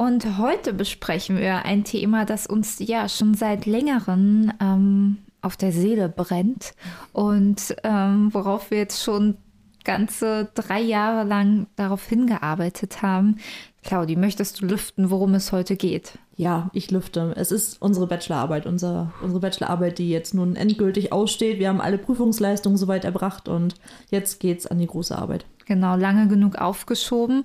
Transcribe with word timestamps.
Und 0.00 0.38
heute 0.38 0.72
besprechen 0.72 1.36
wir 1.36 1.66
ein 1.66 1.84
Thema, 1.84 2.24
das 2.24 2.46
uns 2.46 2.78
ja 2.78 3.06
schon 3.06 3.34
seit 3.34 3.66
längerem 3.66 4.50
ähm, 4.58 5.18
auf 5.42 5.58
der 5.58 5.72
Seele 5.72 6.08
brennt 6.08 6.72
und 7.12 7.76
ähm, 7.84 8.32
worauf 8.32 8.70
wir 8.70 8.78
jetzt 8.78 9.04
schon 9.04 9.36
ganze 9.84 10.48
drei 10.54 10.80
Jahre 10.80 11.28
lang 11.28 11.66
darauf 11.76 12.06
hingearbeitet 12.06 13.02
haben. 13.02 13.40
Claudi, 13.82 14.16
möchtest 14.16 14.62
du 14.62 14.66
lüften, 14.66 15.10
worum 15.10 15.34
es 15.34 15.52
heute 15.52 15.76
geht? 15.76 16.18
Ja, 16.34 16.70
ich 16.72 16.90
lüfte. 16.90 17.34
Es 17.36 17.52
ist 17.52 17.82
unsere 17.82 18.06
Bachelorarbeit, 18.06 18.64
unser, 18.64 19.12
unsere 19.20 19.40
Bachelorarbeit, 19.40 19.98
die 19.98 20.08
jetzt 20.08 20.32
nun 20.32 20.56
endgültig 20.56 21.12
aussteht. 21.12 21.58
Wir 21.58 21.68
haben 21.68 21.82
alle 21.82 21.98
Prüfungsleistungen 21.98 22.78
soweit 22.78 23.04
erbracht 23.04 23.48
und 23.50 23.74
jetzt 24.10 24.40
geht's 24.40 24.66
an 24.66 24.78
die 24.78 24.86
große 24.86 25.18
Arbeit. 25.18 25.44
Genau, 25.70 25.94
lange 25.94 26.26
genug 26.26 26.56
aufgeschoben. 26.56 27.44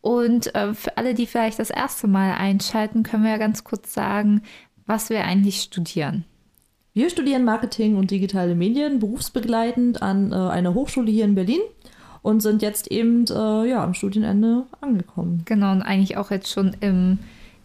Und 0.00 0.54
äh, 0.54 0.72
für 0.72 0.96
alle, 0.96 1.12
die 1.12 1.26
vielleicht 1.26 1.58
das 1.58 1.68
erste 1.68 2.08
Mal 2.08 2.32
einschalten, 2.32 3.02
können 3.02 3.24
wir 3.24 3.32
ja 3.32 3.36
ganz 3.36 3.62
kurz 3.62 3.92
sagen, 3.92 4.40
was 4.86 5.10
wir 5.10 5.22
eigentlich 5.22 5.60
studieren. 5.60 6.24
Wir 6.94 7.10
studieren 7.10 7.44
Marketing 7.44 7.96
und 7.96 8.10
digitale 8.10 8.54
Medien 8.54 9.00
berufsbegleitend 9.00 10.00
an 10.00 10.32
äh, 10.32 10.36
einer 10.36 10.72
Hochschule 10.72 11.10
hier 11.10 11.26
in 11.26 11.34
Berlin 11.34 11.60
und 12.22 12.40
sind 12.40 12.62
jetzt 12.62 12.90
eben 12.90 13.26
äh, 13.26 13.68
ja, 13.68 13.84
am 13.84 13.92
Studienende 13.92 14.64
angekommen. 14.80 15.42
Genau, 15.44 15.72
und 15.72 15.82
eigentlich 15.82 16.16
auch 16.16 16.30
jetzt 16.30 16.50
schon 16.50 16.74
im 16.80 17.18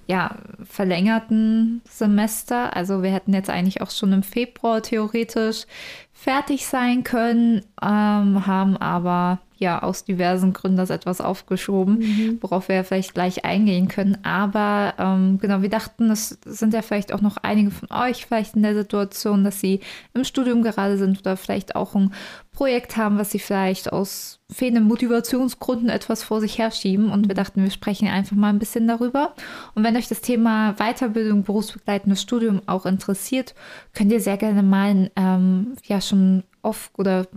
ja, 0.06 0.36
verlängerten 0.66 1.82
Semester. 1.88 2.76
Also 2.76 3.04
wir 3.04 3.12
hätten 3.12 3.34
jetzt 3.34 3.50
eigentlich 3.50 3.82
auch 3.82 3.90
schon 3.90 4.12
im 4.12 4.24
Februar 4.24 4.82
theoretisch 4.82 5.64
fertig 6.12 6.66
sein 6.66 7.06
können, 7.06 7.62
ähm, 7.82 8.46
haben 8.46 8.76
aber 8.76 9.40
ja 9.64 9.82
aus 9.82 10.06
diversen 10.06 10.54
Gründen 10.54 10.78
das 10.78 10.90
etwas 10.90 11.22
aufgeschoben, 11.22 12.00
mhm. 12.00 12.38
worauf 12.42 12.68
wir 12.68 12.76
ja 12.76 12.84
vielleicht 12.84 13.14
gleich 13.14 13.44
eingehen 13.46 13.88
können. 13.88 14.18
Aber 14.24 14.94
ähm, 15.00 15.40
genau, 15.42 15.62
wir 15.62 15.70
dachten, 15.70 16.12
es 16.12 16.38
sind 16.46 16.74
ja 16.74 16.82
vielleicht 16.82 17.14
auch 17.14 17.22
noch 17.22 17.38
einige 17.38 17.72
von 17.72 17.90
euch 17.92 18.26
vielleicht 18.26 18.56
in 18.56 18.64
der 18.64 18.76
Situation, 18.76 19.44
dass 19.44 19.60
sie 19.60 19.80
im 20.14 20.24
Studium 20.24 20.62
gerade 20.62 20.98
sind 20.98 21.20
oder 21.20 21.38
vielleicht 21.38 21.76
auch 21.76 21.96
ein 21.96 22.14
Projekt 22.52 22.98
haben, 22.98 23.18
was 23.18 23.32
sie 23.32 23.40
vielleicht 23.40 23.92
aus 23.92 24.40
fehlenden 24.52 24.84
Motivationsgründen 24.84 25.90
etwas 25.90 26.24
vor 26.24 26.40
sich 26.40 26.60
herschieben. 26.60 27.12
Und 27.12 27.28
wir 27.28 27.36
dachten, 27.36 27.64
wir 27.64 27.72
sprechen 27.72 28.08
einfach 28.08 28.36
mal 28.36 28.50
ein 28.50 28.60
bisschen 28.60 28.88
darüber. 28.88 29.34
Und 29.74 29.84
wenn 29.84 29.98
euch 29.98 30.08
das 30.08 30.22
Thema 30.22 30.76
Weiterbildung, 30.78 31.44
berufsbegleitendes 31.44 32.22
Studium 32.22 32.62
auch 32.68 32.86
interessiert, 32.86 33.56
könnt 33.94 34.12
ihr 34.12 34.22
sehr 34.22 34.38
gerne 34.38 34.62
mal 34.62 35.10
ähm, 35.16 35.74
ja 35.86 36.00
schon 36.00 36.44
oft 36.62 36.92
oder 36.98 37.28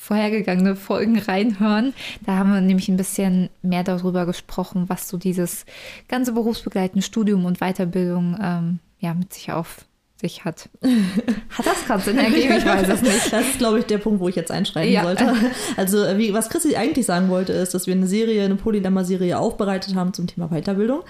vorhergegangene 0.00 0.76
Folgen 0.76 1.18
reinhören. 1.18 1.92
Da 2.24 2.36
haben 2.36 2.54
wir 2.54 2.62
nämlich 2.62 2.88
ein 2.88 2.96
bisschen 2.96 3.50
mehr 3.60 3.84
darüber 3.84 4.24
gesprochen, 4.24 4.88
was 4.88 5.08
so 5.08 5.18
dieses 5.18 5.66
ganze 6.08 6.32
berufsbegleitende 6.32 7.04
Studium 7.04 7.44
und 7.44 7.58
Weiterbildung 7.60 8.38
ähm, 8.42 8.78
ja, 8.98 9.12
mit 9.12 9.34
sich 9.34 9.52
auf 9.52 9.84
sich 10.16 10.44
hat. 10.44 10.70
Hat 11.50 11.66
das 11.66 11.84
gerade 11.86 12.02
Sinn 12.02 12.18
ergeben? 12.18 12.56
Ich 12.56 12.64
weiß 12.64 12.88
es 12.88 13.02
nicht. 13.02 13.32
Das 13.32 13.46
ist, 13.46 13.58
glaube 13.58 13.78
ich, 13.78 13.86
der 13.86 13.98
Punkt, 13.98 14.20
wo 14.20 14.28
ich 14.28 14.36
jetzt 14.36 14.50
einschreiben 14.50 14.92
ja. 14.92 15.02
sollte. 15.02 15.34
Also, 15.76 15.98
wie, 16.16 16.32
was 16.32 16.48
Christi 16.48 16.76
eigentlich 16.76 17.06
sagen 17.06 17.28
wollte, 17.28 17.52
ist, 17.52 17.74
dass 17.74 17.86
wir 17.86 17.94
eine 17.94 18.06
Serie, 18.06 18.44
eine 18.44 18.56
Polylemma-Serie 18.56 19.38
aufbereitet 19.38 19.94
haben 19.94 20.12
zum 20.14 20.26
Thema 20.26 20.48
Weiterbildung. 20.48 21.02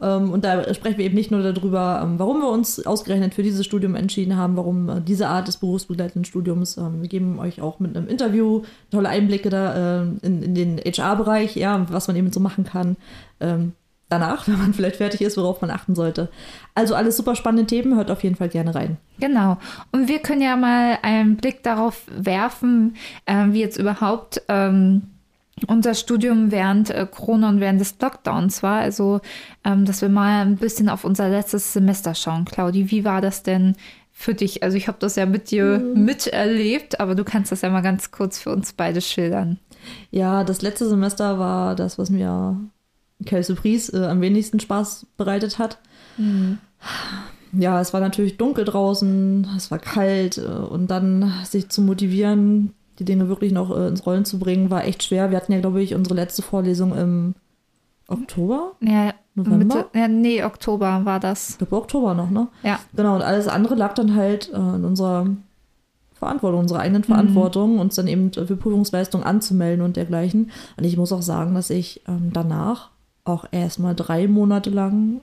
Ähm, 0.00 0.30
und 0.30 0.44
da 0.44 0.72
sprechen 0.74 0.98
wir 0.98 1.04
eben 1.04 1.14
nicht 1.14 1.30
nur 1.30 1.42
darüber, 1.42 2.00
ähm, 2.02 2.18
warum 2.18 2.40
wir 2.40 2.48
uns 2.48 2.84
ausgerechnet 2.84 3.34
für 3.34 3.42
dieses 3.42 3.64
Studium 3.64 3.94
entschieden 3.94 4.36
haben, 4.36 4.56
warum 4.56 4.88
äh, 4.88 5.00
diese 5.00 5.28
Art 5.28 5.48
des 5.48 5.56
berufsbegleitenden 5.58 6.24
Studiums. 6.24 6.76
Ähm, 6.76 7.02
wir 7.02 7.08
geben 7.08 7.38
euch 7.38 7.60
auch 7.60 7.80
mit 7.80 7.96
einem 7.96 8.08
Interview 8.08 8.62
tolle 8.90 9.08
Einblicke 9.08 9.50
da 9.50 10.02
äh, 10.02 10.06
in, 10.22 10.42
in 10.42 10.54
den 10.54 10.78
HR-Bereich, 10.78 11.56
ja, 11.56 11.86
was 11.90 12.08
man 12.08 12.16
eben 12.16 12.32
so 12.32 12.40
machen 12.40 12.64
kann. 12.64 12.96
Danach, 14.08 14.46
wenn 14.48 14.58
man 14.58 14.72
vielleicht 14.72 14.96
fertig 14.96 15.20
ist, 15.20 15.36
worauf 15.36 15.60
man 15.60 15.70
achten 15.70 15.94
sollte. 15.94 16.28
Also 16.74 16.94
alles 16.94 17.16
super 17.16 17.34
spannende 17.34 17.66
Themen, 17.66 17.96
hört 17.96 18.10
auf 18.10 18.22
jeden 18.22 18.36
Fall 18.36 18.48
gerne 18.48 18.74
rein. 18.74 18.98
Genau. 19.18 19.58
Und 19.92 20.08
wir 20.08 20.20
können 20.20 20.42
ja 20.42 20.56
mal 20.56 20.98
einen 21.02 21.36
Blick 21.36 21.62
darauf 21.62 22.02
werfen, 22.10 22.96
äh, 23.26 23.46
wie 23.48 23.60
jetzt 23.60 23.78
überhaupt 23.78 24.42
ähm, 24.48 25.02
unser 25.66 25.94
Studium 25.94 26.50
während 26.50 26.90
äh, 26.90 27.06
Corona 27.10 27.48
und 27.48 27.60
während 27.60 27.80
des 27.80 27.96
Lockdowns 28.00 28.62
war. 28.62 28.80
Also, 28.80 29.20
ähm, 29.64 29.84
dass 29.84 30.02
wir 30.02 30.08
mal 30.08 30.44
ein 30.44 30.56
bisschen 30.56 30.88
auf 30.88 31.04
unser 31.04 31.28
letztes 31.28 31.72
Semester 31.72 32.14
schauen. 32.14 32.44
Claudi, 32.44 32.90
wie 32.90 33.04
war 33.04 33.20
das 33.20 33.42
denn 33.42 33.76
für 34.12 34.34
dich? 34.34 34.62
Also, 34.62 34.76
ich 34.76 34.88
habe 34.88 34.98
das 35.00 35.16
ja 35.16 35.26
mit 35.26 35.50
dir 35.50 35.78
mhm. 35.78 36.04
miterlebt, 36.04 37.00
aber 37.00 37.14
du 37.14 37.24
kannst 37.24 37.52
das 37.52 37.62
ja 37.62 37.70
mal 37.70 37.80
ganz 37.80 38.10
kurz 38.10 38.38
für 38.38 38.50
uns 38.50 38.72
beide 38.72 39.00
schildern. 39.00 39.58
Ja, 40.10 40.44
das 40.44 40.62
letzte 40.62 40.88
Semester 40.88 41.38
war 41.38 41.74
das, 41.74 41.98
was 41.98 42.10
mir 42.10 42.60
Quelle 43.24 43.44
Surprise 43.44 43.96
äh, 43.96 44.06
am 44.06 44.20
wenigsten 44.20 44.60
Spaß 44.60 45.06
bereitet 45.16 45.58
hat. 45.58 45.78
Mhm. 46.18 46.58
Ja, 47.52 47.80
es 47.80 47.94
war 47.94 48.00
natürlich 48.00 48.36
dunkel 48.36 48.64
draußen, 48.64 49.48
es 49.56 49.70
war 49.70 49.78
kalt 49.78 50.36
äh, 50.36 50.42
und 50.42 50.88
dann 50.88 51.32
sich 51.44 51.70
zu 51.70 51.80
motivieren, 51.80 52.74
die 52.98 53.04
Dinge 53.04 53.28
wirklich 53.28 53.52
noch 53.52 53.76
äh, 53.76 53.88
ins 53.88 54.06
Rollen 54.06 54.24
zu 54.24 54.38
bringen, 54.38 54.70
war 54.70 54.84
echt 54.84 55.02
schwer. 55.02 55.30
Wir 55.30 55.36
hatten 55.36 55.52
ja, 55.52 55.60
glaube 55.60 55.82
ich, 55.82 55.94
unsere 55.94 56.14
letzte 56.14 56.42
Vorlesung 56.42 56.96
im 56.96 57.34
Oktober? 58.08 58.72
Ja, 58.80 59.14
November? 59.34 59.58
Mitte, 59.58 59.86
ja, 59.94 60.08
nee, 60.08 60.42
Oktober 60.42 61.02
war 61.04 61.20
das. 61.20 61.50
Ich 61.50 61.58
glaube, 61.58 61.76
Oktober 61.76 62.14
noch, 62.14 62.30
ne? 62.30 62.48
Ja. 62.62 62.78
Genau, 62.94 63.16
und 63.16 63.22
alles 63.22 63.48
andere 63.48 63.74
lag 63.74 63.94
dann 63.94 64.14
halt 64.14 64.50
äh, 64.52 64.56
in 64.56 64.84
unserer 64.84 65.26
Verantwortung, 66.14 66.60
unserer 66.60 66.80
eigenen 66.80 67.02
mhm. 67.02 67.06
Verantwortung, 67.06 67.74
mhm. 67.74 67.80
uns 67.80 67.94
dann 67.96 68.06
eben 68.06 68.32
für 68.32 68.56
Prüfungsleistung 68.56 69.22
anzumelden 69.22 69.84
und 69.84 69.96
dergleichen. 69.96 70.50
Und 70.76 70.84
ich 70.84 70.96
muss 70.96 71.12
auch 71.12 71.22
sagen, 71.22 71.54
dass 71.54 71.70
ich 71.70 72.02
ähm, 72.08 72.30
danach 72.32 72.90
auch 73.24 73.44
erstmal 73.50 73.94
drei 73.94 74.28
Monate 74.28 74.70
lang 74.70 75.20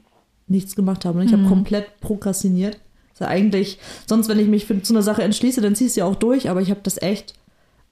nichts 0.48 0.76
gemacht 0.76 1.06
habe. 1.06 1.20
Und 1.20 1.26
ich 1.26 1.32
mhm. 1.32 1.40
habe 1.40 1.50
komplett 1.50 2.00
prokrastiniert. 2.02 2.80
Also 3.14 3.26
eigentlich, 3.26 3.80
sonst, 4.06 4.28
wenn 4.28 4.40
ich 4.40 4.48
mich 4.48 4.66
für, 4.66 4.82
zu 4.82 4.94
einer 4.94 5.04
Sache 5.04 5.24
entschließe, 5.24 5.62
dann 5.62 5.76
ziehst 5.76 5.96
du 5.96 6.02
ja 6.02 6.06
auch 6.06 6.16
durch, 6.16 6.50
aber 6.50 6.62
ich 6.62 6.70
habe 6.70 6.82
das 6.84 7.02
echt 7.02 7.34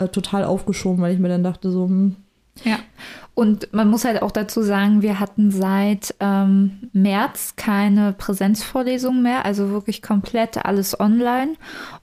äh, 0.02 0.08
total 0.10 0.44
aufgeschoben, 0.44 1.02
weil 1.02 1.14
ich 1.14 1.20
mir 1.20 1.30
dann 1.30 1.44
dachte, 1.44 1.72
so, 1.72 1.86
hm. 1.86 2.16
Ja, 2.66 2.80
und 3.34 3.72
man 3.74 3.90
muss 3.90 4.04
halt 4.04 4.22
auch 4.22 4.32
dazu 4.32 4.62
sagen, 4.62 5.02
wir 5.02 5.20
hatten 5.20 5.52
seit 5.52 6.14
ähm, 6.20 6.90
März 6.92 7.56
keine 7.56 8.12
Präsenzvorlesungen 8.12 9.24
mehr, 9.24 9.46
also 9.46 9.70
wirklich 9.70 10.02
komplett 10.02 10.64
alles 10.66 11.00
online. 11.00 11.54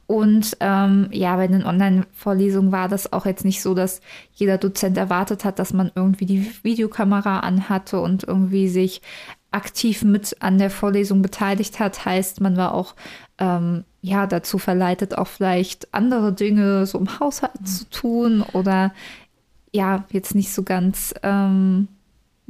Und 0.07 0.57
ähm, 0.61 1.09
ja, 1.13 1.37
bei 1.37 1.47
den 1.47 1.67
Online-Vorlesungen 1.67 2.73
war 2.73 2.89
das 2.89 3.13
auch 3.13 3.27
jetzt 3.27 3.45
nicht 3.45 3.61
so, 3.61 3.75
dass 3.75 4.01
jeder 4.33 4.57
Dozent 4.57 4.97
erwartet 4.97 5.45
hat, 5.45 5.59
dass 5.59 5.75
man 5.75 5.93
irgendwie 5.95 6.27
die 6.27 6.51
Videokamera 6.63 7.41
anhatte 7.41 8.01
und 8.01 8.25
irgendwie 8.25 8.69
sich 8.69 9.03
aktiv 9.51 10.03
mit 10.03 10.37
an 10.41 10.59
der 10.59 10.71
Vorlesung 10.71 11.21
beteiligt 11.21 11.79
hat. 11.79 12.07
Heißt, 12.07 12.41
man 12.41 12.57
war 12.57 12.73
auch 12.75 12.95
ähm, 13.39 13.85
ja, 14.01 14.27
dazu 14.27 14.59
verleitet, 14.59 15.17
auch 15.17 15.27
vielleicht 15.27 15.93
andere 15.95 16.33
Dinge 16.33 16.87
so 16.87 16.99
im 16.99 17.21
Haushalt 17.21 17.67
zu 17.67 17.89
tun 17.91 18.45
oder 18.53 18.93
ja, 19.73 20.05
jetzt 20.11 20.35
nicht 20.35 20.53
so 20.53 20.63
ganz. 20.63 21.15
Ähm 21.23 21.89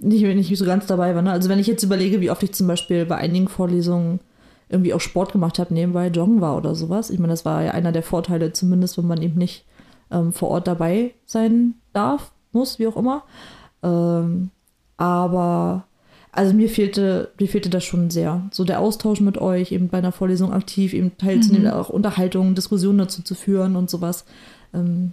nicht, 0.01 0.23
nicht 0.23 0.57
so 0.57 0.65
ganz 0.65 0.87
dabei 0.87 1.15
war. 1.15 1.23
Ne? 1.23 1.33
Also, 1.33 1.49
wenn 1.49 1.59
ich 1.59 1.67
jetzt 1.67 1.83
überlege, 1.83 2.21
wie 2.21 2.31
oft 2.31 2.43
ich 2.43 2.55
zum 2.55 2.69
Beispiel 2.69 3.05
bei 3.05 3.17
einigen 3.17 3.49
Vorlesungen 3.49 4.21
irgendwie 4.69 4.95
auch 4.95 5.01
Sport 5.01 5.33
gemacht 5.33 5.59
habe, 5.59 5.75
nebenbei 5.75 6.09
joggen 6.09 6.41
war 6.41 6.57
oder 6.57 6.75
sowas. 6.75 7.11
Ich 7.11 7.19
meine, 7.19 7.33
das 7.33 7.45
war 7.45 7.63
ja 7.63 7.71
einer 7.73 7.91
der 7.91 8.03
Vorteile, 8.03 8.53
zumindest 8.53 8.99
wenn 8.99 9.07
man 9.07 9.23
eben 9.23 9.37
nicht 9.37 9.65
ähm, 10.11 10.33
vor 10.33 10.51
Ort 10.51 10.69
dabei 10.69 11.15
sein 11.25 11.75
darf, 11.93 12.31
muss, 12.53 12.79
wie 12.79 12.87
auch 12.87 12.97
immer. 12.97 13.25
Ähm, 13.83 14.51
aber 14.97 15.88
also 16.33 16.55
mir 16.55 16.69
fehlte, 16.69 17.31
mir 17.39 17.49
fehlte 17.49 17.71
das 17.71 17.85
schon 17.85 18.11
sehr. 18.11 18.49
So 18.53 18.65
der 18.65 18.81
Austausch 18.81 19.21
mit 19.21 19.39
euch, 19.39 19.73
eben 19.73 19.89
bei 19.89 19.99
einer 19.99 20.13
Vorlesung 20.13 20.53
aktiv, 20.53 20.93
eben 20.93 21.17
teilzunehmen, 21.17 21.69
mhm. 21.69 21.75
auch 21.75 21.89
Unterhaltungen, 21.89 22.55
Diskussionen 22.55 22.99
dazu 22.99 23.23
zu 23.23 23.35
führen 23.35 23.77
und 23.77 23.91
sowas. 23.91 24.25
Ähm, 24.75 25.13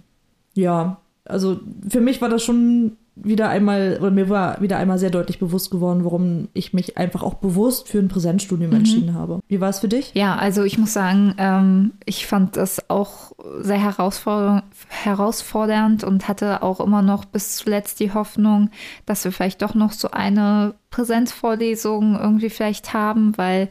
ja, 0.54 1.00
also 1.24 1.60
für 1.88 2.00
mich 2.00 2.20
war 2.20 2.28
das 2.28 2.42
schon 2.42 2.96
wieder 3.16 3.48
einmal, 3.48 3.96
oder 3.98 4.10
mir 4.10 4.28
war 4.28 4.60
wieder 4.60 4.76
einmal 4.76 4.98
sehr 4.98 5.10
deutlich 5.10 5.38
bewusst 5.38 5.70
geworden, 5.70 6.04
warum 6.04 6.48
ich 6.52 6.74
mich 6.74 6.98
einfach 6.98 7.22
auch 7.22 7.34
bewusst 7.34 7.88
für 7.88 7.98
ein 7.98 8.08
Präsenzstudium 8.08 8.70
mhm. 8.70 8.76
entschieden 8.76 9.14
habe. 9.14 9.40
Wie 9.48 9.60
war 9.60 9.70
es 9.70 9.80
für 9.80 9.88
dich? 9.88 10.12
Ja, 10.14 10.36
also 10.36 10.62
ich 10.64 10.76
muss 10.76 10.92
sagen, 10.92 11.34
ähm, 11.38 11.92
ich 12.04 12.26
fand 12.26 12.56
das 12.56 12.90
auch 12.90 13.32
sehr 13.60 13.82
herausfordernd, 13.82 14.64
herausfordernd 14.88 16.04
und 16.04 16.28
hatte 16.28 16.62
auch 16.62 16.78
immer 16.78 17.00
noch 17.00 17.24
bis 17.24 17.56
zuletzt 17.56 18.00
die 18.00 18.12
Hoffnung, 18.12 18.70
dass 19.06 19.24
wir 19.24 19.32
vielleicht 19.32 19.62
doch 19.62 19.74
noch 19.74 19.92
so 19.92 20.10
eine 20.10 20.74
Präsenzvorlesung 20.90 22.18
irgendwie 22.18 22.50
vielleicht 22.50 22.92
haben, 22.92 23.36
weil 23.38 23.70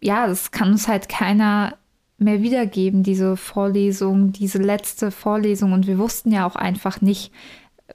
ja, 0.00 0.26
das 0.26 0.50
kann 0.50 0.70
uns 0.70 0.86
halt 0.86 1.08
keiner 1.08 1.74
mehr 2.18 2.42
wiedergeben, 2.42 3.02
diese 3.02 3.36
Vorlesung, 3.36 4.32
diese 4.32 4.58
letzte 4.58 5.10
Vorlesung. 5.10 5.72
Und 5.72 5.86
wir 5.86 5.98
wussten 5.98 6.32
ja 6.32 6.46
auch 6.46 6.56
einfach 6.56 7.00
nicht, 7.00 7.32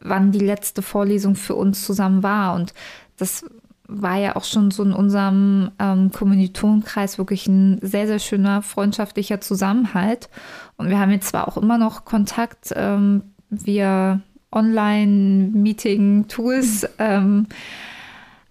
wann 0.03 0.31
die 0.31 0.39
letzte 0.39 0.81
Vorlesung 0.81 1.35
für 1.35 1.53
uns 1.55 1.85
zusammen 1.85 2.23
war. 2.23 2.55
Und 2.55 2.73
das 3.17 3.45
war 3.87 4.17
ja 4.17 4.35
auch 4.35 4.43
schon 4.43 4.71
so 4.71 4.83
in 4.83 4.91
unserem 4.93 5.71
ähm, 5.79 6.11
Kommilitonenkreis 6.11 7.17
wirklich 7.17 7.47
ein 7.47 7.79
sehr, 7.81 8.07
sehr 8.07 8.19
schöner 8.19 8.61
freundschaftlicher 8.61 9.39
Zusammenhalt. 9.41 10.29
Und 10.77 10.89
wir 10.89 10.99
haben 10.99 11.11
jetzt 11.11 11.29
zwar 11.29 11.47
auch 11.47 11.57
immer 11.57 11.77
noch 11.77 12.03
Kontakt 12.05 12.73
ähm, 12.75 13.23
via 13.49 14.21
Online-Meeting-Tools, 14.51 16.87
ähm, 16.99 17.47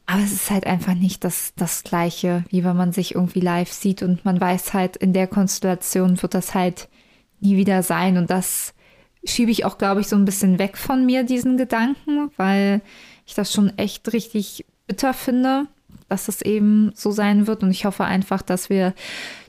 aber 0.06 0.22
es 0.22 0.32
ist 0.32 0.50
halt 0.50 0.66
einfach 0.66 0.94
nicht 0.94 1.22
das, 1.24 1.52
das 1.56 1.84
Gleiche, 1.84 2.44
wie 2.50 2.64
wenn 2.64 2.76
man 2.76 2.92
sich 2.92 3.14
irgendwie 3.14 3.40
live 3.40 3.72
sieht 3.72 4.02
und 4.02 4.24
man 4.24 4.40
weiß 4.40 4.74
halt, 4.74 4.96
in 4.96 5.12
der 5.12 5.28
Konstellation 5.28 6.20
wird 6.20 6.34
das 6.34 6.54
halt 6.54 6.88
nie 7.40 7.56
wieder 7.56 7.82
sein. 7.82 8.18
Und 8.18 8.30
das 8.30 8.74
schiebe 9.24 9.50
ich 9.50 9.64
auch, 9.64 9.78
glaube 9.78 10.00
ich, 10.00 10.08
so 10.08 10.16
ein 10.16 10.24
bisschen 10.24 10.58
weg 10.58 10.76
von 10.76 11.06
mir, 11.06 11.24
diesen 11.24 11.56
Gedanken, 11.56 12.30
weil 12.36 12.82
ich 13.26 13.34
das 13.34 13.52
schon 13.52 13.76
echt 13.78 14.12
richtig 14.12 14.64
bitter 14.86 15.14
finde, 15.14 15.66
dass 16.08 16.28
es 16.28 16.42
eben 16.42 16.92
so 16.94 17.10
sein 17.10 17.46
wird. 17.46 17.62
Und 17.62 17.70
ich 17.70 17.84
hoffe 17.84 18.04
einfach, 18.04 18.42
dass 18.42 18.68
wir 18.68 18.94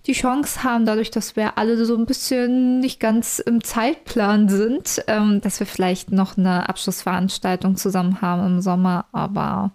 die 0.06 0.14
Chance 0.14 0.64
haben, 0.64 0.86
dadurch, 0.86 1.12
dass 1.12 1.36
wir 1.36 1.58
alle 1.58 1.86
so 1.86 1.96
ein 1.96 2.06
bisschen 2.06 2.80
nicht 2.80 3.00
ganz 3.00 3.40
im 3.40 3.64
Zeitplan 3.64 4.50
sind, 4.50 5.04
ähm, 5.08 5.40
dass 5.42 5.60
wir 5.60 5.68
vielleicht 5.68 6.12
noch 6.12 6.38
eine 6.38 6.68
Abschlussveranstaltung 6.70 7.78
zusammen 7.78 8.22
haben 8.22 8.46
im 8.46 8.62
Sommer. 8.62 9.06
Aber 9.12 9.72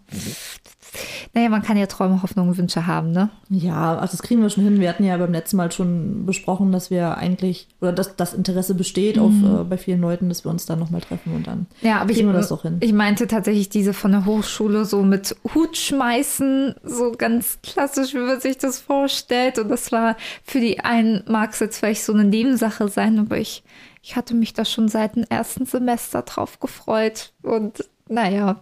naja, 1.38 1.50
man 1.50 1.62
kann 1.62 1.76
ja 1.76 1.86
Träume, 1.86 2.20
Hoffnungen, 2.22 2.56
Wünsche 2.56 2.88
haben, 2.88 3.12
ne? 3.12 3.30
Ja, 3.48 3.96
also 3.96 4.16
das 4.16 4.22
kriegen 4.22 4.42
wir 4.42 4.50
schon 4.50 4.64
hin. 4.64 4.80
Wir 4.80 4.88
hatten 4.88 5.04
ja 5.04 5.16
beim 5.16 5.30
letzten 5.30 5.56
Mal 5.56 5.70
schon 5.70 6.26
besprochen, 6.26 6.72
dass 6.72 6.90
wir 6.90 7.16
eigentlich, 7.16 7.68
oder 7.80 7.92
dass 7.92 8.16
das 8.16 8.34
Interesse 8.34 8.74
besteht 8.74 9.16
mhm. 9.16 9.22
auf, 9.22 9.60
äh, 9.60 9.64
bei 9.64 9.78
vielen 9.78 10.00
Leuten, 10.00 10.28
dass 10.28 10.44
wir 10.44 10.50
uns 10.50 10.66
dann 10.66 10.80
nochmal 10.80 11.00
treffen 11.00 11.36
und 11.36 11.46
dann 11.46 11.66
ja, 11.80 11.98
aber 11.98 12.06
kriegen 12.06 12.20
ich, 12.20 12.26
wir 12.26 12.32
das 12.32 12.48
doch 12.48 12.62
hin. 12.62 12.78
Ich 12.80 12.92
meinte 12.92 13.28
tatsächlich 13.28 13.68
diese 13.68 13.92
von 13.92 14.10
der 14.10 14.24
Hochschule 14.24 14.84
so 14.84 15.02
mit 15.02 15.36
Hut 15.54 15.76
schmeißen, 15.76 16.74
so 16.82 17.12
ganz 17.16 17.60
klassisch, 17.62 18.14
wie 18.14 18.18
man 18.18 18.40
sich 18.40 18.58
das 18.58 18.80
vorstellt. 18.80 19.60
Und 19.60 19.68
das 19.68 19.92
war 19.92 20.16
für 20.42 20.58
die 20.58 20.80
einen 20.80 21.22
mag 21.28 21.52
es 21.52 21.60
jetzt 21.60 21.78
vielleicht 21.78 22.02
so 22.02 22.12
eine 22.12 22.24
Nebensache 22.24 22.88
sein, 22.88 23.16
aber 23.20 23.38
ich, 23.38 23.62
ich 24.02 24.16
hatte 24.16 24.34
mich 24.34 24.54
da 24.54 24.64
schon 24.64 24.88
seit 24.88 25.14
dem 25.14 25.24
ersten 25.28 25.66
Semester 25.66 26.22
drauf 26.22 26.58
gefreut. 26.58 27.32
Und 27.42 27.84
naja, 28.08 28.60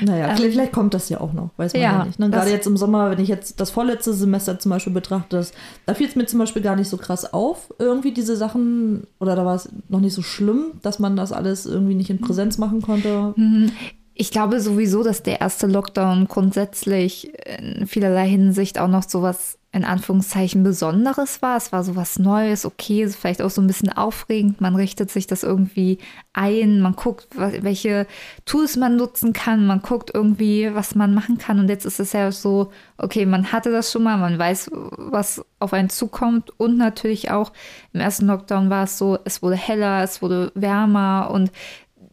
naja, 0.00 0.30
ähm, 0.30 0.36
vielleicht, 0.36 0.72
kommt 0.72 0.94
das 0.94 1.08
ja 1.08 1.20
auch 1.20 1.32
noch, 1.32 1.50
weiß 1.56 1.74
man 1.74 1.82
ja, 1.82 1.98
ja 1.98 2.04
nicht. 2.04 2.18
Ne? 2.18 2.30
Gerade 2.30 2.50
jetzt 2.50 2.66
im 2.66 2.76
Sommer, 2.76 3.10
wenn 3.10 3.20
ich 3.20 3.28
jetzt 3.28 3.60
das 3.60 3.70
vorletzte 3.70 4.12
Semester 4.12 4.58
zum 4.58 4.70
Beispiel 4.70 4.92
betrachte, 4.92 5.36
das, 5.36 5.52
da 5.86 5.94
fiel 5.94 6.08
es 6.08 6.16
mir 6.16 6.26
zum 6.26 6.38
Beispiel 6.40 6.62
gar 6.62 6.76
nicht 6.76 6.88
so 6.88 6.96
krass 6.96 7.32
auf, 7.32 7.72
irgendwie 7.78 8.12
diese 8.12 8.36
Sachen, 8.36 9.06
oder 9.20 9.36
da 9.36 9.44
war 9.44 9.54
es 9.54 9.68
noch 9.88 10.00
nicht 10.00 10.14
so 10.14 10.22
schlimm, 10.22 10.72
dass 10.82 10.98
man 10.98 11.16
das 11.16 11.32
alles 11.32 11.66
irgendwie 11.66 11.94
nicht 11.94 12.10
in 12.10 12.20
Präsenz 12.20 12.58
machen 12.58 12.82
konnte. 12.82 13.34
Mhm. 13.36 13.70
Ich 14.14 14.30
glaube 14.30 14.60
sowieso, 14.60 15.02
dass 15.02 15.22
der 15.22 15.40
erste 15.40 15.66
Lockdown 15.66 16.28
grundsätzlich 16.28 17.32
in 17.58 17.86
vielerlei 17.86 18.28
Hinsicht 18.28 18.78
auch 18.78 18.88
noch 18.88 19.02
sowas 19.02 19.58
in 19.74 19.84
Anführungszeichen 19.84 20.62
Besonderes 20.62 21.42
war. 21.42 21.56
Es 21.56 21.72
war 21.72 21.82
so 21.82 21.96
was 21.96 22.20
Neues, 22.20 22.64
okay, 22.64 23.08
vielleicht 23.08 23.42
auch 23.42 23.50
so 23.50 23.60
ein 23.60 23.66
bisschen 23.66 23.92
aufregend. 23.92 24.60
Man 24.60 24.76
richtet 24.76 25.10
sich 25.10 25.26
das 25.26 25.42
irgendwie 25.42 25.98
ein, 26.32 26.80
man 26.80 26.94
guckt, 26.94 27.26
welche 27.34 28.06
Tools 28.44 28.76
man 28.76 28.94
nutzen 28.94 29.32
kann, 29.32 29.66
man 29.66 29.82
guckt 29.82 30.12
irgendwie, 30.14 30.72
was 30.72 30.94
man 30.94 31.12
machen 31.12 31.38
kann. 31.38 31.58
Und 31.58 31.68
jetzt 31.68 31.86
ist 31.86 31.98
es 31.98 32.12
ja 32.12 32.30
so, 32.30 32.70
okay, 32.98 33.26
man 33.26 33.50
hatte 33.50 33.72
das 33.72 33.90
schon 33.90 34.04
mal, 34.04 34.16
man 34.16 34.38
weiß, 34.38 34.70
was 34.72 35.44
auf 35.58 35.72
einen 35.72 35.90
zukommt. 35.90 36.52
Und 36.56 36.76
natürlich 36.76 37.32
auch 37.32 37.52
im 37.92 38.00
ersten 38.00 38.26
Lockdown 38.26 38.70
war 38.70 38.84
es 38.84 38.96
so, 38.96 39.18
es 39.24 39.42
wurde 39.42 39.56
heller, 39.56 40.04
es 40.04 40.22
wurde 40.22 40.52
wärmer 40.54 41.30
und 41.32 41.50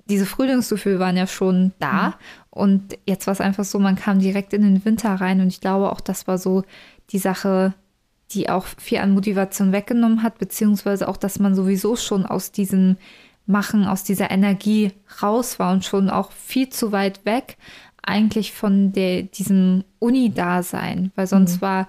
diese 0.09 0.25
Frühlingsgefühle 0.25 0.99
waren 0.99 1.15
ja 1.15 1.27
schon 1.27 1.73
da. 1.77 2.07
Mhm. 2.07 2.13
Und 2.49 2.97
jetzt 3.07 3.27
war 3.27 3.33
es 3.33 3.39
einfach 3.39 3.63
so, 3.63 3.79
man 3.79 3.95
kam 3.95 4.19
direkt 4.19 4.51
in 4.53 4.63
den 4.63 4.83
Winter 4.83 5.13
rein. 5.15 5.39
Und 5.39 5.47
ich 5.47 5.61
glaube 5.61 5.91
auch, 5.91 6.01
das 6.01 6.27
war 6.27 6.37
so 6.37 6.63
die 7.11 7.19
Sache, 7.19 7.73
die 8.31 8.49
auch 8.49 8.65
viel 8.65 8.99
an 8.99 9.13
Motivation 9.13 9.71
weggenommen 9.71 10.23
hat, 10.23 10.37
beziehungsweise 10.39 11.07
auch, 11.07 11.17
dass 11.17 11.39
man 11.39 11.55
sowieso 11.55 11.95
schon 11.95 12.25
aus 12.25 12.51
diesem 12.51 12.97
Machen, 13.45 13.85
aus 13.85 14.03
dieser 14.03 14.31
Energie 14.31 14.91
raus 15.21 15.59
war 15.59 15.73
und 15.73 15.83
schon 15.83 16.09
auch 16.09 16.31
viel 16.31 16.69
zu 16.69 16.91
weit 16.91 17.25
weg 17.25 17.57
eigentlich 18.03 18.53
von 18.53 18.93
der, 18.93 19.23
diesem 19.23 19.83
Uni-Dasein, 19.99 21.11
weil 21.15 21.27
sonst 21.27 21.57
mhm. 21.57 21.61
war 21.61 21.87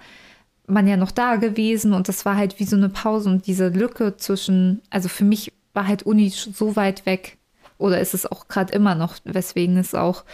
man 0.67 0.87
ja 0.87 0.97
noch 0.97 1.11
da 1.11 1.37
gewesen 1.37 1.93
und 1.93 2.09
das 2.09 2.25
war 2.25 2.37
halt 2.37 2.59
wie 2.59 2.65
so 2.65 2.77
eine 2.77 2.89
Pause 2.89 3.31
und 3.31 3.47
diese 3.47 3.69
Lücke 3.69 4.17
zwischen, 4.17 4.81
also 4.91 5.09
für 5.09 5.25
mich 5.25 5.53
war 5.75 5.87
halt 5.87 6.05
Uni 6.05 6.29
so 6.31 6.77
weit 6.77 7.07
weg 7.07 7.39
oder 7.79 8.01
ist 8.01 8.15
es 8.15 8.31
auch 8.31 8.49
gerade 8.49 8.73
immer 8.73 8.95
noch, 8.95 9.17
weswegen 9.25 9.77
es 9.77 9.95
auch 9.95 10.25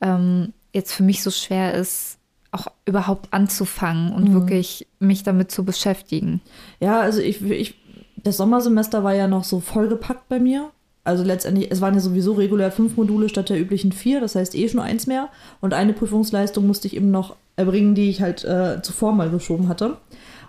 ähm, 0.00 0.52
jetzt 0.72 0.92
für 0.92 1.02
mich 1.02 1.22
so 1.22 1.30
schwer 1.30 1.74
ist, 1.74 2.17
auch 2.50 2.66
überhaupt 2.86 3.32
anzufangen 3.32 4.12
und 4.12 4.28
mhm. 4.28 4.34
wirklich 4.34 4.86
mich 4.98 5.22
damit 5.22 5.50
zu 5.50 5.64
beschäftigen. 5.64 6.40
Ja, 6.80 7.00
also 7.00 7.20
ich, 7.20 7.42
ich, 7.42 7.74
das 8.16 8.36
Sommersemester 8.36 9.04
war 9.04 9.14
ja 9.14 9.28
noch 9.28 9.44
so 9.44 9.60
vollgepackt 9.60 10.28
bei 10.28 10.38
mir. 10.38 10.70
Also 11.04 11.24
letztendlich, 11.24 11.70
es 11.70 11.80
waren 11.80 11.94
ja 11.94 12.00
sowieso 12.00 12.34
regulär 12.34 12.70
fünf 12.70 12.96
Module 12.96 13.28
statt 13.28 13.48
der 13.48 13.58
üblichen 13.58 13.92
vier, 13.92 14.20
das 14.20 14.34
heißt 14.34 14.54
eh 14.54 14.68
schon 14.68 14.80
eins 14.80 15.06
mehr. 15.06 15.28
Und 15.60 15.72
eine 15.72 15.94
Prüfungsleistung 15.94 16.66
musste 16.66 16.86
ich 16.86 16.96
eben 16.96 17.10
noch 17.10 17.36
erbringen, 17.56 17.94
die 17.94 18.10
ich 18.10 18.20
halt 18.20 18.44
äh, 18.44 18.82
zuvor 18.82 19.12
mal 19.12 19.30
geschoben 19.30 19.68
hatte. 19.68 19.96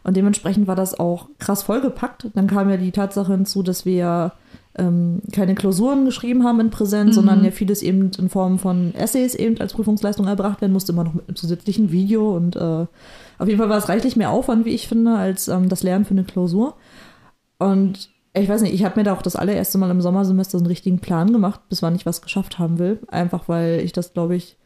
Und 0.04 0.18
dementsprechend 0.18 0.68
war 0.68 0.76
das 0.76 1.00
auch 1.00 1.28
krass 1.40 1.64
vollgepackt. 1.64 2.28
Dann 2.34 2.48
kam 2.48 2.70
ja 2.70 2.78
die 2.78 2.92
Tatsache 2.92 3.32
hinzu, 3.32 3.64
dass 3.64 3.86
wir 3.86 4.34
ähm, 4.80 5.22
keine 5.32 5.56
Klausuren 5.56 6.06
geschrieben 6.06 6.44
haben 6.44 6.60
in 6.60 6.70
Präsenz, 6.70 7.12
mhm. 7.12 7.14
sondern 7.14 7.44
ja 7.44 7.52
vieles 7.52 7.82
eben 7.82 8.12
in 8.18 8.30
Form 8.30 8.58
von 8.58 8.96
Essays 8.96 9.36
eben 9.36 9.60
als 9.60 9.74
Prüfungsleistung 9.74 10.28
erbracht 10.28 10.62
werden 10.62 10.74
musste, 10.74 10.94
immer 10.94 11.04
noch 11.04 11.14
mit 11.14 11.28
einem 11.28 11.36
zusätzlichen 11.36 11.92
Video 11.92 12.36
und 12.36 12.56
äh, 12.56 12.86
auf 13.38 13.48
jeden 13.48 13.58
Fall 13.58 13.70
war 13.70 13.78
es 13.78 13.90
reichlich 13.90 14.16
mehr 14.16 14.32
Aufwand, 14.32 14.66
wie 14.66 14.74
ich 14.74 14.88
finde, 14.88 15.16
als 15.16 15.48
ähm, 15.48 15.70
das 15.70 15.84
Lernen 15.84 16.06
für 16.06 16.12
eine 16.12 16.24
Klausur. 16.24 16.76
Und 17.58 18.10
ich 18.34 18.48
weiß 18.48 18.62
nicht, 18.62 18.74
ich 18.74 18.84
habe 18.84 19.00
mir 19.00 19.04
da 19.04 19.14
auch 19.14 19.22
das 19.22 19.36
allererste 19.36 19.78
Mal 19.78 19.92
im 19.92 20.02
Sommersemester 20.02 20.58
so 20.58 20.64
einen 20.64 20.68
richtigen 20.68 21.00
Plan 21.00 21.32
gemacht, 21.32 21.62
bis 21.70 21.82
wann 21.82 21.96
ich 21.96 22.06
was 22.06 22.22
geschafft 22.22 22.60
haben 22.60 22.80
will. 22.80 23.00
Einfach 23.08 23.48
weil 23.48 23.80
ich 23.80 23.92
das, 23.92 24.14
glaube 24.14 24.36
ich, 24.36 24.58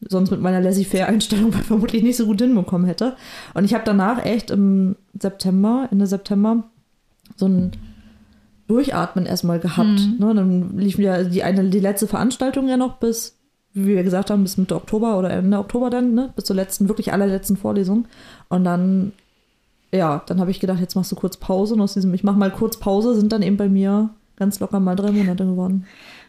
sonst 0.00 0.30
mit 0.30 0.40
meiner 0.40 0.60
Laissez-faire-Einstellung 0.60 1.52
vermutlich 1.52 2.02
nicht 2.02 2.16
so 2.16 2.26
gut 2.26 2.40
hinbekommen 2.40 2.86
hätte. 2.86 3.16
Und 3.54 3.64
ich 3.64 3.74
habe 3.74 3.84
danach 3.84 4.24
echt 4.24 4.50
im 4.50 4.96
September, 5.18 5.88
Ende 5.90 6.06
September, 6.06 6.64
so 7.36 7.46
ein 7.46 7.72
Durchatmen 8.66 9.26
erstmal 9.26 9.60
gehabt. 9.60 10.00
Mhm. 10.00 10.16
Ne? 10.18 10.34
Dann 10.34 10.78
lief 10.78 10.98
ja 10.98 11.22
die 11.22 11.42
eine, 11.42 11.64
die 11.64 11.80
letzte 11.80 12.06
Veranstaltung 12.06 12.68
ja 12.68 12.76
noch 12.76 12.96
bis, 12.96 13.36
wie 13.74 13.86
wir 13.86 14.02
gesagt 14.02 14.30
haben, 14.30 14.42
bis 14.42 14.56
Mitte 14.56 14.74
Oktober 14.74 15.18
oder 15.18 15.30
Ende 15.30 15.58
Oktober 15.58 15.90
dann, 15.90 16.14
ne? 16.14 16.32
bis 16.34 16.44
zur 16.44 16.56
letzten, 16.56 16.88
wirklich 16.88 17.12
allerletzten 17.12 17.56
Vorlesung. 17.56 18.06
Und 18.48 18.64
dann, 18.64 19.12
ja, 19.92 20.22
dann 20.26 20.40
habe 20.40 20.50
ich 20.50 20.60
gedacht, 20.60 20.80
jetzt 20.80 20.96
machst 20.96 21.12
du 21.12 21.16
kurz 21.16 21.36
Pause. 21.36 21.74
Und 21.74 21.80
aus 21.80 21.94
diesem, 21.94 22.12
ich 22.14 22.24
mache 22.24 22.38
mal 22.38 22.50
kurz 22.50 22.78
Pause, 22.78 23.14
sind 23.14 23.32
dann 23.32 23.42
eben 23.42 23.56
bei 23.56 23.68
mir 23.68 24.10
ganz 24.36 24.60
locker 24.60 24.80
mal 24.80 24.96
drei 24.96 25.12
Monate 25.12 25.44
geworden. 25.44 25.86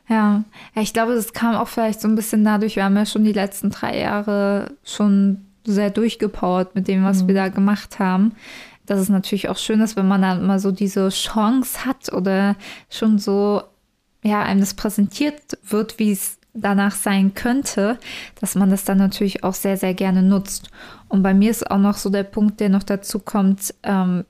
Ja. 0.07 0.43
ja, 0.75 0.81
ich 0.81 0.93
glaube, 0.93 1.15
das 1.15 1.33
kam 1.33 1.55
auch 1.55 1.67
vielleicht 1.67 1.99
so 1.99 2.07
ein 2.07 2.15
bisschen 2.15 2.45
dadurch, 2.45 2.75
wir 2.75 2.85
haben 2.85 2.95
ja 2.95 3.05
schon 3.05 3.25
die 3.25 3.33
letzten 3.33 3.71
drei 3.71 3.99
Jahre 3.99 4.71
schon 4.85 5.41
sehr 5.65 5.89
durchgepowert 5.89 6.75
mit 6.75 6.87
dem, 6.87 7.03
was 7.03 7.23
mhm. 7.23 7.27
wir 7.27 7.35
da 7.35 7.49
gemacht 7.49 7.99
haben 7.99 8.31
dass 8.87 8.99
es 8.99 9.09
natürlich 9.09 9.49
auch 9.49 9.57
schön 9.57 9.81
ist, 9.81 9.95
wenn 9.95 10.07
man 10.07 10.21
dann 10.23 10.45
mal 10.45 10.59
so 10.59 10.71
diese 10.71 11.09
Chance 11.09 11.85
hat 11.85 12.11
oder 12.11 12.55
schon 12.89 13.19
so, 13.19 13.61
ja, 14.23 14.41
einem 14.41 14.61
das 14.61 14.73
präsentiert 14.73 15.57
wird, 15.69 15.99
wie 15.99 16.11
es 16.11 16.39
danach 16.53 16.95
sein 16.95 17.33
könnte, 17.35 17.99
dass 18.39 18.55
man 18.55 18.69
das 18.69 18.83
dann 18.83 18.97
natürlich 18.97 19.43
auch 19.43 19.53
sehr, 19.53 19.77
sehr 19.77 19.93
gerne 19.93 20.23
nutzt. 20.23 20.69
Und 21.07 21.21
bei 21.21 21.33
mir 21.33 21.51
ist 21.51 21.69
auch 21.69 21.77
noch 21.77 21.97
so 21.97 22.09
der 22.09 22.23
Punkt, 22.23 22.59
der 22.59 22.69
noch 22.69 22.83
dazu 22.83 23.19
kommt, 23.19 23.75
ähm, 23.83 24.25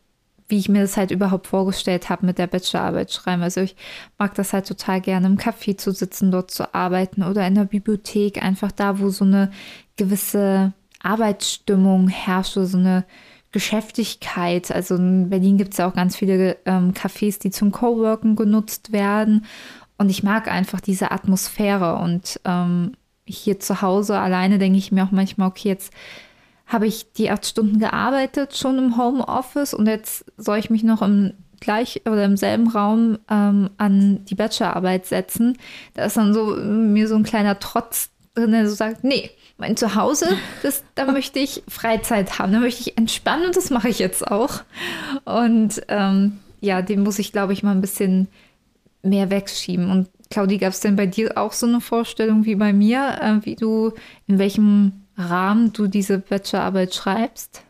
wie 0.50 0.58
ich 0.58 0.70
mir 0.70 0.82
das 0.82 0.98
halt 0.98 1.12
überhaupt 1.12 1.48
vorgestellt 1.48 2.10
habe 2.10 2.26
mit 2.26 2.38
der 2.38 2.48
Bachelorarbeit 2.48 3.12
schreiben. 3.12 3.44
Also 3.44 3.62
ich 3.62 3.76
mag 4.18 4.34
das 4.36 4.54
halt 4.54 4.68
total 4.68 5.02
gerne 5.02 5.28
im 5.28 5.38
Café 5.38 5.78
zu 5.78 5.92
sitzen, 5.92 6.32
dort 6.32 6.52
zu 6.52 6.74
arbeiten 6.74 7.24
oder 7.24 7.46
in 7.46 7.56
der 7.56 7.66
Bibliothek, 7.66 8.42
einfach 8.42 8.72
da, 8.72 9.00
wo 9.00 9.10
so 9.10 9.26
eine 9.26 9.52
gewisse 9.98 10.74
Arbeitsstimmung 11.02 12.08
herrscht, 12.08 12.54
so 12.54 12.78
eine 12.78 13.04
Geschäftigkeit. 13.51 14.72
Also 14.72 14.96
in 14.96 15.30
Berlin 15.30 15.58
gibt 15.58 15.74
es 15.74 15.77
ja 15.77 15.89
auch 15.89 15.96
ganz 15.96 16.16
viele 16.16 16.58
ähm, 16.66 16.94
Cafés, 16.94 17.39
die 17.39 17.51
zum 17.51 17.72
Coworken 17.72 18.36
genutzt 18.36 18.92
werden. 18.92 19.46
Und 19.98 20.10
ich 20.10 20.24
mag 20.24 20.48
einfach 20.48 20.80
diese 20.80 21.12
Atmosphäre. 21.12 21.98
Und 21.98 22.39
ähm, 22.46 22.94
hier 23.25 23.60
zu 23.60 23.82
Hause 23.82 24.20
alleine 24.20 24.58
denke 24.58 24.77
ich 24.77 24.92
mir 24.92 25.04
auch 25.04 25.12
manchmal, 25.12 25.50
okay, 25.50 25.70
jetzt 25.70 25.94
habe 26.66 26.86
ich 26.86 27.13
die 27.13 27.32
acht 27.32 27.46
Stunden 27.46 27.80
gearbeitet, 27.80 28.56
schon 28.56 28.77
im 28.77 28.98
Homeoffice 28.98 29.74
und 29.74 29.88
jetzt 29.88 30.25
soll 30.36 30.58
ich 30.58 30.70
mich 30.70 30.84
noch 30.84 31.01
im 31.01 31.34
gleich 31.60 32.01
oder 32.06 32.25
im 32.25 32.38
selben 32.38 32.68
Raum 32.68 33.18
ähm, 33.30 33.72
an 33.77 34.24
die 34.25 34.36
Bachelorarbeit 34.36 35.06
setzen. 35.06 35.58
Da 35.96 36.06
ist 36.06 36.18
dann 36.18 36.34
so 36.34 36.56
mir 36.56 37.08
so 37.08 37.16
ein 37.16 37.24
kleiner 37.24 37.58
Trotz 37.60 38.12
drin, 38.36 38.51
der 38.51 38.70
so 38.70 38.75
sagt, 38.75 39.04
nee, 39.04 39.32
mein 39.58 39.76
Zuhause, 39.78 40.28
das, 40.64 40.84
da 40.96 41.06
möchte 41.12 41.40
ich 41.40 41.64
Freizeit 41.68 42.40
haben, 42.40 42.54
da 42.54 42.60
möchte 42.60 42.82
ich 42.82 42.98
entspannen 42.98 43.48
und 43.48 43.56
das 43.56 43.70
mache 43.70 43.90
ich 43.90 44.00
jetzt 44.00 44.28
auch. 44.28 44.62
Und 45.26 45.82
ähm, 45.88 46.40
ja, 46.62 46.82
den 46.82 47.02
muss 47.02 47.20
ich, 47.20 47.32
glaube 47.32 47.54
ich, 47.54 47.64
mal 47.64 47.72
ein 47.72 47.82
bisschen 47.82 48.28
mehr 49.04 49.30
wegschieben. 49.30 49.92
Und 49.92 50.10
Claudi, 50.30 50.58
gab 50.58 50.74
es 50.74 50.80
denn 50.80 50.96
bei 50.96 51.06
dir 51.06 51.38
auch 51.38 51.54
so 51.54 51.66
eine 51.66 51.82
Vorstellung 51.82 52.46
wie 52.46 52.56
bei 52.56 52.74
mir, 52.74 53.20
äh, 53.22 53.46
wie 53.46 53.56
du, 53.56 53.94
in 54.28 54.40
welchem 54.40 55.04
Rahmen 55.18 55.74
du 55.74 55.88
diese 55.88 56.20
Bachelorarbeit 56.20 56.94
schreibst? 56.94 57.64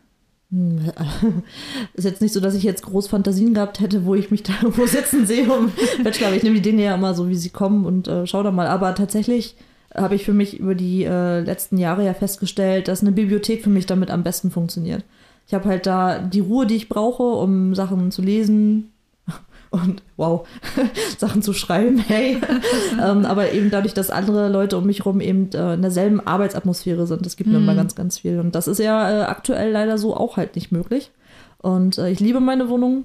Ist 1.94 2.04
jetzt 2.04 2.22
nicht 2.22 2.32
so, 2.32 2.40
dass 2.40 2.54
ich 2.54 2.62
jetzt 2.62 2.82
groß 2.82 3.08
Fantasien 3.08 3.52
gehabt 3.52 3.80
hätte, 3.80 4.06
wo 4.06 4.14
ich 4.14 4.30
mich 4.30 4.42
da 4.42 4.54
irgendwo 4.62 4.86
sitzen 4.86 5.26
sehe 5.26 5.50
um 5.50 5.70
Bachelor. 6.02 6.28
Aber 6.28 6.36
ich 6.36 6.42
nehme 6.42 6.56
die 6.56 6.62
Dinge 6.62 6.84
ja 6.84 6.94
immer 6.94 7.14
so, 7.14 7.28
wie 7.28 7.36
sie 7.36 7.50
kommen 7.50 7.84
und 7.84 8.08
äh, 8.08 8.26
schau 8.26 8.42
da 8.42 8.50
mal. 8.50 8.66
Aber 8.66 8.94
tatsächlich 8.94 9.56
habe 9.94 10.14
ich 10.14 10.24
für 10.24 10.32
mich 10.32 10.58
über 10.58 10.74
die 10.74 11.04
äh, 11.04 11.40
letzten 11.40 11.78
Jahre 11.78 12.04
ja 12.04 12.14
festgestellt, 12.14 12.88
dass 12.88 13.02
eine 13.02 13.12
Bibliothek 13.12 13.62
für 13.62 13.70
mich 13.70 13.86
damit 13.86 14.10
am 14.10 14.22
besten 14.22 14.50
funktioniert. 14.50 15.04
Ich 15.46 15.54
habe 15.54 15.68
halt 15.68 15.86
da 15.86 16.18
die 16.18 16.40
Ruhe, 16.40 16.66
die 16.66 16.76
ich 16.76 16.88
brauche, 16.88 17.22
um 17.22 17.74
Sachen 17.74 18.10
zu 18.10 18.20
lesen, 18.20 18.92
und 19.70 20.02
wow, 20.16 20.46
Sachen 21.18 21.42
zu 21.42 21.52
schreiben, 21.52 21.98
hey. 22.06 22.38
ähm, 23.02 23.24
aber 23.24 23.52
eben 23.52 23.70
dadurch, 23.70 23.94
dass 23.94 24.10
andere 24.10 24.48
Leute 24.48 24.76
um 24.76 24.86
mich 24.86 25.00
herum 25.00 25.20
eben 25.20 25.50
äh, 25.52 25.74
in 25.74 25.82
derselben 25.82 26.20
Arbeitsatmosphäre 26.20 27.06
sind, 27.06 27.24
das 27.24 27.36
gibt 27.36 27.50
mir 27.50 27.56
immer 27.56 27.72
mhm. 27.72 27.78
ganz, 27.78 27.94
ganz 27.94 28.18
viel. 28.18 28.40
Und 28.40 28.54
das 28.54 28.68
ist 28.68 28.78
ja 28.78 29.10
äh, 29.10 29.22
aktuell 29.24 29.70
leider 29.72 29.98
so 29.98 30.16
auch 30.16 30.36
halt 30.36 30.54
nicht 30.54 30.70
möglich. 30.72 31.10
Und 31.58 31.98
äh, 31.98 32.10
ich 32.10 32.20
liebe 32.20 32.40
meine 32.40 32.68
Wohnung. 32.68 33.04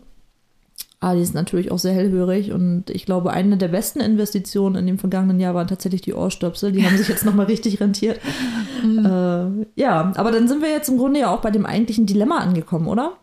Aber 1.03 1.15
die 1.15 1.21
ist 1.21 1.33
natürlich 1.33 1.69
auch 1.69 1.79
sehr 1.79 1.91
hellhörig 1.91 2.53
und 2.53 2.89
ich 2.89 3.05
glaube, 3.05 3.31
eine 3.31 3.57
der 3.57 3.67
besten 3.67 3.99
Investitionen 3.99 4.75
in 4.75 4.87
dem 4.87 4.99
vergangenen 4.99 5.37
Jahr 5.37 5.53
waren 5.53 5.67
tatsächlich 5.67 5.99
die 5.99 6.13
Ohrstöpsel. 6.13 6.71
Die 6.71 6.85
haben 6.85 6.97
sich 6.97 7.09
jetzt 7.09 7.25
nochmal 7.25 7.47
richtig 7.47 7.81
rentiert. 7.81 8.21
Mhm. 8.81 9.03
Äh, 9.03 9.65
ja, 9.75 10.11
aber 10.15 10.31
dann 10.31 10.47
sind 10.47 10.61
wir 10.61 10.69
jetzt 10.69 10.87
im 10.87 10.97
Grunde 10.97 11.19
ja 11.19 11.33
auch 11.33 11.41
bei 11.41 11.51
dem 11.51 11.65
eigentlichen 11.65 12.05
Dilemma 12.05 12.37
angekommen, 12.37 12.87
oder? 12.87 13.13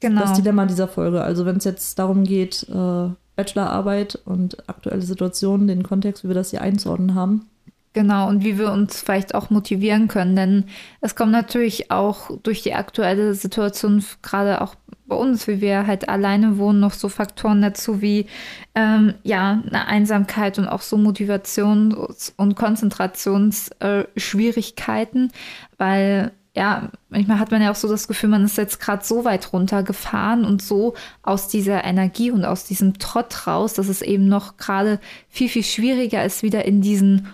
Genau. 0.00 0.20
Das 0.22 0.34
Dilemma 0.34 0.64
dieser 0.64 0.88
Folge. 0.88 1.22
Also 1.22 1.44
wenn 1.44 1.56
es 1.56 1.64
jetzt 1.64 1.98
darum 1.98 2.24
geht, 2.24 2.66
äh, 2.68 3.08
Bachelorarbeit 3.36 4.18
und 4.24 4.68
aktuelle 4.68 5.02
Situationen, 5.02 5.66
den 5.66 5.82
Kontext, 5.82 6.24
wie 6.24 6.28
wir 6.28 6.34
das 6.34 6.50
hier 6.50 6.62
einzuordnen 6.62 7.14
haben. 7.14 7.46
Genau, 7.92 8.28
und 8.28 8.44
wie 8.44 8.58
wir 8.58 8.70
uns 8.70 9.02
vielleicht 9.02 9.34
auch 9.34 9.50
motivieren 9.50 10.08
können. 10.08 10.36
Denn 10.36 10.64
es 11.00 11.16
kommt 11.16 11.32
natürlich 11.32 11.90
auch 11.90 12.30
durch 12.42 12.62
die 12.62 12.74
aktuelle 12.74 13.34
Situation, 13.34 14.04
gerade 14.22 14.60
auch 14.60 14.76
bei 15.08 15.16
uns, 15.16 15.48
wie 15.48 15.60
wir 15.60 15.86
halt 15.86 16.08
alleine 16.08 16.58
wohnen, 16.58 16.80
noch 16.80 16.92
so 16.92 17.08
Faktoren 17.08 17.62
dazu 17.62 18.02
wie 18.02 18.26
ähm, 18.74 19.14
ja, 19.22 19.62
eine 19.66 19.86
Einsamkeit 19.86 20.58
und 20.58 20.66
auch 20.68 20.82
so 20.82 20.96
Motivations- 20.96 22.32
und 22.36 22.54
Konzentrationsschwierigkeiten, 22.54 25.32
weil 25.78 26.32
ja, 26.54 26.90
manchmal 27.08 27.38
hat 27.38 27.50
man 27.52 27.62
ja 27.62 27.70
auch 27.70 27.76
so 27.76 27.88
das 27.88 28.08
Gefühl, 28.08 28.30
man 28.30 28.44
ist 28.44 28.58
jetzt 28.58 28.80
gerade 28.80 29.04
so 29.04 29.24
weit 29.24 29.52
runtergefahren 29.52 30.44
und 30.44 30.60
so 30.60 30.94
aus 31.22 31.46
dieser 31.46 31.84
Energie 31.84 32.32
und 32.32 32.44
aus 32.44 32.64
diesem 32.64 32.98
Trott 32.98 33.46
raus, 33.46 33.74
dass 33.74 33.86
es 33.88 34.02
eben 34.02 34.26
noch 34.28 34.56
gerade 34.56 34.98
viel, 35.28 35.48
viel 35.48 35.62
schwieriger 35.62 36.24
ist, 36.24 36.42
wieder 36.42 36.64
in 36.64 36.80
diesen 36.80 37.28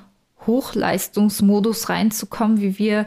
Hochleistungsmodus 0.47 1.89
reinzukommen, 1.89 2.61
wie 2.61 2.79
wir 2.79 3.07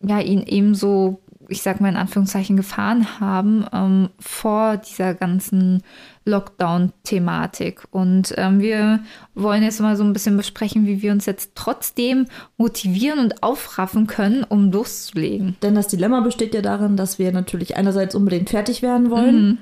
ja 0.00 0.18
ihn 0.20 0.44
eben 0.44 0.74
so 0.74 1.20
ich 1.48 1.62
sag 1.62 1.80
mal 1.80 1.88
in 1.88 1.96
Anführungszeichen, 1.96 2.56
gefahren 2.56 3.20
haben 3.20 3.64
ähm, 3.72 4.10
vor 4.20 4.76
dieser 4.76 5.14
ganzen 5.14 5.82
Lockdown-Thematik. 6.24 7.84
Und 7.90 8.34
ähm, 8.36 8.60
wir 8.60 9.00
wollen 9.34 9.62
jetzt 9.62 9.80
mal 9.80 9.96
so 9.96 10.04
ein 10.04 10.12
bisschen 10.12 10.36
besprechen, 10.36 10.86
wie 10.86 11.00
wir 11.00 11.10
uns 11.10 11.24
jetzt 11.24 11.52
trotzdem 11.54 12.26
motivieren 12.58 13.18
und 13.18 13.42
aufraffen 13.42 14.06
können, 14.06 14.44
um 14.44 14.70
loszulegen. 14.70 15.56
Denn 15.62 15.74
das 15.74 15.88
Dilemma 15.88 16.20
besteht 16.20 16.54
ja 16.54 16.60
darin, 16.60 16.96
dass 16.96 17.18
wir 17.18 17.32
natürlich 17.32 17.76
einerseits 17.76 18.14
unbedingt 18.14 18.50
fertig 18.50 18.82
werden 18.82 19.10
wollen. 19.10 19.46
Mhm. 19.46 19.58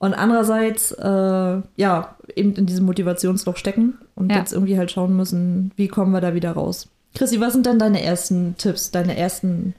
Und 0.00 0.14
andererseits, 0.14 0.92
äh, 0.92 1.06
ja, 1.76 2.16
eben 2.34 2.54
in 2.54 2.66
diesem 2.66 2.86
Motivationsloch 2.86 3.56
stecken 3.56 3.98
und 4.14 4.30
ja. 4.30 4.38
jetzt 4.38 4.52
irgendwie 4.52 4.78
halt 4.78 4.90
schauen 4.90 5.16
müssen, 5.16 5.72
wie 5.76 5.88
kommen 5.88 6.12
wir 6.12 6.20
da 6.20 6.34
wieder 6.34 6.52
raus. 6.52 6.88
Chrissy, 7.14 7.40
was 7.40 7.52
sind 7.52 7.66
dann 7.66 7.78
deine 7.78 8.02
ersten 8.02 8.54
Tipps, 8.58 8.90
deine 8.90 9.16
ersten 9.16 9.74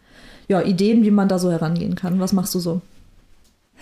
ja, 0.49 0.61
Ideen, 0.61 1.03
wie 1.03 1.11
man 1.11 1.29
da 1.29 1.39
so 1.39 1.51
herangehen 1.51 1.95
kann. 1.95 2.19
Was 2.19 2.33
machst 2.33 2.53
du 2.55 2.59
so? 2.59 2.81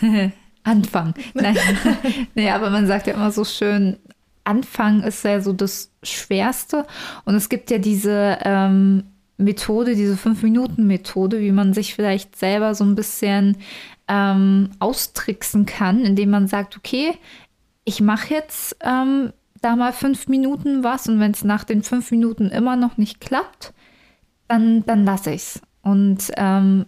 Anfang. 0.63 1.13
Nein. 1.33 1.57
nee, 2.35 2.49
aber 2.49 2.69
man 2.69 2.85
sagt 2.85 3.07
ja 3.07 3.13
immer 3.13 3.31
so 3.31 3.45
schön, 3.45 3.97
Anfang 4.43 5.01
ist 5.03 5.23
ja 5.23 5.39
so 5.41 5.53
das 5.53 5.91
Schwerste. 6.03 6.85
Und 7.25 7.35
es 7.35 7.47
gibt 7.49 7.71
ja 7.71 7.77
diese 7.77 8.37
ähm, 8.43 9.05
Methode, 9.37 9.95
diese 9.95 10.17
Fünf-Minuten-Methode, 10.17 11.39
wie 11.39 11.53
man 11.53 11.73
sich 11.73 11.95
vielleicht 11.95 12.35
selber 12.35 12.75
so 12.75 12.83
ein 12.83 12.95
bisschen 12.95 13.57
ähm, 14.09 14.71
austricksen 14.79 15.65
kann, 15.65 16.03
indem 16.03 16.31
man 16.31 16.47
sagt, 16.47 16.75
okay, 16.75 17.13
ich 17.85 18.01
mache 18.01 18.33
jetzt 18.33 18.75
ähm, 18.81 19.31
da 19.61 19.77
mal 19.77 19.93
fünf 19.93 20.27
Minuten 20.27 20.83
was 20.83 21.07
und 21.07 21.21
wenn 21.21 21.31
es 21.31 21.45
nach 21.45 21.63
den 21.63 21.81
fünf 21.81 22.11
Minuten 22.11 22.49
immer 22.49 22.75
noch 22.75 22.97
nicht 22.97 23.21
klappt, 23.21 23.73
dann, 24.49 24.85
dann 24.85 25.05
lasse 25.05 25.31
ich 25.31 25.41
es. 25.41 25.61
Und 25.87 26.31
ähm, 26.35 26.85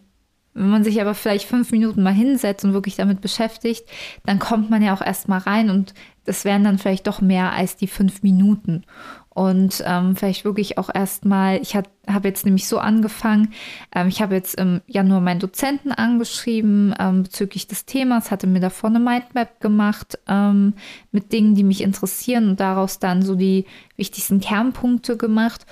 wenn 0.53 0.69
man 0.69 0.83
sich 0.83 0.99
aber 0.99 1.13
vielleicht 1.13 1.47
fünf 1.47 1.71
Minuten 1.71 2.03
mal 2.03 2.13
hinsetzt 2.13 2.65
und 2.65 2.73
wirklich 2.73 2.97
damit 2.97 3.21
beschäftigt, 3.21 3.85
dann 4.25 4.39
kommt 4.39 4.69
man 4.69 4.81
ja 4.81 4.93
auch 4.93 5.01
erst 5.01 5.29
mal 5.29 5.37
rein 5.37 5.69
und 5.69 5.93
das 6.25 6.43
wären 6.43 6.65
dann 6.65 6.77
vielleicht 6.77 7.07
doch 7.07 7.21
mehr 7.21 7.53
als 7.53 7.77
die 7.77 7.87
fünf 7.87 8.23
Minuten. 8.23 8.83
Und 9.29 9.81
ähm, 9.85 10.17
vielleicht 10.17 10.43
wirklich 10.43 10.77
auch 10.77 10.89
erstmal, 10.93 11.61
ich 11.61 11.75
habe 11.75 12.27
jetzt 12.27 12.45
nämlich 12.45 12.67
so 12.67 12.77
angefangen, 12.77 13.53
ähm, 13.95 14.09
ich 14.09 14.21
habe 14.21 14.35
jetzt 14.35 14.55
im 14.55 14.81
Januar 14.85 15.21
meinen 15.21 15.39
Dozenten 15.39 15.93
angeschrieben 15.93 16.93
ähm, 16.99 17.23
bezüglich 17.23 17.67
des 17.67 17.85
Themas, 17.85 18.31
hatte 18.31 18.47
mir 18.47 18.59
davor 18.59 18.89
eine 18.89 18.99
Mindmap 18.99 19.61
gemacht 19.61 20.19
ähm, 20.27 20.73
mit 21.13 21.31
Dingen, 21.31 21.55
die 21.55 21.63
mich 21.63 21.81
interessieren 21.81 22.49
und 22.49 22.59
daraus 22.59 22.99
dann 22.99 23.21
so 23.21 23.35
die 23.35 23.65
wichtigsten 23.95 24.41
Kernpunkte 24.41 25.15
gemacht. 25.15 25.65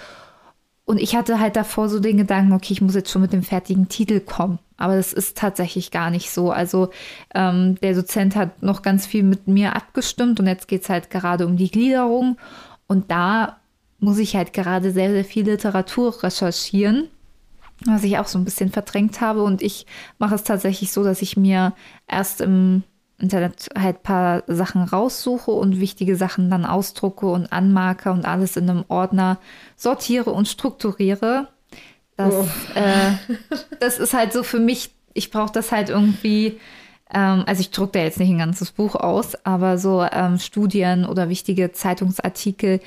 Und 0.87 1.01
ich 1.01 1.17
hatte 1.17 1.41
halt 1.41 1.57
davor 1.57 1.89
so 1.89 1.99
den 1.99 2.15
Gedanken, 2.15 2.53
okay, 2.53 2.71
ich 2.71 2.79
muss 2.79 2.95
jetzt 2.95 3.11
schon 3.11 3.21
mit 3.21 3.33
dem 3.33 3.43
fertigen 3.43 3.89
Titel 3.89 4.21
kommen. 4.21 4.57
Aber 4.77 4.95
das 4.95 5.11
ist 5.11 5.37
tatsächlich 5.37 5.91
gar 5.91 6.09
nicht 6.09 6.31
so. 6.31 6.49
Also 6.49 6.91
ähm, 7.35 7.75
der 7.81 7.93
Dozent 7.93 8.37
hat 8.37 8.63
noch 8.63 8.83
ganz 8.83 9.05
viel 9.05 9.23
mit 9.23 9.49
mir 9.49 9.75
abgestimmt 9.75 10.39
und 10.39 10.47
jetzt 10.47 10.69
geht 10.69 10.83
es 10.83 10.89
halt 10.89 11.09
gerade 11.09 11.45
um 11.45 11.57
die 11.57 11.69
Gliederung. 11.69 12.37
Und 12.87 13.11
da 13.11 13.57
muss 13.99 14.17
ich 14.17 14.37
halt 14.37 14.53
gerade 14.53 14.93
sehr, 14.93 15.11
sehr 15.11 15.25
viel 15.25 15.43
Literatur 15.43 16.23
recherchieren, 16.23 17.09
was 17.85 18.05
ich 18.05 18.17
auch 18.17 18.27
so 18.27 18.39
ein 18.39 18.45
bisschen 18.45 18.71
verdrängt 18.71 19.19
habe. 19.19 19.43
Und 19.43 19.61
ich 19.61 19.87
mache 20.19 20.35
es 20.35 20.45
tatsächlich 20.45 20.93
so, 20.93 21.03
dass 21.03 21.21
ich 21.21 21.35
mir 21.35 21.73
erst 22.07 22.39
im 22.39 22.83
Internet 23.19 23.69
halt 23.75 23.97
ein 23.97 24.03
paar 24.03 24.43
Sachen 24.47 24.83
raussuche 24.83 25.51
und 25.51 25.79
wichtige 25.79 26.15
Sachen 26.15 26.51
dann 26.51 26.65
ausdrucke 26.65 27.25
und 27.27 27.51
anmarke 27.51 28.11
und 28.11 28.25
alles 28.25 28.57
in 28.57 28.69
einem 28.69 28.85
Ordner 28.89 29.39
sortiere 29.75 30.31
und 30.31 30.47
strukturiere. 30.47 31.47
Das, 32.15 32.33
oh. 32.33 32.47
äh, 32.75 33.13
das 33.79 33.97
ist 33.97 34.13
halt 34.13 34.33
so 34.33 34.43
für 34.43 34.59
mich, 34.59 34.91
ich 35.13 35.31
brauche 35.31 35.51
das 35.51 35.71
halt 35.71 35.89
irgendwie, 35.89 36.59
ähm, 37.11 37.43
also 37.47 37.61
ich 37.61 37.71
drucke 37.71 37.93
da 37.93 37.99
jetzt 37.99 38.19
nicht 38.19 38.29
ein 38.29 38.37
ganzes 38.37 38.71
Buch 38.71 38.95
aus, 38.95 39.33
aber 39.45 39.79
so 39.79 40.05
ähm, 40.11 40.37
Studien 40.37 41.05
oder 41.05 41.29
wichtige 41.29 41.71
Zeitungsartikel, 41.71 42.81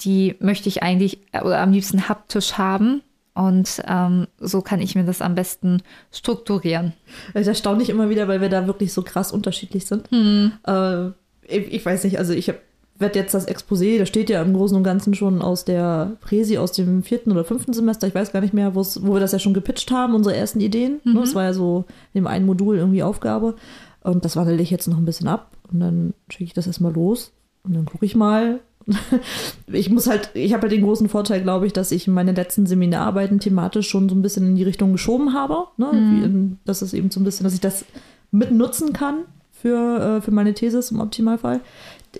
die 0.00 0.36
möchte 0.40 0.68
ich 0.68 0.82
eigentlich 0.82 1.20
oder 1.32 1.60
am 1.60 1.72
liebsten 1.72 2.08
haptisch 2.08 2.54
haben. 2.58 3.02
Und 3.38 3.80
ähm, 3.86 4.26
so 4.40 4.62
kann 4.62 4.80
ich 4.80 4.96
mir 4.96 5.04
das 5.04 5.22
am 5.22 5.36
besten 5.36 5.80
strukturieren. 6.10 6.94
Das 7.34 7.46
erstaune 7.46 7.84
ich 7.84 7.88
immer 7.88 8.10
wieder, 8.10 8.26
weil 8.26 8.40
wir 8.40 8.48
da 8.48 8.66
wirklich 8.66 8.92
so 8.92 9.02
krass 9.02 9.30
unterschiedlich 9.30 9.86
sind. 9.86 10.10
Hm. 10.10 10.50
Äh, 10.66 11.10
ich, 11.46 11.72
ich, 11.72 11.86
weiß 11.86 12.02
nicht, 12.02 12.18
also 12.18 12.32
ich 12.32 12.52
werde 12.98 13.16
jetzt 13.16 13.34
das 13.34 13.46
Exposé, 13.46 13.96
das 13.96 14.08
steht 14.08 14.28
ja 14.28 14.42
im 14.42 14.54
Großen 14.54 14.76
und 14.76 14.82
Ganzen 14.82 15.14
schon 15.14 15.40
aus 15.40 15.64
der 15.64 16.16
Präsi 16.20 16.58
aus 16.58 16.72
dem 16.72 17.04
vierten 17.04 17.30
oder 17.30 17.44
fünften 17.44 17.72
Semester, 17.72 18.08
ich 18.08 18.14
weiß 18.16 18.32
gar 18.32 18.40
nicht 18.40 18.54
mehr, 18.54 18.74
wo 18.74 18.82
wir 18.82 19.20
das 19.20 19.30
ja 19.30 19.38
schon 19.38 19.54
gepitcht 19.54 19.92
haben, 19.92 20.16
unsere 20.16 20.34
ersten 20.34 20.58
Ideen. 20.58 21.00
Mhm. 21.04 21.14
Das 21.14 21.36
war 21.36 21.44
ja 21.44 21.52
so 21.52 21.84
in 22.12 22.22
dem 22.22 22.26
einen 22.26 22.44
Modul 22.44 22.76
irgendwie 22.76 23.04
Aufgabe. 23.04 23.54
Und 24.02 24.24
das 24.24 24.34
wandle 24.34 24.60
ich 24.60 24.70
jetzt 24.72 24.88
noch 24.88 24.98
ein 24.98 25.04
bisschen 25.04 25.28
ab 25.28 25.52
und 25.72 25.78
dann 25.78 26.12
schicke 26.28 26.44
ich 26.44 26.54
das 26.54 26.66
erstmal 26.66 26.92
los 26.92 27.30
und 27.62 27.76
dann 27.76 27.84
gucke 27.84 28.04
ich 28.04 28.16
mal, 28.16 28.58
ich 29.66 29.90
muss 29.90 30.06
halt, 30.06 30.30
ich 30.34 30.52
habe 30.52 30.62
halt 30.62 30.72
den 30.72 30.82
großen 30.82 31.08
Vorteil, 31.08 31.42
glaube 31.42 31.66
ich, 31.66 31.72
dass 31.72 31.92
ich 31.92 32.06
meine 32.08 32.32
letzten 32.32 32.66
Seminararbeiten 32.66 33.38
thematisch 33.38 33.88
schon 33.88 34.08
so 34.08 34.14
ein 34.14 34.22
bisschen 34.22 34.46
in 34.46 34.56
die 34.56 34.62
Richtung 34.64 34.92
geschoben 34.92 35.34
habe. 35.34 35.66
Ne? 35.76 35.92
Mhm. 35.92 36.24
In, 36.24 36.58
das 36.64 36.82
ist 36.82 36.94
eben 36.94 37.10
so 37.10 37.20
ein 37.20 37.24
bisschen, 37.24 37.44
dass 37.44 37.54
ich 37.54 37.60
das 37.60 37.84
mitnutzen 38.30 38.92
kann 38.92 39.24
für, 39.50 40.18
äh, 40.18 40.20
für 40.20 40.30
meine 40.30 40.54
Thesis 40.54 40.90
im 40.90 41.00
Optimalfall. 41.00 41.60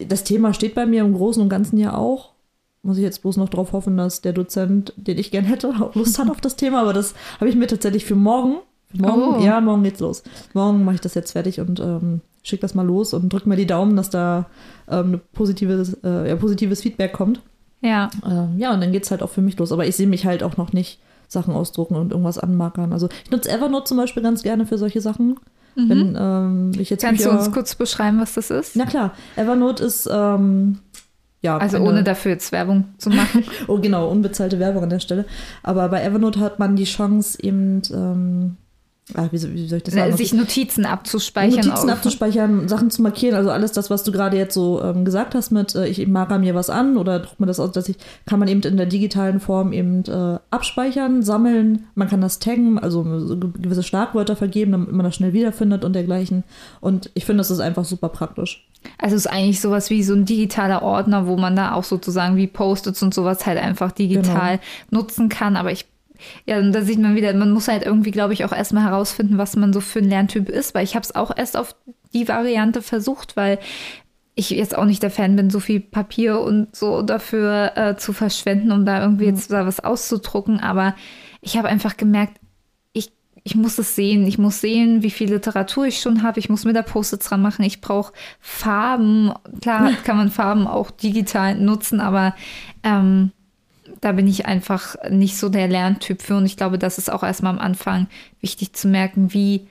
Das 0.06 0.25
Thema 0.25 0.52
steht 0.52 0.75
bei 0.75 0.87
mir 0.87 1.02
im 1.02 1.14
Großen 1.14 1.42
und 1.42 1.48
Ganzen 1.48 1.78
ja 1.78 1.94
auch. 1.94 2.32
Muss 2.82 2.98
ich 2.98 3.02
jetzt 3.02 3.22
bloß 3.22 3.38
noch 3.38 3.48
darauf 3.48 3.72
hoffen, 3.72 3.96
dass 3.96 4.20
der 4.20 4.32
Dozent, 4.32 4.92
den 4.96 5.18
ich 5.18 5.30
gern 5.30 5.44
hätte, 5.44 5.68
auch 5.80 5.94
Lust 5.94 6.18
hat 6.18 6.30
auf 6.30 6.40
das 6.40 6.56
Thema. 6.56 6.82
Aber 6.82 6.92
das 6.92 7.14
habe 7.40 7.48
ich 7.48 7.56
mir 7.56 7.66
tatsächlich 7.66 8.04
für 8.04 8.14
morgen. 8.14 8.56
Für 8.90 9.02
morgen, 9.02 9.37
oh. 9.37 9.44
ja, 9.44 9.60
morgen 9.60 9.82
geht's 9.82 10.00
los. 10.00 10.22
Morgen 10.54 10.84
mache 10.84 10.96
ich 10.96 11.00
das 11.00 11.14
jetzt 11.14 11.32
fertig 11.32 11.60
und 11.60 11.80
ähm, 11.80 12.20
schicke 12.42 12.62
das 12.62 12.75
mal 12.75 12.87
los 12.87 13.12
und 13.14 13.33
drück 13.33 13.47
mir 13.47 13.57
die 13.57 13.66
Daumen, 13.66 13.97
dass 13.97 14.11
da 14.11 14.47
ähm, 14.88 15.14
ein 15.14 15.21
positives, 15.33 15.95
äh, 16.04 16.28
ja, 16.28 16.37
positives 16.37 16.83
Feedback 16.83 17.12
kommt. 17.12 17.40
Ja. 17.80 18.11
Ähm, 18.26 18.54
ja, 18.59 18.73
und 18.73 18.80
dann 18.80 18.92
geht 18.92 19.04
es 19.04 19.11
halt 19.11 19.23
auch 19.23 19.30
für 19.30 19.40
mich 19.42 19.59
los. 19.59 19.71
Aber 19.73 19.87
ich 19.87 19.97
sehe 19.97 20.07
mich 20.07 20.25
halt 20.26 20.42
auch 20.42 20.57
noch 20.57 20.73
nicht 20.73 21.00
Sachen 21.28 21.54
ausdrucken 21.54 21.95
und 21.97 22.11
irgendwas 22.12 22.38
anmarkern. 22.38 22.92
Also 22.92 23.09
ich 23.25 23.30
nutze 23.30 23.50
Evernote 23.50 23.85
zum 23.85 23.97
Beispiel 23.99 24.23
ganz 24.23 24.42
gerne 24.42 24.66
für 24.66 24.78
solche 24.78 25.00
Sachen. 25.00 25.37
Wenn 25.76 26.16
ähm, 26.18 26.73
ich 26.76 26.90
jetzt 26.90 27.02
Mhm. 27.04 27.07
Kannst 27.07 27.25
du 27.26 27.30
uns 27.30 27.52
kurz 27.52 27.75
beschreiben, 27.76 28.18
was 28.21 28.35
das 28.35 28.50
ist? 28.50 28.75
Na 28.75 28.85
klar, 28.85 29.12
Evernote 29.37 29.85
ist 29.85 30.09
ähm, 30.11 30.78
ja 31.40 31.57
also 31.57 31.76
eine- 31.76 31.87
ohne 31.88 32.02
dafür 32.02 32.33
jetzt 32.33 32.50
Werbung 32.50 32.87
zu 32.99 33.11
machen. 33.11 33.45
Oh, 33.68 33.78
genau, 33.78 34.11
unbezahlte 34.11 34.59
Werbung 34.59 34.83
an 34.83 34.90
der 34.90 34.99
Stelle. 34.99 35.25
Aber 35.62 35.88
bei 35.88 36.02
Evernote 36.02 36.40
hat 36.40 36.59
man 36.59 36.75
die 36.75 36.83
Chance, 36.85 37.38
eben, 37.40 37.83
ähm, 37.95 38.57
ah, 39.14 39.28
wie, 39.30 39.42
wie 39.54 39.66
soll 39.68 39.78
ich 39.78 39.84
das 39.84 39.94
sagen? 39.94 40.16
sich 40.16 40.32
Notizen 40.34 40.84
abzuspeichern. 40.86 41.66
Notizen 41.66 41.90
auf- 41.90 41.96
abzuspeichern, 41.96 42.68
Sachen 42.68 42.90
zu 42.90 43.02
markieren, 43.02 43.34
also 43.36 43.50
alles 43.50 43.72
das, 43.72 43.90
was 43.90 44.02
du 44.04 44.12
gerade 44.12 44.36
jetzt 44.36 44.54
so 44.54 44.82
ähm, 44.82 45.04
gesagt 45.04 45.34
hast 45.34 45.50
mit, 45.50 45.74
äh, 45.74 45.86
ich 45.86 46.06
marker 46.06 46.38
mir 46.38 46.54
was 46.54 46.70
an 46.70 46.96
oder 46.96 47.20
druck 47.20 47.38
mir 47.40 47.46
das 47.46 47.60
aus, 47.60 47.72
dass 47.72 47.88
ich, 47.88 47.96
kann 48.26 48.38
man 48.38 48.48
eben 48.48 48.60
in 48.62 48.76
der 48.76 48.86
digitalen 48.86 49.40
Form 49.40 49.72
eben 49.72 50.04
äh, 50.04 50.38
abspeichern, 50.50 51.22
sammeln, 51.22 51.86
man 51.94 52.08
kann 52.08 52.20
das 52.20 52.38
taggen, 52.38 52.78
also 52.78 53.04
so 53.26 53.36
ge- 53.38 53.50
gewisse 53.60 53.82
Schlagwörter 53.82 54.36
vergeben, 54.36 54.72
damit 54.72 54.92
man 54.92 55.04
das 55.04 55.14
schnell 55.14 55.32
wiederfindet 55.32 55.84
und 55.84 55.92
dergleichen. 55.94 56.44
Und 56.80 57.10
ich 57.14 57.24
finde, 57.24 57.38
das 57.40 57.50
ist 57.50 57.60
einfach 57.60 57.84
super 57.84 58.08
praktisch. 58.08 58.66
Also 58.98 59.16
es 59.16 59.24
ist 59.26 59.32
eigentlich 59.32 59.60
sowas 59.60 59.90
wie 59.90 60.02
so 60.04 60.14
ein 60.14 60.24
digitaler 60.24 60.82
Ordner, 60.82 61.26
wo 61.26 61.36
man 61.36 61.56
da 61.56 61.72
auch 61.74 61.82
sozusagen 61.82 62.36
wie 62.36 62.46
Post-its 62.46 63.02
und 63.02 63.12
sowas 63.12 63.44
halt 63.44 63.58
einfach 63.58 63.90
digital 63.90 64.60
nutzen 64.90 65.28
kann. 65.28 65.56
Aber 65.56 65.72
ich, 65.72 65.86
ja, 66.46 66.58
und 66.58 66.72
da 66.72 66.82
sieht 66.82 66.98
man 66.98 67.14
wieder, 67.14 67.32
man 67.34 67.50
muss 67.50 67.68
halt 67.68 67.84
irgendwie, 67.84 68.10
glaube 68.10 68.32
ich, 68.32 68.44
auch 68.44 68.52
erstmal 68.52 68.84
herausfinden, 68.84 69.38
was 69.38 69.56
man 69.56 69.72
so 69.72 69.80
für 69.80 70.00
ein 70.00 70.08
Lerntyp 70.08 70.48
ist, 70.48 70.75
weil 70.75 70.84
ich 70.84 70.94
habe 70.94 71.04
es 71.04 71.14
auch 71.14 71.37
erst 71.37 71.56
auf 71.56 71.75
die 72.12 72.28
Variante 72.28 72.82
versucht, 72.82 73.37
weil 73.37 73.58
ich 74.38 74.50
jetzt 74.50 74.78
auch 74.78 74.84
nicht 74.84 75.02
der 75.02 75.10
Fan 75.10 75.34
bin, 75.34 75.50
so 75.50 75.58
viel 75.58 75.80
Papier 75.80 76.40
und 76.40 76.75
so 76.75 77.02
dafür 77.02 77.72
äh, 77.76 77.96
zu 77.96 78.12
verschwenden, 78.12 78.70
um 78.70 78.87
da 78.87 79.02
irgendwie 79.02 79.25
jetzt 79.25 79.50
da 79.50 79.66
was 79.66 79.80
auszudrucken. 79.80 80.60
Aber 80.60 80.94
ich 81.40 81.56
habe 81.56 81.68
einfach 81.68 81.96
gemerkt, 81.96 82.38
ich, 82.92 83.10
ich 83.42 83.56
muss 83.56 83.78
es 83.78 83.96
sehen. 83.96 84.28
Ich 84.28 84.38
muss 84.38 84.60
sehen, 84.60 85.02
wie 85.02 85.10
viel 85.10 85.30
Literatur 85.30 85.87
ich 85.87 85.98
schon 85.98 86.22
habe. 86.22 86.38
Ich 86.38 86.48
muss 86.48 86.64
mir 86.64 86.72
da 86.72 86.82
Post-its 86.82 87.28
dran 87.28 87.42
machen. 87.42 87.64
Ich 87.64 87.80
brauche 87.80 88.12
Farben. 88.38 89.32
Klar 89.60 89.90
kann 90.04 90.16
man 90.16 90.30
Farben 90.30 90.68
auch 90.68 90.92
digital 90.92 91.56
nutzen, 91.56 92.00
aber 92.00 92.37
ähm, 92.84 93.32
da 94.00 94.12
bin 94.12 94.26
ich 94.26 94.47
einfach 94.47 94.97
nicht 95.11 95.37
so 95.37 95.49
der 95.49 95.69
Lerntyp 95.69 96.23
für. 96.23 96.37
Und 96.37 96.47
ich 96.47 96.57
glaube, 96.57 96.78
das 96.78 96.99
ist 96.99 97.11
auch 97.11 97.23
erstmal 97.23 97.52
am 97.52 97.59
Anfang 97.59 98.07
wichtig 98.40 98.73
zu 98.73 98.88
merken, 98.88 99.33
wie 99.33 99.67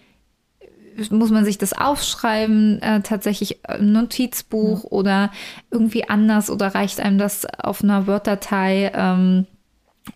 muss 1.12 1.30
man 1.30 1.46
sich 1.46 1.58
das 1.58 1.74
aufschreiben, 1.74 2.82
äh, 2.82 3.02
tatsächlich 3.02 3.60
im 3.68 3.92
Notizbuch 3.92 4.84
oder 4.84 5.32
irgendwie 5.70 6.10
anders 6.10 6.50
oder 6.50 6.74
reicht 6.74 7.00
einem 7.00 7.20
das 7.20 7.46
auf 7.46 7.84
einer 7.84 8.08
Word-Datei? 8.08 8.92
Ähm, 8.96 9.46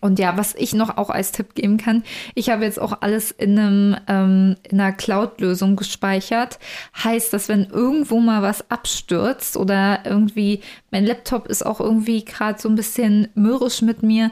und 0.00 0.18
ja, 0.18 0.36
was 0.36 0.54
ich 0.54 0.74
noch 0.74 0.96
auch 0.96 1.10
als 1.10 1.32
Tipp 1.32 1.54
geben 1.54 1.76
kann, 1.76 2.02
ich 2.34 2.50
habe 2.50 2.64
jetzt 2.64 2.80
auch 2.80 2.98
alles 3.00 3.30
in, 3.30 3.58
einem, 3.58 3.96
ähm, 4.08 4.56
in 4.62 4.80
einer 4.80 4.92
Cloud-Lösung 4.92 5.76
gespeichert. 5.76 6.58
Heißt, 7.02 7.32
dass 7.32 7.48
wenn 7.48 7.66
irgendwo 7.66 8.20
mal 8.20 8.42
was 8.42 8.70
abstürzt 8.70 9.56
oder 9.56 10.00
irgendwie, 10.04 10.60
mein 10.90 11.04
Laptop 11.04 11.48
ist 11.48 11.64
auch 11.64 11.80
irgendwie 11.80 12.24
gerade 12.24 12.60
so 12.60 12.68
ein 12.68 12.74
bisschen 12.74 13.28
mürrisch 13.34 13.82
mit 13.82 14.02
mir, 14.02 14.30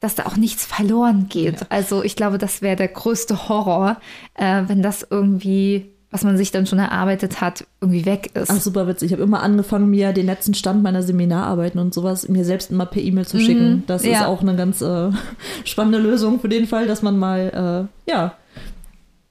dass 0.00 0.16
da 0.16 0.26
auch 0.26 0.36
nichts 0.36 0.66
verloren 0.66 1.28
geht. 1.28 1.70
Also 1.70 2.02
ich 2.02 2.16
glaube, 2.16 2.36
das 2.36 2.60
wäre 2.60 2.76
der 2.76 2.88
größte 2.88 3.48
Horror, 3.48 4.00
äh, 4.34 4.62
wenn 4.66 4.82
das 4.82 5.06
irgendwie, 5.08 5.91
was 6.12 6.22
man 6.24 6.36
sich 6.36 6.52
dann 6.52 6.66
schon 6.66 6.78
erarbeitet 6.78 7.40
hat, 7.40 7.64
irgendwie 7.80 8.04
weg 8.06 8.30
ist. 8.34 8.50
Ach, 8.50 8.60
super 8.60 8.86
witzig. 8.86 9.06
Ich 9.06 9.12
habe 9.14 9.22
immer 9.24 9.42
angefangen, 9.42 9.90
mir 9.90 10.12
den 10.12 10.26
letzten 10.26 10.54
Stand 10.54 10.82
meiner 10.82 11.02
Seminararbeiten 11.02 11.80
und 11.80 11.92
sowas 11.94 12.28
mir 12.28 12.44
selbst 12.44 12.70
immer 12.70 12.86
per 12.86 13.02
E-Mail 13.02 13.26
zu 13.26 13.40
schicken. 13.40 13.82
Das 13.86 14.02
ist 14.02 14.08
Mhm. 14.08 14.12
ja. 14.12 14.26
auch 14.26 14.42
eine 14.42 14.54
ganz 14.54 14.80
äh, 14.82 15.10
spannende 15.64 15.98
Lösung 15.98 16.38
für 16.38 16.48
den 16.48 16.66
Fall, 16.66 16.86
dass 16.86 17.02
man 17.02 17.18
mal, 17.18 17.88
äh, 18.06 18.10
ja, 18.10 18.34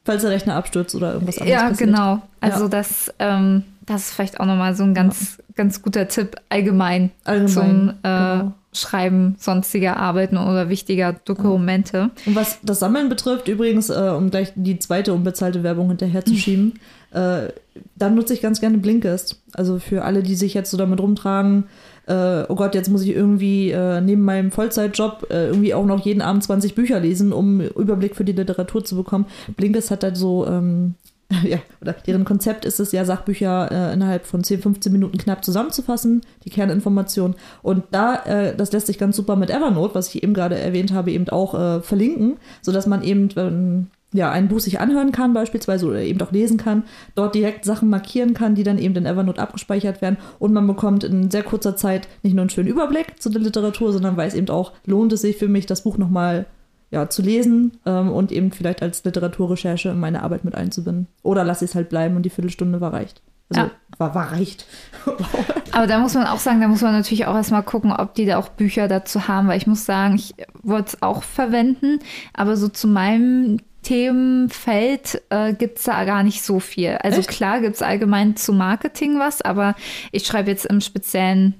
falls 0.04 0.24
der 0.24 0.32
Rechner 0.32 0.56
abstürzt 0.56 0.96
oder 0.96 1.14
irgendwas 1.14 1.38
anderes 1.38 1.62
Ja, 1.62 1.70
passiert. 1.70 1.90
genau. 1.92 2.22
Also 2.40 2.64
Ja. 2.64 2.70
das, 2.70 3.14
ähm, 3.20 3.64
das 3.86 4.02
ist 4.08 4.14
vielleicht 4.14 4.40
auch 4.40 4.46
nochmal 4.46 4.76
so 4.76 4.84
ein 4.84 4.94
ganz, 4.94 5.38
ganz 5.56 5.82
guter 5.84 6.08
Tipp 6.08 6.36
allgemein, 6.50 7.12
Allgemein, 7.24 7.48
zum 7.50 7.90
äh, 7.90 7.94
genau. 8.04 8.54
Schreiben 8.74 9.36
sonstiger 9.38 9.98
Arbeiten 9.98 10.38
oder 10.38 10.70
wichtiger 10.70 11.14
Dokumente. 11.26 12.12
Und 12.26 12.36
was 12.36 12.60
das 12.64 12.80
Sammeln 12.80 13.10
betrifft, 13.10 13.50
übrigens, 13.50 13.90
äh, 13.90 14.14
um 14.16 14.30
gleich 14.30 14.54
die 14.56 14.80
zweite 14.80 15.14
unbezahlte 15.14 15.62
Werbung 15.64 15.90
hinterherzuschieben, 15.90 16.80
äh, 17.12 17.50
dann 17.96 18.16
nutze 18.16 18.34
ich 18.34 18.42
ganz 18.42 18.62
gerne 18.62 18.78
Blinkist. 18.78 19.42
Also 19.54 19.80
für 19.80 20.04
alle, 20.04 20.24
die 20.24 20.36
sich 20.36 20.54
jetzt 20.54 20.72
so 20.72 20.78
damit 20.78 21.02
rumtragen, 21.02 21.66
äh, 22.08 22.44
oh 22.48 22.56
Gott, 22.56 22.74
jetzt 22.74 22.90
muss 22.90 23.04
ich 23.04 23.10
irgendwie 23.10 23.72
äh, 23.72 24.00
neben 24.00 24.24
meinem 24.24 24.52
Vollzeitjob 24.52 25.28
äh, 25.30 25.48
irgendwie 25.48 25.74
auch 25.74 25.86
noch 25.86 26.06
jeden 26.06 26.22
Abend 26.22 26.44
20 26.44 26.74
Bücher 26.74 27.00
lesen, 27.00 27.34
um 27.34 27.62
Überblick 27.62 28.16
für 28.16 28.24
die 28.24 28.32
Literatur 28.32 28.86
zu 28.86 28.96
bekommen. 28.96 29.26
Blinkist 29.58 29.92
hat 29.92 30.04
halt 30.04 30.16
so, 30.16 30.48
ähm, 30.48 30.96
ja, 31.44 31.60
oder 31.82 31.94
deren 31.94 32.26
Konzept 32.26 32.66
ist 32.66 32.80
es 32.80 32.92
ja, 32.92 33.06
Sachbücher 33.06 33.70
äh, 33.72 33.94
innerhalb 33.94 34.26
von 34.26 34.44
10, 34.44 34.62
15 34.62 34.92
Minuten 34.92 35.18
knapp 35.18 35.44
zusammenzufassen, 35.46 36.22
die 36.44 36.50
Kerninformationen. 36.50 37.36
Und 37.62 37.84
da, 37.92 38.16
äh, 38.26 38.56
das 38.56 38.72
lässt 38.72 38.88
sich 38.88 38.98
ganz 38.98 39.16
super 39.16 39.36
mit 39.36 39.50
Evernote, 39.50 39.96
was 39.96 40.14
ich 40.14 40.24
eben 40.24 40.34
gerade 40.34 40.58
erwähnt 40.58 40.94
habe, 40.94 41.12
eben 41.12 41.30
auch 41.30 41.54
äh, 41.54 41.82
verlinken, 41.82 42.38
sodass 42.62 42.88
man 42.88 43.04
eben, 43.04 43.30
ähm, 43.38 43.88
ja, 44.14 44.30
ein 44.30 44.50
Buch 44.50 44.60
sich 44.60 44.82
anhören 44.82 45.14
kann 45.14 45.34
beispielsweise 45.34 45.86
oder 45.86 46.02
eben 46.02 46.20
auch 46.22 46.34
lesen 46.34 46.58
kann, 46.58 46.84
dort 47.16 47.34
direkt 47.34 47.64
Sachen 47.64 47.90
markieren 47.90 48.34
kann, 48.34 48.56
die 48.56 48.64
dann 48.64 48.78
eben 48.78 48.96
in 48.96 49.06
Evernote 49.06 49.42
abgespeichert 49.42 50.02
werden 50.02 50.18
und 50.38 50.52
man 50.52 50.68
bekommt 50.68 51.06
in 51.06 51.32
sehr 51.32 51.44
kurzer 51.44 51.78
Zeit 51.78 52.10
nicht 52.22 52.34
nur 52.34 52.42
einen 52.42 52.50
schönen 52.50 52.68
Überblick 52.68 53.22
zu 53.22 53.30
der 53.30 53.42
Literatur, 53.42 53.94
sondern 53.94 54.18
weiß 54.18 54.34
eben 54.34 54.50
auch, 54.50 54.74
lohnt 54.86 55.14
es 55.14 55.22
sich 55.22 55.38
für 55.38 55.48
mich, 55.48 55.66
das 55.66 55.84
Buch 55.84 55.98
nochmal 55.98 56.46
ja, 56.92 57.10
zu 57.10 57.22
lesen 57.22 57.78
ähm, 57.86 58.12
und 58.12 58.32
eben 58.32 58.52
vielleicht 58.52 58.82
als 58.82 59.04
Literaturrecherche 59.04 59.90
in 59.90 60.00
meine 60.00 60.24
Arbeit 60.24 60.44
mit 60.46 60.56
einzubinden. 60.56 61.08
Oder 61.24 61.44
lasse 61.44 61.66
ich 61.66 61.72
es 61.72 61.76
halt 61.76 61.90
bleiben 61.90 62.16
und 62.16 62.24
die 62.24 62.30
Viertelstunde 62.30 62.82
war 62.82 62.94
reicht. 62.94 63.22
Also 63.50 63.62
Ja. 63.64 63.72
war, 63.98 64.14
war 64.14 64.32
reicht. 64.34 64.66
Aber 65.72 65.88
da 65.88 66.00
muss 66.00 66.14
man 66.14 66.28
auch 66.28 66.40
sagen, 66.40 66.60
da 66.62 66.68
muss 66.68 66.82
man 66.82 66.94
natürlich 66.94 67.26
auch 67.26 67.36
erstmal 67.36 67.64
gucken, 67.64 67.94
ob 67.94 68.14
die 68.14 68.26
da 68.26 68.38
auch 68.38 68.50
Bücher 68.50 68.88
dazu 68.90 69.28
haben, 69.30 69.48
weil 69.48 69.58
ich 69.58 69.68
muss 69.68 69.86
sagen, 69.86 70.16
ich 70.16 70.36
wollte 70.64 70.90
es 70.96 71.02
auch 71.02 71.24
verwenden, 71.24 72.00
aber 72.34 72.58
so 72.58 72.68
zu 72.68 72.88
meinem 72.88 73.58
Themenfeld 73.84 75.22
äh, 75.30 75.54
gibt 75.54 75.80
es 75.80 75.86
da 75.86 76.04
gar 76.06 76.24
nicht 76.24 76.44
so 76.44 76.60
viel. 76.60 76.98
Also 77.02 77.20
Echt? 77.20 77.30
klar 77.30 77.62
gibt 77.62 77.76
es 77.76 77.82
allgemein 77.82 78.36
zu 78.36 78.54
Marketing 78.54 79.18
was, 79.20 79.42
aber 79.42 79.76
ich 80.12 80.26
schreibe 80.26 80.50
jetzt 80.52 80.66
im 80.66 80.82
Speziellen, 80.82 81.56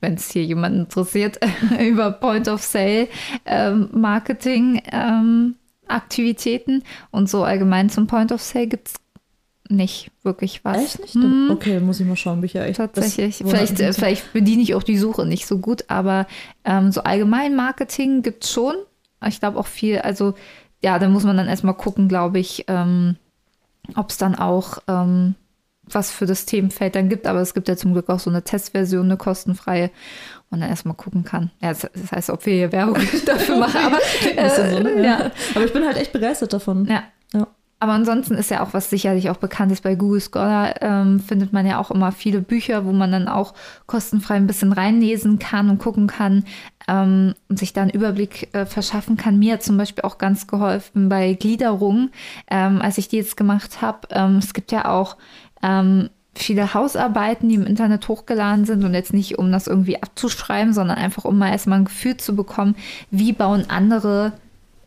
wenn 0.00 0.14
es 0.14 0.30
hier 0.30 0.44
jemand 0.44 0.76
interessiert, 0.76 1.38
über 1.80 2.10
Point 2.12 2.48
of 2.48 2.62
Sale 2.62 3.08
ähm, 3.46 3.88
Marketing 3.92 4.82
ähm, 4.90 5.56
Aktivitäten 5.88 6.82
und 7.10 7.28
so 7.28 7.44
allgemein 7.44 7.90
zum 7.90 8.06
Point 8.06 8.32
of 8.32 8.40
Sale 8.42 8.66
gibt 8.68 8.88
es 8.88 8.94
nicht 9.68 10.10
wirklich 10.22 10.64
was. 10.64 10.78
Echt 10.96 11.00
nicht? 11.00 11.14
Dann- 11.16 11.50
Okay, 11.50 11.78
muss 11.80 12.00
ich 12.00 12.06
mal 12.06 12.16
schauen, 12.16 12.40
Bücher 12.40 12.64
echt. 12.66 12.78
das 12.78 12.92
Tatsächlich. 12.92 13.40
wundert 13.44 13.56
Vielleicht, 13.68 13.80
äh, 13.80 13.92
vielleicht 13.92 14.32
bediene 14.32 14.62
ich 14.62 14.74
auch 14.74 14.82
die 14.82 14.98
Suche 14.98 15.26
nicht 15.26 15.46
so 15.46 15.58
gut, 15.58 15.84
aber 15.88 16.26
ähm, 16.64 16.90
so 16.92 17.02
allgemein 17.02 17.54
Marketing 17.54 18.22
gibt 18.22 18.44
es 18.44 18.52
schon. 18.52 18.74
Ich 19.26 19.38
glaube 19.40 19.58
auch 19.58 19.66
viel, 19.66 19.98
also 19.98 20.34
ja, 20.82 20.98
da 20.98 21.08
muss 21.08 21.24
man 21.24 21.36
dann 21.36 21.46
erstmal 21.48 21.74
gucken, 21.74 22.08
glaube 22.08 22.38
ich, 22.38 22.64
ähm, 22.68 23.16
ob 23.96 24.10
es 24.10 24.16
dann 24.16 24.34
auch 24.34 24.78
ähm, 24.88 25.34
was 25.94 26.10
für 26.10 26.26
das 26.26 26.46
Themenfeld 26.46 26.94
dann 26.94 27.08
gibt. 27.08 27.26
Aber 27.26 27.40
es 27.40 27.54
gibt 27.54 27.68
ja 27.68 27.76
zum 27.76 27.92
Glück 27.92 28.08
auch 28.08 28.20
so 28.20 28.30
eine 28.30 28.42
Testversion, 28.42 29.06
eine 29.06 29.16
kostenfreie, 29.16 29.88
wo 29.88 30.56
man 30.56 30.60
dann 30.60 30.70
erstmal 30.70 30.94
gucken 30.94 31.24
kann. 31.24 31.50
Ja, 31.60 31.70
das, 31.70 31.88
das 31.92 32.12
heißt, 32.12 32.30
ob 32.30 32.44
wir 32.46 32.54
hier 32.54 32.72
Werbung 32.72 32.96
dafür 33.26 33.56
machen, 33.56 33.80
aber 33.84 33.96
bisschen 33.96 34.70
so, 34.70 34.80
ne? 34.80 34.90
äh, 34.90 35.04
ja. 35.04 35.30
Aber 35.54 35.64
ich 35.64 35.72
bin 35.72 35.84
halt 35.84 35.96
echt 35.96 36.12
begeistert 36.12 36.52
davon. 36.52 36.86
Ja. 36.86 37.04
Ja. 37.32 37.46
Aber 37.82 37.92
ansonsten 37.92 38.34
ist 38.34 38.50
ja 38.50 38.62
auch, 38.62 38.74
was 38.74 38.90
sicherlich 38.90 39.30
auch 39.30 39.38
bekannt 39.38 39.72
ist 39.72 39.82
bei 39.82 39.94
Google 39.94 40.20
Scholar, 40.20 40.82
ähm, 40.82 41.18
findet 41.18 41.54
man 41.54 41.64
ja 41.66 41.78
auch 41.78 41.90
immer 41.90 42.12
viele 42.12 42.42
Bücher, 42.42 42.84
wo 42.84 42.92
man 42.92 43.10
dann 43.10 43.26
auch 43.26 43.54
kostenfrei 43.86 44.34
ein 44.34 44.46
bisschen 44.46 44.74
reinlesen 44.74 45.38
kann 45.38 45.70
und 45.70 45.78
gucken 45.78 46.06
kann 46.06 46.44
ähm, 46.88 47.34
und 47.48 47.58
sich 47.58 47.72
da 47.72 47.80
einen 47.80 47.90
Überblick 47.90 48.54
äh, 48.54 48.66
verschaffen 48.66 49.16
kann. 49.16 49.38
Mir 49.38 49.54
hat 49.54 49.62
zum 49.62 49.78
Beispiel 49.78 50.04
auch 50.04 50.18
ganz 50.18 50.46
geholfen 50.46 51.08
bei 51.08 51.32
Gliederung, 51.32 52.10
ähm, 52.50 52.82
als 52.82 52.98
ich 52.98 53.08
die 53.08 53.16
jetzt 53.16 53.38
gemacht 53.38 53.80
habe. 53.80 54.08
Ähm, 54.10 54.36
es 54.36 54.52
gibt 54.52 54.72
ja 54.72 54.84
auch 54.84 55.16
ähm, 55.62 56.10
viele 56.34 56.74
Hausarbeiten, 56.74 57.48
die 57.48 57.56
im 57.56 57.66
Internet 57.66 58.08
hochgeladen 58.08 58.64
sind 58.64 58.84
und 58.84 58.94
jetzt 58.94 59.12
nicht, 59.12 59.38
um 59.38 59.50
das 59.52 59.66
irgendwie 59.66 60.02
abzuschreiben, 60.02 60.72
sondern 60.72 60.96
einfach, 60.96 61.24
um 61.24 61.38
mal 61.38 61.50
erstmal 61.50 61.80
ein 61.80 61.84
Gefühl 61.84 62.16
zu 62.16 62.36
bekommen, 62.36 62.76
wie 63.10 63.32
bauen 63.32 63.64
andere 63.68 64.32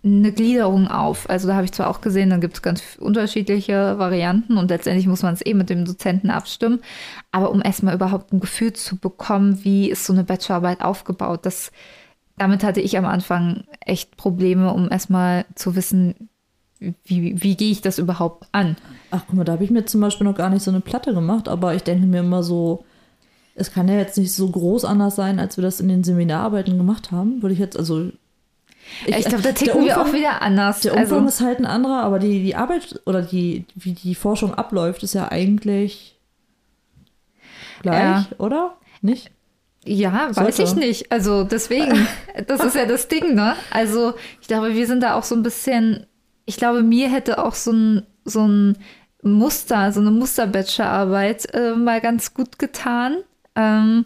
eine 0.05 0.33
Gliederung 0.33 0.89
auf. 0.89 1.29
Also 1.29 1.47
da 1.47 1.55
habe 1.55 1.65
ich 1.65 1.71
zwar 1.71 1.89
auch 1.89 2.01
gesehen, 2.01 2.29
da 2.29 2.37
gibt 2.37 2.55
es 2.55 2.61
ganz 2.61 2.97
unterschiedliche 2.99 3.97
Varianten 3.97 4.57
und 4.57 4.69
letztendlich 4.69 5.07
muss 5.07 5.23
man 5.23 5.33
es 5.33 5.45
eh 5.45 5.53
mit 5.53 5.69
dem 5.69 5.85
Dozenten 5.85 6.29
abstimmen. 6.29 6.81
Aber 7.31 7.51
um 7.51 7.61
erstmal 7.63 7.95
überhaupt 7.95 8.33
ein 8.33 8.41
Gefühl 8.41 8.73
zu 8.73 8.97
bekommen, 8.97 9.63
wie 9.63 9.89
ist 9.89 10.05
so 10.05 10.11
eine 10.11 10.25
Bachelorarbeit 10.25 10.81
aufgebaut, 10.81 11.45
das, 11.45 11.71
damit 12.37 12.63
hatte 12.63 12.81
ich 12.81 12.97
am 12.97 13.05
Anfang 13.05 13.63
echt 13.79 14.17
Probleme, 14.17 14.73
um 14.73 14.91
erstmal 14.91 15.45
zu 15.55 15.75
wissen, 15.75 16.29
wie, 17.05 17.41
wie 17.41 17.55
gehe 17.55 17.71
ich 17.71 17.81
das 17.81 17.97
überhaupt 17.99 18.47
an. 18.51 18.75
Ach, 19.11 19.21
guck 19.27 19.35
mal, 19.35 19.43
da 19.43 19.53
habe 19.53 19.63
ich 19.63 19.69
mir 19.71 19.85
zum 19.85 20.01
Beispiel 20.01 20.25
noch 20.25 20.35
gar 20.35 20.49
nicht 20.49 20.63
so 20.63 20.71
eine 20.71 20.79
Platte 20.81 21.13
gemacht, 21.13 21.47
aber 21.47 21.73
ich 21.75 21.83
denke 21.83 22.05
mir 22.05 22.19
immer 22.21 22.43
so, 22.43 22.83
es 23.55 23.71
kann 23.71 23.87
ja 23.87 23.95
jetzt 23.95 24.17
nicht 24.17 24.33
so 24.33 24.49
groß 24.49 24.85
anders 24.85 25.15
sein, 25.15 25.39
als 25.39 25.57
wir 25.57 25.61
das 25.61 25.79
in 25.79 25.87
den 25.87 26.03
Seminararbeiten 26.03 26.77
gemacht 26.77 27.11
haben. 27.11 27.41
Würde 27.41 27.53
ich 27.53 27.59
jetzt, 27.59 27.77
also 27.77 28.09
Ich, 29.05 29.15
ich 29.17 29.25
glaube, 29.25 29.43
da 29.43 29.51
ticken 29.51 29.85
der 29.85 29.95
wir 29.95 29.97
Umfang- 29.97 30.09
auch 30.09 30.13
wieder 30.13 30.41
anders. 30.41 30.79
Der 30.81 30.93
Umfang 30.93 31.25
also, 31.25 31.27
ist 31.27 31.41
halt 31.41 31.59
ein 31.59 31.65
anderer, 31.65 32.01
aber 32.03 32.19
die, 32.19 32.43
die 32.43 32.55
Arbeit 32.55 32.99
oder 33.05 33.21
die, 33.21 33.65
wie 33.75 33.91
die 33.93 34.15
Forschung 34.15 34.53
abläuft, 34.55 35.03
ist 35.03 35.13
ja 35.13 35.31
eigentlich 35.31 36.17
gleich, 37.81 38.01
Ja. 38.01 38.25
oder? 38.37 38.75
Nicht? 39.01 39.31
Ja, 39.85 40.29
weiß 40.33 40.55
Sollte. 40.57 40.63
ich 40.63 40.75
nicht. 40.75 41.11
Also 41.11 41.43
deswegen, 41.43 42.07
das 42.47 42.63
ist 42.63 42.75
ja 42.75 42.85
das 42.85 43.07
Ding, 43.09 43.35
ne? 43.35 43.55
Also 43.69 44.13
ich 44.41 44.47
glaube, 44.47 44.73
wir 44.73 44.87
sind 44.87 45.03
da 45.03 45.15
auch 45.15 45.23
so 45.23 45.35
ein 45.35 45.43
bisschen, 45.43 46.05
ich 46.45 46.57
glaube, 46.57 46.83
mir 46.83 47.09
hätte 47.09 47.43
auch 47.43 47.55
so 47.55 47.71
ein, 47.71 48.05
so 48.25 48.47
ein 48.47 48.77
Muster, 49.21 49.91
so 49.91 50.01
eine 50.01 50.11
Muster-Bachelorarbeit 50.11 51.53
äh, 51.53 51.75
mal 51.75 52.01
ganz 52.01 52.33
gut 52.33 52.59
getan. 52.59 53.17
Ähm, 53.55 54.05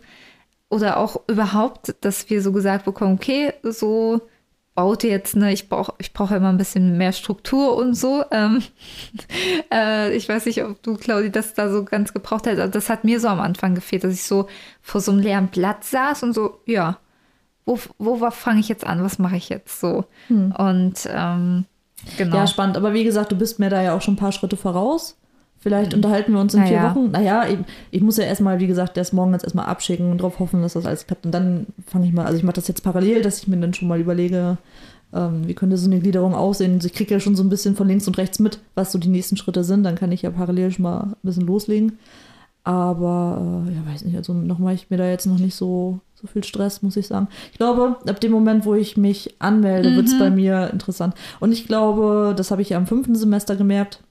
oder 0.70 0.98
auch 0.98 1.22
überhaupt, 1.28 1.96
dass 2.02 2.30
wir 2.30 2.42
so 2.42 2.52
gesagt 2.52 2.86
bekommen, 2.86 3.16
okay, 3.16 3.54
so 3.64 4.22
baut 4.76 5.04
ihr 5.04 5.10
jetzt, 5.10 5.36
ne, 5.36 5.52
ich 5.52 5.70
brauche 5.70 5.94
ich 5.98 6.14
brauch 6.14 6.30
immer 6.30 6.50
ein 6.50 6.58
bisschen 6.58 6.98
mehr 6.98 7.14
Struktur 7.14 7.76
und 7.76 7.96
so. 7.96 8.24
Ähm, 8.30 8.62
äh, 9.74 10.16
ich 10.16 10.30
weiß 10.30 10.46
nicht, 10.46 10.64
ob 10.64 10.84
du, 10.84 10.98
Claudi, 10.98 11.32
das 11.32 11.56
da 11.56 11.72
so 11.72 11.84
ganz 11.84 12.14
gebraucht 12.14 12.46
hättest. 12.46 12.62
Also 12.62 12.74
das 12.74 12.90
hat 12.90 13.04
mir 13.04 13.20
so 13.20 13.28
am 13.28 13.40
Anfang 13.40 13.76
gefehlt, 13.76 14.04
dass 14.04 14.14
ich 14.14 14.24
so 14.24 14.48
vor 14.82 15.02
so 15.02 15.12
einem 15.12 15.22
leeren 15.22 15.48
Blatt 15.48 15.84
saß 15.84 16.24
und 16.24 16.34
so, 16.34 16.60
ja, 16.66 17.00
wo, 17.66 17.80
wo 17.98 18.30
fange 18.30 18.60
ich 18.60 18.70
jetzt 18.70 18.86
an? 18.86 19.04
Was 19.04 19.20
mache 19.20 19.38
ich 19.38 19.50
jetzt 19.50 19.80
so? 19.80 20.06
Und 20.30 20.96
ähm, 21.10 21.66
genau. 22.18 22.36
Ja, 22.36 22.48
spannend. 22.48 22.78
Aber 22.78 22.94
wie 22.94 23.04
gesagt, 23.04 23.32
du 23.32 23.36
bist 23.36 23.60
mir 23.60 23.70
da 23.70 23.82
ja 23.82 23.96
auch 23.96 24.02
schon 24.02 24.14
ein 24.14 24.18
paar 24.18 24.32
Schritte 24.32 24.58
voraus. 24.58 25.18
Vielleicht 25.60 25.94
unterhalten 25.94 26.34
wir 26.34 26.40
uns 26.40 26.54
in 26.54 26.64
vier 26.64 26.78
Naja. 26.78 26.96
Wochen. 26.96 27.12
Naja, 27.12 27.46
ich, 27.48 27.58
ich 27.92 28.02
muss 28.02 28.18
ja 28.18 28.26
erstmal, 28.26 28.60
wie 28.60 28.68
gesagt, 28.68 28.96
erst 28.96 29.14
morgen 29.14 29.34
jetzt 29.34 29.44
erstmal 29.44 29.66
abschicken 29.66 30.12
und 30.12 30.20
darauf 30.20 30.40
hoffen, 30.40 30.62
dass 30.62 30.74
das 30.74 30.86
alles 30.86 31.08
klappt. 31.08 31.26
Und 31.26 31.34
dann 31.34 31.66
fange 31.88 32.06
ich 32.06 32.14
mal, 32.14 32.26
also 32.26 32.38
ich 32.38 32.44
mache 32.44 32.56
das 32.56 32.68
jetzt 32.68 32.84
parallel, 32.84 33.22
dass 33.22 33.40
ich 33.40 33.48
mir 33.48 33.58
dann 33.58 33.74
schon 33.74 33.88
mal 33.88 34.00
überlege, 34.00 34.58
ähm, 35.14 35.48
wie 35.48 35.56
könnte 35.56 35.78
so 35.78 35.90
eine 35.90 36.00
Gliederung 36.00 36.36
aussehen. 36.36 36.76
Also 36.76 36.88
ich 36.88 36.94
kriege 36.94 37.14
ja 37.14 37.20
schon 37.20 37.36
so 37.36 37.44
ein 37.44 37.50
bisschen 37.50 37.76
von 37.76 37.88
links 37.88 38.08
und 38.08 38.18
rechts 38.18 38.40
mit, 38.40 38.60
was 38.76 38.92
so 38.92 39.00
die 39.00 39.10
nächsten 39.10 39.36
Schritte 39.36 39.64
sind. 39.64 39.84
Dann 39.84 39.96
kann 39.96 40.12
ich 40.12 40.22
ja 40.22 40.30
parallel 40.30 40.72
schon 40.72 40.84
mal 40.84 41.00
ein 41.00 41.16
bisschen 41.24 41.48
loslegen. 41.48 41.98
Aber 42.64 43.66
äh, 43.68 43.74
ja, 43.74 43.92
weiß 43.92 44.06
nicht, 44.06 44.16
also 44.16 44.34
noch 44.34 44.60
mache 44.60 44.74
ich 44.74 44.90
mir 44.90 44.98
da 44.98 45.08
jetzt 45.10 45.26
noch 45.26 45.40
nicht 45.40 45.56
so, 45.56 46.00
so 46.20 46.28
viel 46.28 46.44
Stress, 46.44 46.82
muss 46.82 46.98
ich 46.98 47.08
sagen. 47.08 47.28
Ich 47.52 47.58
glaube, 47.58 47.98
ab 48.08 48.20
dem 48.20 48.32
Moment, 48.32 48.66
wo 48.66 48.74
ich 48.74 48.98
mich 48.98 49.36
anmelde, 49.40 49.96
wird 49.96 50.08
es 50.08 50.18
bei 50.18 50.32
mir 50.32 50.70
interessant. 50.74 51.14
Und 51.40 51.52
ich 51.52 51.68
glaube, 51.68 52.34
das 52.36 52.50
habe 52.50 52.62
ich 52.64 52.70
ja 52.70 52.78
im 52.78 52.88
fünften 52.88 53.16
Semester 53.16 53.56
gemerkt, 53.56 54.02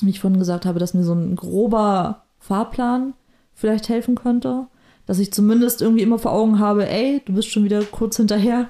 wie 0.00 0.10
ich 0.10 0.20
vorhin 0.20 0.40
gesagt 0.40 0.66
habe, 0.66 0.80
dass 0.80 0.94
mir 0.94 1.04
so 1.04 1.14
ein 1.14 1.36
grober 1.36 2.24
Fahrplan 2.40 3.14
vielleicht 3.54 3.88
helfen 3.88 4.16
könnte. 4.16 4.66
Dass 5.06 5.20
ich 5.20 5.32
zumindest 5.32 5.82
irgendwie 5.82 6.02
immer 6.02 6.18
vor 6.18 6.32
Augen 6.32 6.58
habe, 6.58 6.88
ey, 6.88 7.22
du 7.24 7.34
bist 7.34 7.48
schon 7.48 7.62
wieder 7.62 7.82
kurz 7.84 8.16
hinterher. 8.16 8.68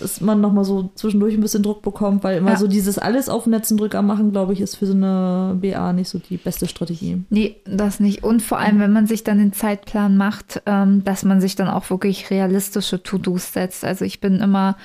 Dass 0.00 0.20
man 0.20 0.40
nochmal 0.40 0.64
so 0.64 0.90
zwischendurch 0.94 1.34
ein 1.34 1.40
bisschen 1.40 1.62
Druck 1.62 1.82
bekommt, 1.82 2.24
weil 2.24 2.38
immer 2.38 2.52
Ja. 2.52 2.56
so 2.56 2.66
dieses 2.66 2.98
alles 2.98 3.28
auf 3.28 3.46
Netzendrücker 3.46 4.02
machen, 4.02 4.32
glaube 4.32 4.52
ich, 4.52 4.60
ist 4.60 4.76
für 4.76 4.86
so 4.86 4.92
eine 4.94 5.56
BA 5.60 5.92
nicht 5.92 6.08
so 6.08 6.18
die 6.18 6.36
beste 6.36 6.66
Strategie. 6.66 7.22
Nee, 7.30 7.56
das 7.64 8.00
nicht. 8.00 8.24
Und 8.24 8.42
vor 8.42 8.58
allem, 8.58 8.80
wenn 8.80 8.92
man 8.92 9.06
sich 9.06 9.24
dann 9.24 9.38
den 9.38 9.52
Zeitplan 9.52 10.16
macht, 10.16 10.62
ähm, 10.66 11.04
dass 11.04 11.24
man 11.24 11.40
sich 11.40 11.54
dann 11.54 11.68
auch 11.68 11.90
wirklich 11.90 12.30
realistische 12.30 13.02
To-Dos 13.02 13.52
setzt. 13.52 13.84
Also 13.84 14.04
ich 14.04 14.20
bin 14.20 14.40
immer 14.40 14.76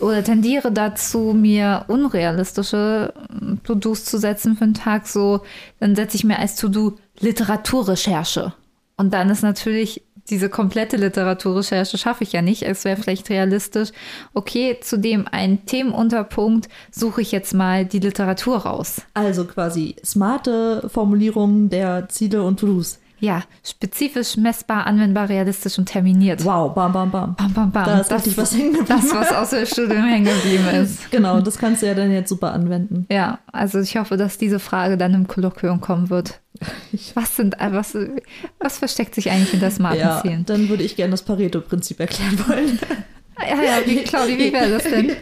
oder 0.00 0.22
tendiere 0.22 0.70
dazu, 0.70 1.32
mir 1.34 1.84
unrealistische 1.88 3.12
ähm, 3.32 3.58
To-Dos 3.64 4.04
zu 4.04 4.18
setzen 4.18 4.56
für 4.56 4.64
den 4.64 4.74
Tag. 4.74 5.08
So, 5.08 5.40
dann 5.80 5.96
setze 5.96 6.16
ich 6.16 6.24
mir 6.24 6.38
als 6.38 6.54
To-Do 6.56 6.94
Literaturrecherche. 7.18 8.52
Und 8.96 9.12
dann 9.12 9.30
ist 9.30 9.42
natürlich 9.42 10.02
diese 10.30 10.48
komplette 10.48 10.96
Literaturrecherche 10.96 11.98
schaffe 11.98 12.24
ich 12.24 12.32
ja 12.32 12.42
nicht. 12.42 12.62
Es 12.62 12.84
wäre 12.84 13.00
vielleicht 13.00 13.30
realistisch, 13.30 13.90
okay, 14.34 14.78
zu 14.80 14.98
dem 14.98 15.26
einen 15.28 15.64
Themenunterpunkt 15.66 16.68
suche 16.90 17.22
ich 17.22 17.32
jetzt 17.32 17.54
mal 17.54 17.84
die 17.84 17.98
Literatur 18.00 18.58
raus. 18.58 19.02
Also 19.14 19.44
quasi 19.44 19.96
smarte 20.04 20.88
Formulierungen 20.88 21.70
der 21.70 22.08
Ziele 22.08 22.42
und 22.42 22.60
To-Dos. 22.60 22.98
Ja, 23.20 23.42
spezifisch, 23.64 24.36
messbar, 24.36 24.86
anwendbar, 24.86 25.28
realistisch 25.28 25.78
und 25.78 25.86
terminiert. 25.86 26.44
Wow, 26.44 26.72
bam, 26.74 26.92
bam, 26.92 27.10
bam. 27.10 27.34
Bam, 27.34 27.52
bam, 27.52 27.70
bam. 27.72 27.84
Da 27.84 27.98
ist 28.00 28.10
das, 28.10 28.36
was 28.36 28.52
hängen 28.52 28.74
geblieben. 28.74 28.86
das, 28.88 29.12
was 29.12 29.32
aus 29.32 29.50
dem 29.50 29.66
Studium 29.66 30.04
hängen 30.04 30.26
geblieben 30.26 30.68
ist. 30.68 31.10
Genau, 31.10 31.40
das 31.40 31.58
kannst 31.58 31.82
du 31.82 31.86
ja 31.86 31.94
dann 31.94 32.12
jetzt 32.12 32.28
super 32.28 32.52
anwenden. 32.52 33.06
Ja, 33.10 33.40
also 33.50 33.80
ich 33.80 33.96
hoffe, 33.96 34.16
dass 34.16 34.38
diese 34.38 34.60
Frage 34.60 34.96
dann 34.96 35.14
im 35.14 35.26
Kolloquium 35.26 35.80
kommen 35.80 36.10
wird. 36.10 36.40
Was 37.14 37.36
sind, 37.36 37.60
äh, 37.60 37.72
was, 37.72 37.96
was 38.58 38.78
versteckt 38.78 39.14
sich 39.14 39.30
eigentlich 39.30 39.50
hinter 39.50 39.70
smarten 39.70 40.00
Ja, 40.00 40.20
Zielen? 40.22 40.44
dann 40.46 40.68
würde 40.68 40.82
ich 40.82 40.96
gerne 40.96 41.12
das 41.12 41.22
Pareto-Prinzip 41.22 42.00
erklären 42.00 42.38
wollen. 42.48 42.78
Ja, 43.40 43.62
ja, 43.62 43.86
wie, 43.86 44.02
Claudi, 44.02 44.36
wie 44.36 44.52
wäre 44.52 44.68
das 44.68 44.82
denn? 44.82 45.12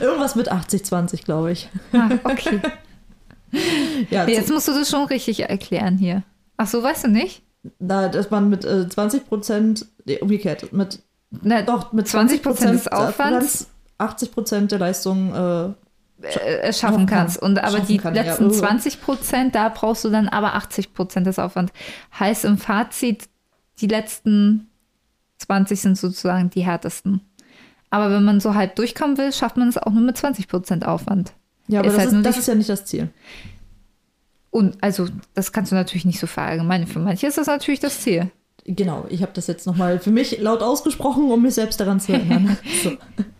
Irgendwas 0.00 0.34
mit 0.34 0.50
80-20, 0.50 1.26
glaube 1.26 1.52
ich. 1.52 1.68
Ah, 1.92 2.08
okay. 2.24 2.58
Ja, 4.10 4.26
Jetzt 4.26 4.50
musst 4.50 4.66
du 4.68 4.72
das 4.72 4.88
schon 4.88 5.04
richtig 5.04 5.40
erklären 5.40 5.98
hier. 5.98 6.22
Ach 6.56 6.66
so, 6.66 6.82
weißt 6.82 7.04
du 7.04 7.08
nicht? 7.08 7.42
Da, 7.78 8.08
dass 8.08 8.30
man 8.30 8.48
mit 8.48 8.64
äh, 8.64 8.88
20 8.88 9.26
Prozent, 9.26 9.86
nee, 10.04 10.18
umgekehrt, 10.18 10.72
mit, 10.72 11.00
Na, 11.42 11.62
doch, 11.62 11.92
mit 11.92 12.08
20 12.08 12.42
20 12.42 12.70
des 12.70 12.88
Aufwands 12.88 13.68
80 13.98 14.32
Prozent 14.32 14.72
der 14.72 14.78
Leistung, 14.78 15.34
äh, 15.34 15.64
äh, 16.22 16.72
schaffen 16.72 16.74
Schaffen 16.74 17.06
kannst. 17.06 17.40
Und 17.40 17.58
aber 17.62 17.80
die 17.80 17.98
kann, 17.98 18.14
ja. 18.14 18.22
letzten 18.22 18.46
Oh. 18.46 18.50
20 18.50 19.00
Prozent, 19.00 19.54
da 19.54 19.68
brauchst 19.68 20.04
du 20.04 20.10
dann 20.10 20.28
aber 20.28 20.54
80 20.54 20.94
Prozent 20.94 21.26
des 21.26 21.38
Aufwands. 21.38 21.72
Heißt 22.18 22.44
im 22.44 22.58
Fazit, 22.58 23.28
die 23.80 23.86
letzten 23.86 24.68
20 25.38 25.80
sind 25.80 25.98
sozusagen 25.98 26.50
die 26.50 26.64
härtesten. 26.64 27.20
Aber 27.90 28.10
wenn 28.10 28.24
man 28.24 28.40
so 28.40 28.54
halb 28.54 28.76
durchkommen 28.76 29.16
will, 29.18 29.32
schafft 29.32 29.56
man 29.56 29.68
es 29.68 29.78
auch 29.78 29.92
nur 29.92 30.02
mit 30.02 30.16
20 30.16 30.48
Prozent 30.48 30.86
Aufwand. 30.86 31.32
ja, 31.68 31.80
aber 31.80 31.88
Ist 31.88 31.96
das, 31.96 32.04
halt 32.06 32.14
ist, 32.14 32.26
das 32.26 32.38
ist 32.38 32.48
ja 32.48 32.54
nicht 32.54 32.68
das 32.68 32.84
Ziel. 32.84 33.10
Und 34.56 34.78
also, 34.80 35.06
das 35.34 35.52
kannst 35.52 35.70
du 35.70 35.76
natürlich 35.76 36.06
nicht 36.06 36.18
so 36.18 36.26
verallgemeinern. 36.26 36.86
Für 36.86 36.98
manche 36.98 37.26
ist 37.26 37.36
das 37.36 37.46
natürlich 37.46 37.78
das 37.78 38.00
Ziel. 38.00 38.30
Genau, 38.64 39.04
ich 39.10 39.20
habe 39.20 39.32
das 39.34 39.48
jetzt 39.48 39.66
nochmal 39.66 40.00
für 40.00 40.10
mich 40.10 40.38
laut 40.40 40.62
ausgesprochen, 40.62 41.30
um 41.30 41.42
mich 41.42 41.52
selbst 41.52 41.78
daran 41.78 42.00
zu 42.00 42.14
erinnern. 42.14 42.56
so. 42.82 42.92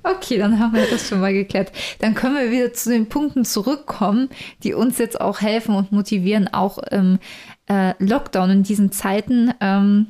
Okay, 0.03 0.37
dann 0.37 0.61
haben 0.61 0.75
wir 0.75 0.85
das 0.85 1.09
schon 1.09 1.21
mal 1.21 1.33
geklärt. 1.33 1.73
Dann 2.01 2.13
können 2.13 2.35
wir 2.35 2.51
wieder 2.51 2.75
zu 2.75 2.91
den 2.91 3.09
Punkten 3.09 3.47
zurückkommen, 3.47 4.29
die 4.63 4.75
uns 4.75 4.99
jetzt 4.99 5.19
auch 5.19 5.41
helfen 5.41 5.75
und 5.75 5.91
motivieren, 5.91 6.53
auch 6.53 6.77
im 6.77 7.19
äh, 7.67 7.95
Lockdown 7.99 8.51
in 8.51 8.63
diesen 8.63 8.93
Zeiten 8.93 9.55
ähm, 9.63 10.09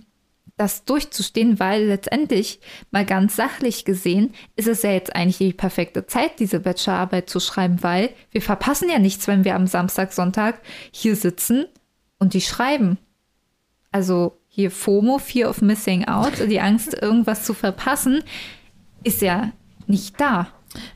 das 0.57 0.85
durchzustehen, 0.85 1.61
weil 1.61 1.85
letztendlich 1.85 2.61
mal 2.90 3.05
ganz 3.05 3.37
sachlich 3.37 3.85
gesehen 3.85 4.33
ist 4.57 4.69
es 4.69 4.83
ja 4.83 4.90
jetzt 4.90 5.14
eigentlich 5.14 5.38
die 5.38 5.53
perfekte 5.53 6.07
Zeit, 6.07 6.38
diese 6.38 6.61
Bachelorarbeit 6.61 7.29
zu 7.29 7.40
schreiben, 7.40 7.83
weil 7.83 8.11
wir 8.31 8.40
verpassen 8.40 8.88
ja 8.88 8.99
nichts, 8.99 9.27
wenn 9.27 9.45
wir 9.45 9.55
am 9.55 9.66
Samstag, 9.66 10.12
Sonntag 10.12 10.61
hier 10.90 11.14
sitzen 11.14 11.66
und 12.19 12.33
die 12.33 12.40
schreiben. 12.40 12.97
Also 13.92 14.38
hier 14.49 14.71
FOMO, 14.71 15.19
Fear 15.19 15.51
of 15.51 15.61
Missing 15.61 16.07
Out, 16.07 16.35
die 16.49 16.61
Angst, 16.61 16.95
irgendwas 17.03 17.45
zu 17.45 17.53
verpassen, 17.53 18.23
ist 19.05 19.21
ja 19.21 19.53
nicht 19.87 20.19
da. 20.19 20.49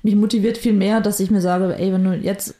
Mich 0.03 0.17
motiviert 0.17 0.57
viel 0.57 0.73
mehr, 0.73 1.03
dass 1.03 1.21
ich 1.21 1.31
mir 1.31 1.43
sage, 1.43 1.77
ey, 1.77 1.93
wenn 1.93 2.05
du 2.05 2.15
jetzt 2.15 2.55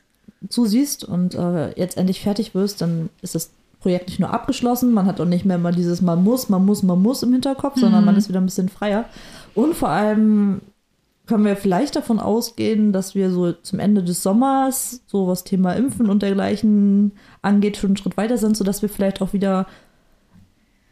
zusiehst 0.49 1.05
und 1.05 1.35
äh, 1.35 1.79
jetzt 1.79 1.97
endlich 1.97 2.21
fertig 2.21 2.55
wirst, 2.55 2.81
dann 2.83 3.09
ist 3.23 3.35
das 3.35 3.53
Projekt 3.81 4.09
nicht 4.09 4.21
nur 4.21 4.33
abgeschlossen, 4.33 4.93
man 4.93 5.07
hat 5.07 5.21
auch 5.21 5.27
nicht 5.27 5.45
mehr 5.45 5.59
mal 5.59 5.73
dieses 5.73 6.03
man 6.03 6.23
muss, 6.23 6.49
man 6.49 6.65
muss, 6.65 6.83
man 6.83 7.01
muss 7.01 7.23
im 7.23 7.33
Hinterkopf, 7.33 7.79
sondern 7.79 8.05
man 8.05 8.17
ist 8.17 8.29
wieder 8.29 8.41
ein 8.41 8.45
bisschen 8.47 8.69
freier. 8.69 9.07
Und 9.55 9.75
vor 9.75 9.89
allem 9.89 10.61
können 11.27 11.45
wir 11.45 11.57
vielleicht 11.57 11.97
davon 11.97 12.19
ausgehen, 12.19 12.93
dass 12.93 13.15
wir 13.15 13.31
so 13.31 13.53
zum 13.53 13.79
Ende 13.79 14.03
des 14.03 14.23
Sommers, 14.23 15.01
so 15.07 15.29
was 15.29 15.45
Thema 15.45 15.75
Impfen 15.75 16.11
und 16.11 16.23
dergleichen 16.23 17.13
angeht, 17.41 17.77
schon 17.77 17.91
einen 17.91 17.97
Schritt 17.97 18.17
weiter 18.17 18.37
sind, 18.37 18.57
sodass 18.57 18.83
wir 18.83 18.89
vielleicht 18.89 19.23
auch 19.23 19.33
wieder, 19.33 19.67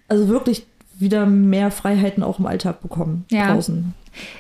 also 0.07 0.29
wirklich 0.29 0.67
wieder 0.99 1.27
mehr 1.27 1.71
Freiheiten 1.71 2.23
auch 2.23 2.39
im 2.39 2.47
Alltag 2.47 2.81
bekommen 2.83 3.25
Ja. 3.31 3.53
draußen. 3.53 3.95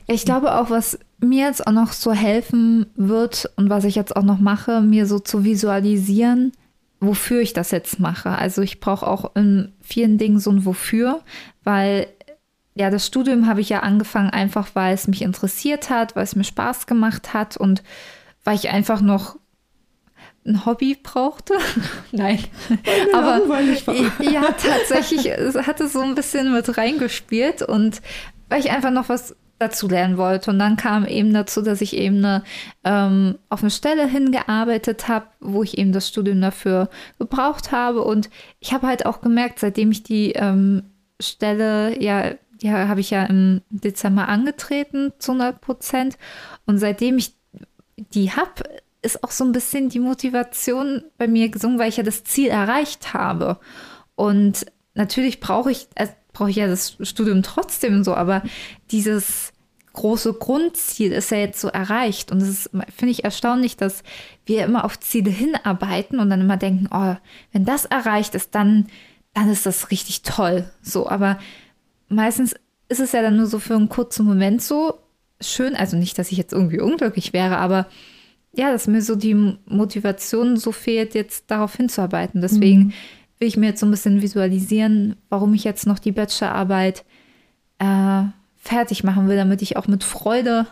Ich 0.07 0.25
glaube 0.25 0.55
auch, 0.55 0.71
was 0.71 0.99
mir 1.21 1.47
jetzt 1.47 1.67
auch 1.67 1.73
noch 1.73 1.93
so 1.93 2.13
helfen 2.13 2.87
wird 2.97 3.51
und 3.57 3.69
was 3.71 3.85
ich 3.85 3.95
jetzt 3.95 4.17
auch 4.17 4.23
noch 4.23 4.39
mache, 4.39 4.81
mir 4.81 5.07
so 5.07 5.19
zu 5.19 5.45
visualisieren, 5.45 6.53
wofür 7.01 7.41
ich 7.41 7.53
das 7.53 7.71
jetzt 7.71 8.01
mache. 8.01 8.31
Also 8.31 8.63
ich 8.63 8.81
brauche 8.81 9.07
auch 9.07 9.37
in 9.37 9.73
vielen 9.81 10.19
Dingen 10.19 10.41
so 10.41 10.51
ein 10.51 10.65
Wofür, 10.65 11.23
weil 11.65 12.09
ja, 12.75 12.91
das 12.91 13.07
Studium 13.07 13.49
habe 13.49 13.61
ich 13.61 13.69
ja 13.69 13.81
angefangen, 13.81 14.31
einfach 14.31 14.71
weil 14.75 14.95
es 14.95 15.09
mich 15.09 15.23
interessiert 15.23 15.91
hat, 15.91 16.15
weil 16.15 16.23
es 16.23 16.37
mir 16.37 16.45
Spaß 16.45 16.87
gemacht 16.87 17.35
hat 17.35 17.57
und 17.57 17.83
weil 18.45 18.55
ich 18.55 18.71
einfach 18.71 19.01
noch 19.01 19.37
ein 20.47 20.65
Hobby 20.65 20.97
brauchte. 21.01 21.55
Nein. 22.13 22.43
Aber 23.13 23.41
ja, 24.21 24.43
tatsächlich, 24.53 25.27
es 25.27 25.57
hatte 25.57 25.89
so 25.89 26.01
ein 26.01 26.15
bisschen 26.15 26.53
mit 26.53 26.77
reingespielt 26.77 27.63
und 27.63 28.01
weil 28.49 28.61
ich 28.61 28.71
einfach 28.71 28.91
noch 28.91 29.09
was 29.09 29.37
dazu 29.59 29.89
lernen 29.89 30.17
wollte. 30.17 30.51
Und 30.51 30.59
dann 30.59 30.77
kam 30.77 31.07
eben 31.07 31.33
dazu, 31.33 31.63
dass 31.63 31.81
ich 31.81 31.97
eben 31.97 32.19
eine, 32.19 32.45
ähm, 32.85 33.39
auf 33.49 33.63
eine 33.63 33.71
Stelle 33.71 34.07
hingearbeitet 34.07 35.09
habe, 35.09 35.27
wo 35.41 35.63
ich 35.63 35.79
eben 35.79 35.93
das 35.93 36.09
Studium 36.09 36.41
dafür 36.41 36.89
gebraucht 37.19 37.73
habe. 37.73 38.03
Und 38.03 38.31
ich 38.61 38.73
habe 38.73 38.87
halt 38.87 39.07
auch 39.07 39.21
gemerkt, 39.21 39.59
seitdem 39.59 39.91
ich 39.91 40.03
die 40.03 40.33
ähm, 40.33 40.85
Stelle, 41.21 42.01
ja, 42.03 42.33
ja, 42.61 42.89
habe 42.89 43.01
ich 43.01 43.11
ja 43.11 43.25
im 43.25 43.63
Dezember 43.71 44.29
angetreten 44.29 45.13
zu 45.19 45.33
100 45.33 45.61
Prozent. 45.61 46.19
Und 46.67 46.79
seitdem 46.79 47.19
ich 47.19 47.35
die 47.97 48.33
habe, 48.33 48.65
ist 49.03 49.23
auch 49.23 49.31
so 49.31 49.45
ein 49.45 49.53
bisschen 49.53 49.89
die 49.89 50.01
Motivation 50.01 51.05
bei 51.19 51.29
mir 51.29 51.49
gesungen, 51.49 51.79
weil 51.79 51.89
ich 51.89 51.97
ja 51.97 52.03
das 52.03 52.25
Ziel 52.25 52.49
erreicht 52.49 53.15
habe. 53.15 53.59
Und 54.15 54.67
natürlich 54.95 55.41
brauche 55.41 55.71
ich, 55.71 55.89
also 55.95 56.13
brauche 56.39 56.51
ich 56.51 56.57
ja 56.57 56.69
das 56.69 56.97
Studium 57.03 57.43
trotzdem 57.43 58.05
so, 58.05 58.15
aber 58.15 58.43
dieses 58.93 59.53
große 59.93 60.35
Grundziel 60.35 61.11
ist 61.11 61.33
ja 61.33 61.39
jetzt 61.39 61.61
so 61.61 61.67
erreicht. 61.67 62.31
Und 62.31 62.41
es 62.41 62.71
finde 62.95 63.11
ich, 63.11 63.25
erstaunlich, 63.25 63.77
dass 63.77 64.05
wir 64.47 64.65
immer 64.65 64.85
auf 64.85 65.01
Ziele 65.01 65.31
hinarbeiten 65.31 66.21
und 66.21 66.31
dann 66.31 66.41
immer 66.41 66.57
denken, 66.57 66.89
oh, 66.93 67.17
wenn 67.53 67.65
das 67.65 67.85
erreicht 67.85 68.37
ist, 68.37 68.55
dann, 68.55 68.87
dann 69.35 69.51
ist 69.51 69.67
das 69.67 69.91
richtig 69.91 70.23
toll. 70.23 70.71
So, 70.81 71.09
aber 71.09 71.41
meistens 72.09 72.55
ist 72.89 73.01
es 73.01 73.11
ja 73.11 73.23
dann 73.23 73.37
nur 73.37 73.47
so 73.47 73.59
für 73.59 73.75
einen 73.75 73.89
kurzen 73.89 74.25
Moment 74.25 74.63
so 74.63 75.01
schön. 75.41 75.75
Also 75.75 75.97
nicht, 75.97 76.17
dass 76.19 76.31
ich 76.31 76.39
jetzt 76.39 76.53
irgendwie 76.53 76.81
unglücklich 76.81 77.33
wäre, 77.33 77.59
aber 77.59 77.89
ja, 78.53 78.71
dass 78.71 78.87
mir 78.87 79.03
so 79.03 79.17
die 79.17 79.57
Motivation 79.67 80.57
so 80.57 80.71
fehlt, 80.71 81.15
jetzt 81.15 81.51
darauf 81.51 81.75
hinzuarbeiten. 81.75 82.41
Deswegen 82.41 82.81
mhm. 82.81 82.93
Will 83.39 83.49
ich 83.49 83.57
mir 83.57 83.67
jetzt 83.67 83.81
so 83.81 83.87
ein 83.87 83.91
bisschen 83.91 84.23
visualisieren, 84.23 85.17
warum 85.29 85.55
ich 85.55 85.65
jetzt 85.65 85.87
noch 85.87 85.99
die 85.99 86.13
Bachelorarbeit 86.13 87.05
äh, 87.79 88.23
fertig 88.57 89.05
machen 89.05 89.29
will, 89.29 89.37
damit 89.37 89.63
ich 89.63 89.77
auch 89.77 89.87
mit 89.87 90.05
Freude 90.05 90.67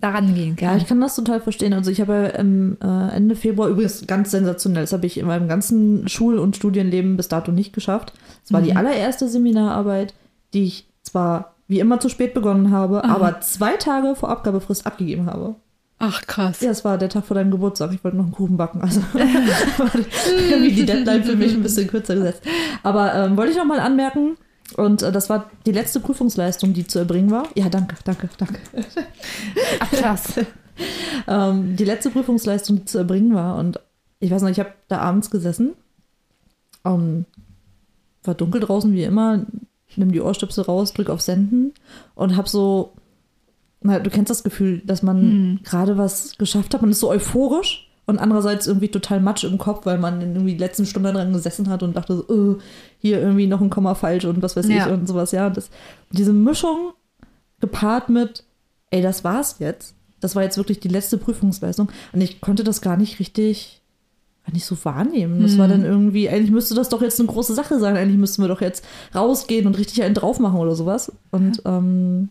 daran 0.00 0.34
gehen 0.34 0.56
kann. 0.56 0.70
Ja, 0.70 0.76
ich 0.76 0.86
kann 0.86 1.00
das 1.00 1.14
total 1.14 1.40
verstehen. 1.40 1.72
Also 1.72 1.90
ich 1.90 2.00
habe 2.00 2.32
im 2.36 2.76
äh, 2.82 3.14
Ende 3.14 3.36
Februar 3.36 3.68
übrigens 3.68 4.04
ganz 4.06 4.32
sensationell, 4.32 4.82
das 4.82 4.92
habe 4.92 5.06
ich 5.06 5.16
in 5.16 5.26
meinem 5.26 5.46
ganzen 5.46 6.08
Schul- 6.08 6.38
und 6.38 6.56
Studienleben 6.56 7.16
bis 7.16 7.28
dato 7.28 7.52
nicht 7.52 7.72
geschafft. 7.72 8.12
Es 8.44 8.52
war 8.52 8.60
mhm. 8.60 8.64
die 8.64 8.76
allererste 8.76 9.28
Seminararbeit, 9.28 10.14
die 10.54 10.64
ich 10.64 10.88
zwar 11.02 11.54
wie 11.68 11.78
immer 11.78 12.00
zu 12.00 12.08
spät 12.08 12.34
begonnen 12.34 12.72
habe, 12.72 13.04
Aha. 13.04 13.14
aber 13.14 13.40
zwei 13.40 13.76
Tage 13.76 14.16
vor 14.16 14.28
Abgabefrist 14.28 14.86
abgegeben 14.86 15.26
habe. 15.26 15.54
Ach 16.04 16.26
krass. 16.26 16.60
Ja, 16.60 16.72
es 16.72 16.84
war 16.84 16.98
der 16.98 17.08
Tag 17.08 17.26
vor 17.26 17.36
deinem 17.36 17.52
Geburtstag. 17.52 17.92
Ich 17.92 18.02
wollte 18.02 18.16
noch 18.16 18.24
einen 18.24 18.32
Kuchen 18.32 18.56
backen. 18.56 18.80
Also 18.80 19.00
irgendwie 19.14 20.72
die 20.72 20.84
Deadline 20.84 21.22
für 21.22 21.36
mich 21.36 21.52
ein 21.52 21.62
bisschen 21.62 21.86
kürzer 21.86 22.16
gesetzt. 22.16 22.42
Aber 22.82 23.14
ähm, 23.14 23.36
wollte 23.36 23.52
ich 23.52 23.56
noch 23.56 23.64
mal 23.64 23.78
anmerken, 23.78 24.36
und 24.76 25.02
äh, 25.02 25.12
das 25.12 25.30
war 25.30 25.50
die 25.64 25.70
letzte 25.70 26.00
Prüfungsleistung, 26.00 26.72
die 26.72 26.88
zu 26.88 26.98
erbringen 26.98 27.30
war. 27.30 27.46
Ja, 27.54 27.68
danke, 27.68 27.94
danke, 28.02 28.28
danke. 28.36 28.58
Ach 29.78 29.90
krass. 29.92 30.40
ähm, 31.28 31.76
die 31.76 31.84
letzte 31.84 32.10
Prüfungsleistung, 32.10 32.76
die 32.80 32.84
zu 32.84 32.98
erbringen 32.98 33.34
war. 33.34 33.56
Und 33.56 33.78
ich 34.18 34.32
weiß 34.32 34.42
noch, 34.42 34.50
ich 34.50 34.58
habe 34.58 34.72
da 34.88 34.98
abends 34.98 35.30
gesessen. 35.30 35.74
Um, 36.82 37.26
war 38.24 38.34
dunkel 38.34 38.60
draußen 38.60 38.92
wie 38.92 39.04
immer. 39.04 39.46
Nimm 39.94 40.10
die 40.10 40.20
Ohrstöpsel 40.20 40.64
raus, 40.64 40.94
drück 40.94 41.10
auf 41.10 41.20
Senden 41.20 41.74
und 42.16 42.36
hab 42.36 42.48
so 42.48 42.92
na, 43.82 43.98
du 43.98 44.10
kennst 44.10 44.30
das 44.30 44.42
Gefühl, 44.42 44.82
dass 44.84 45.02
man 45.02 45.20
hm. 45.20 45.60
gerade 45.64 45.98
was 45.98 46.36
geschafft 46.38 46.74
hat, 46.74 46.82
man 46.82 46.90
ist 46.90 47.00
so 47.00 47.10
euphorisch 47.10 47.88
und 48.06 48.18
andererseits 48.18 48.66
irgendwie 48.66 48.88
total 48.88 49.20
matsch 49.20 49.44
im 49.44 49.58
Kopf, 49.58 49.86
weil 49.86 49.98
man 49.98 50.20
irgendwie 50.20 50.52
die 50.52 50.58
letzten 50.58 50.86
Stunden 50.86 51.14
dran 51.14 51.32
gesessen 51.32 51.68
hat 51.68 51.82
und 51.82 51.96
dachte 51.96 52.16
so, 52.16 52.24
oh, 52.28 52.58
hier 52.98 53.20
irgendwie 53.20 53.46
noch 53.46 53.60
ein 53.60 53.70
Komma 53.70 53.94
falsch 53.94 54.24
und 54.24 54.42
was 54.42 54.56
weiß 54.56 54.68
ja. 54.68 54.86
ich 54.86 54.92
und 54.92 55.06
sowas, 55.06 55.32
ja. 55.32 55.50
Das, 55.50 55.70
diese 56.10 56.32
Mischung 56.32 56.92
gepaart 57.60 58.08
mit, 58.08 58.44
ey, 58.90 59.02
das 59.02 59.24
war's 59.24 59.56
jetzt. 59.58 59.94
Das 60.20 60.36
war 60.36 60.42
jetzt 60.42 60.56
wirklich 60.56 60.80
die 60.80 60.88
letzte 60.88 61.18
Prüfungsleistung 61.18 61.90
und 62.12 62.20
ich 62.20 62.40
konnte 62.40 62.64
das 62.64 62.80
gar 62.80 62.96
nicht 62.96 63.18
richtig 63.18 63.82
nicht 64.50 64.66
so 64.66 64.76
wahrnehmen. 64.84 65.40
Das 65.40 65.52
hm. 65.52 65.58
war 65.58 65.68
dann 65.68 65.84
irgendwie, 65.84 66.28
eigentlich 66.28 66.50
müsste 66.50 66.74
das 66.74 66.88
doch 66.88 67.00
jetzt 67.00 67.20
eine 67.20 67.28
große 67.28 67.54
Sache 67.54 67.78
sein. 67.78 67.96
Eigentlich 67.96 68.18
müssten 68.18 68.42
wir 68.42 68.48
doch 68.48 68.60
jetzt 68.60 68.84
rausgehen 69.14 69.66
und 69.66 69.78
richtig 69.78 70.02
einen 70.02 70.14
drauf 70.14 70.40
machen 70.40 70.58
oder 70.58 70.74
sowas. 70.74 71.12
Und 71.30 71.62
ähm, 71.64 72.28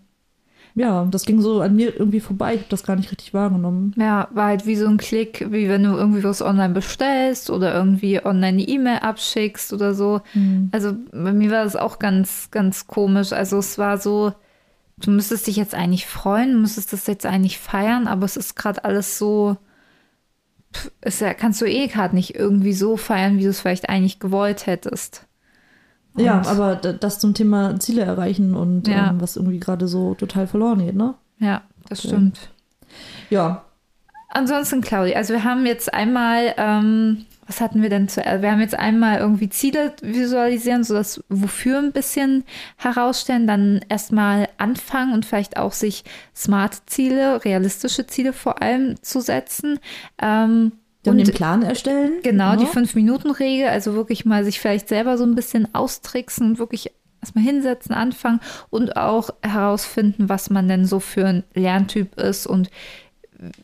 ja, 0.76 1.06
das 1.10 1.26
ging 1.26 1.42
so 1.42 1.62
an 1.62 1.76
mir 1.76 1.94
irgendwie 1.98 2.20
vorbei. 2.20 2.54
Ich 2.54 2.62
habe 2.62 2.70
das 2.70 2.84
gar 2.84 2.96
nicht 2.96 3.12
richtig 3.12 3.34
wahrgenommen. 3.34 3.94
Ja, 3.98 4.30
war 4.32 4.48
halt 4.48 4.66
wie 4.66 4.76
so 4.76 4.88
ein 4.88 4.98
Klick, 4.98 5.48
wie 5.52 5.68
wenn 5.68 5.84
du 5.84 5.92
irgendwie 5.92 6.24
was 6.24 6.42
online 6.42 6.74
bestellst 6.74 7.50
oder 7.50 7.74
irgendwie 7.74 8.24
online 8.24 8.48
eine 8.48 8.62
E-Mail 8.64 9.00
abschickst 9.00 9.74
oder 9.74 9.94
so. 9.94 10.22
Mhm. 10.34 10.70
Also 10.72 10.94
bei 11.12 11.34
mir 11.34 11.52
war 11.52 11.64
das 11.64 11.76
auch 11.76 12.00
ganz, 12.00 12.50
ganz 12.52 12.88
komisch. 12.88 13.34
Also 13.34 13.58
es 13.58 13.78
war 13.78 13.98
so, 13.98 14.34
du 14.98 15.12
müsstest 15.12 15.48
dich 15.48 15.58
jetzt 15.58 15.76
eigentlich 15.76 16.08
freuen, 16.08 16.62
müsstest 16.62 16.94
das 16.94 17.08
jetzt 17.08 17.26
eigentlich 17.26 17.60
feiern, 17.60 18.08
aber 18.08 18.26
es 18.26 18.38
ist 18.38 18.56
gerade 18.56 18.84
alles 18.86 19.18
so. 19.18 19.58
Ist 21.02 21.20
ja, 21.20 21.34
kannst 21.34 21.60
du 21.60 21.66
eh 21.66 21.88
gerade 21.88 22.16
nicht 22.16 22.36
irgendwie 22.36 22.74
so 22.74 22.96
feiern, 22.96 23.38
wie 23.38 23.44
du 23.44 23.50
es 23.50 23.60
vielleicht 23.60 23.90
eigentlich 23.90 24.20
gewollt 24.20 24.68
hättest. 24.68 25.28
Und 26.14 26.24
ja, 26.24 26.42
aber 26.46 26.76
das 26.76 27.20
zum 27.20 27.34
Thema 27.34 27.80
Ziele 27.80 28.02
erreichen 28.02 28.56
und 28.56 28.88
ja. 28.88 29.10
ähm, 29.10 29.22
was 29.22 29.38
irgendwie 29.38 29.60
gerade 29.60 29.88
so 29.88 30.14
total 30.16 30.48
verloren 30.48 30.86
geht, 30.86 30.96
ne? 30.96 31.16
Ja, 31.40 31.62
das 31.88 32.04
stimmt. 32.04 32.50
Ja. 33.30 33.66
Ansonsten, 34.30 34.82
Claudia, 34.82 35.18
also 35.18 35.34
wir 35.34 35.44
haben 35.44 35.66
jetzt 35.66 35.94
einmal, 35.94 36.54
ähm, 36.58 37.26
was 37.48 37.60
hatten 37.60 37.82
wir 37.82 37.90
denn 37.90 38.08
zuerst? 38.08 38.42
Wir 38.42 38.52
haben 38.52 38.62
jetzt 38.62 38.78
einmal 38.78 39.20
irgendwie 39.20 39.50
Ziele 39.50 39.94
visualisieren, 40.02 40.84
so 40.84 40.94
das 40.94 41.22
wofür 41.28 41.80
ein 41.80 41.92
bisschen 41.92 42.46
herausstellen, 42.78 43.48
dann 43.48 43.82
erstmal 43.90 44.48
anfangen 44.58 45.14
und 45.14 45.26
vielleicht 45.26 45.58
auch 45.58 45.74
sich 45.74 46.04
smart 46.36 46.82
Ziele, 46.86 47.44
realistische 47.44 48.08
Ziele 48.08 48.32
vor 48.32 48.62
allem 48.62 49.02
zu 49.02 49.20
setzen. 49.20 49.80
Ähm, 50.22 50.74
dann 51.04 51.18
und 51.18 51.28
den 51.28 51.34
Plan 51.34 51.64
erstellen. 51.64 52.14
Genau, 52.24 52.52
ja. 52.52 52.56
die 52.58 52.66
Fünf-Minuten-Regel, 52.66 53.68
also 53.68 53.94
wirklich 53.94 54.26
mal 54.26 54.44
sich 54.44 54.60
vielleicht 54.60 54.88
selber 54.88 55.18
so 55.18 55.24
ein 55.24 55.36
bisschen 55.36 55.74
austricksen 55.74 56.52
und 56.52 56.60
wirklich 56.60 56.92
erstmal 57.22 57.44
hinsetzen, 57.44 57.94
anfangen 57.94 58.40
und 58.70 58.98
auch 58.98 59.30
herausfinden, 59.42 60.30
was 60.30 60.50
man 60.50 60.68
denn 60.68 60.86
so 60.86 61.00
für 61.00 61.26
ein 61.26 61.44
Lerntyp 61.54 62.20
ist 62.20 62.48
und 62.48 62.70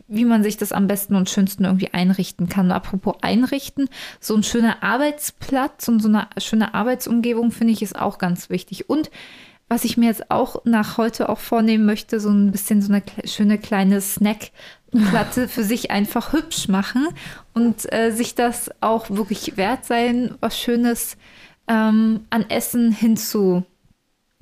wie 0.08 0.26
man 0.26 0.44
sich 0.44 0.58
das 0.58 0.72
am 0.72 0.88
besten 0.88 1.16
und 1.16 1.30
schönsten 1.30 1.66
irgendwie 1.66 1.94
einrichten 1.94 2.50
kann. 2.50 2.68
Und 2.68 2.72
apropos 2.72 3.16
einrichten, 3.22 3.90
so 4.20 4.36
ein 4.36 4.44
schöner 4.44 4.82
Arbeitsplatz 4.82 5.88
und 5.88 6.02
so 6.02 6.10
eine 6.10 6.28
schöne 6.40 6.74
Arbeitsumgebung 6.74 7.52
finde 7.52 7.74
ich 7.74 7.82
ist 7.82 8.00
auch 8.00 8.18
ganz 8.18 8.50
wichtig. 8.50 8.90
Und 8.90 9.12
was 9.70 9.84
ich 9.84 9.98
mir 9.98 10.08
jetzt 10.08 10.32
auch 10.32 10.64
nach 10.66 10.98
heute 10.98 11.30
auch 11.30 11.40
vornehmen 11.40 11.86
möchte, 11.86 12.20
so 12.20 12.30
ein 12.30 12.52
bisschen 12.52 12.82
so 12.82 12.92
eine 12.92 13.04
schöne 13.26 13.58
kleine 13.58 14.02
Snackplatte 14.92 15.48
für 15.48 15.64
sich 15.64 15.92
einfach 15.92 16.34
hübsch 16.34 16.68
machen 16.68 17.08
und 17.54 17.92
äh, 17.92 18.12
sich 18.12 18.36
das 18.36 18.72
auch 18.82 19.10
wirklich 19.10 19.58
wert 19.58 19.86
sein, 19.86 20.36
was 20.40 20.60
Schönes 20.60 21.18
ähm, 21.68 22.22
an 22.30 22.50
Essen 22.50 22.92
hinzu 22.92 23.64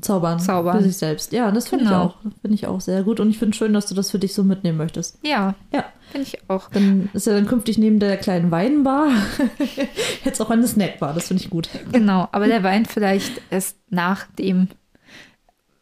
zaubern, 0.02 0.40
zaubern. 0.40 0.78
für 0.78 0.84
sich 0.84 0.98
selbst. 0.98 1.32
Ja, 1.32 1.52
das 1.52 1.70
finde 1.70 1.86
genau. 1.86 2.06
ich 2.06 2.28
auch. 2.28 2.32
Finde 2.42 2.56
ich 2.56 2.68
auch 2.68 2.82
sehr 2.82 3.04
gut. 3.04 3.20
Und 3.20 3.30
ich 3.30 3.40
finde 3.40 3.58
schön, 3.58 3.74
dass 3.74 3.88
du 3.88 3.96
das 3.96 4.12
für 4.12 4.20
dich 4.20 4.34
so 4.34 4.44
mitnehmen 4.44 4.78
möchtest. 4.78 5.18
Ja. 5.24 5.56
Ja. 5.74 5.86
Finde 6.12 6.28
ich 6.28 6.50
auch. 6.50 6.70
Dann 6.70 7.10
ist 7.14 7.28
ja 7.28 7.34
dann 7.34 7.48
künftig 7.48 7.78
neben 7.78 8.00
der 8.00 8.18
kleinen 8.18 8.52
Weinbar 8.52 9.10
jetzt 10.24 10.42
auch 10.42 10.50
eine 10.50 10.68
Snackbar. 10.68 11.14
Das 11.14 11.28
finde 11.28 11.44
ich 11.44 11.50
gut. 11.50 11.70
Genau, 11.92 12.28
aber 12.32 12.48
der 12.48 12.64
Wein 12.64 12.86
vielleicht 12.86 13.42
erst 13.50 13.78
nach 13.90 14.28
dem 14.38 14.68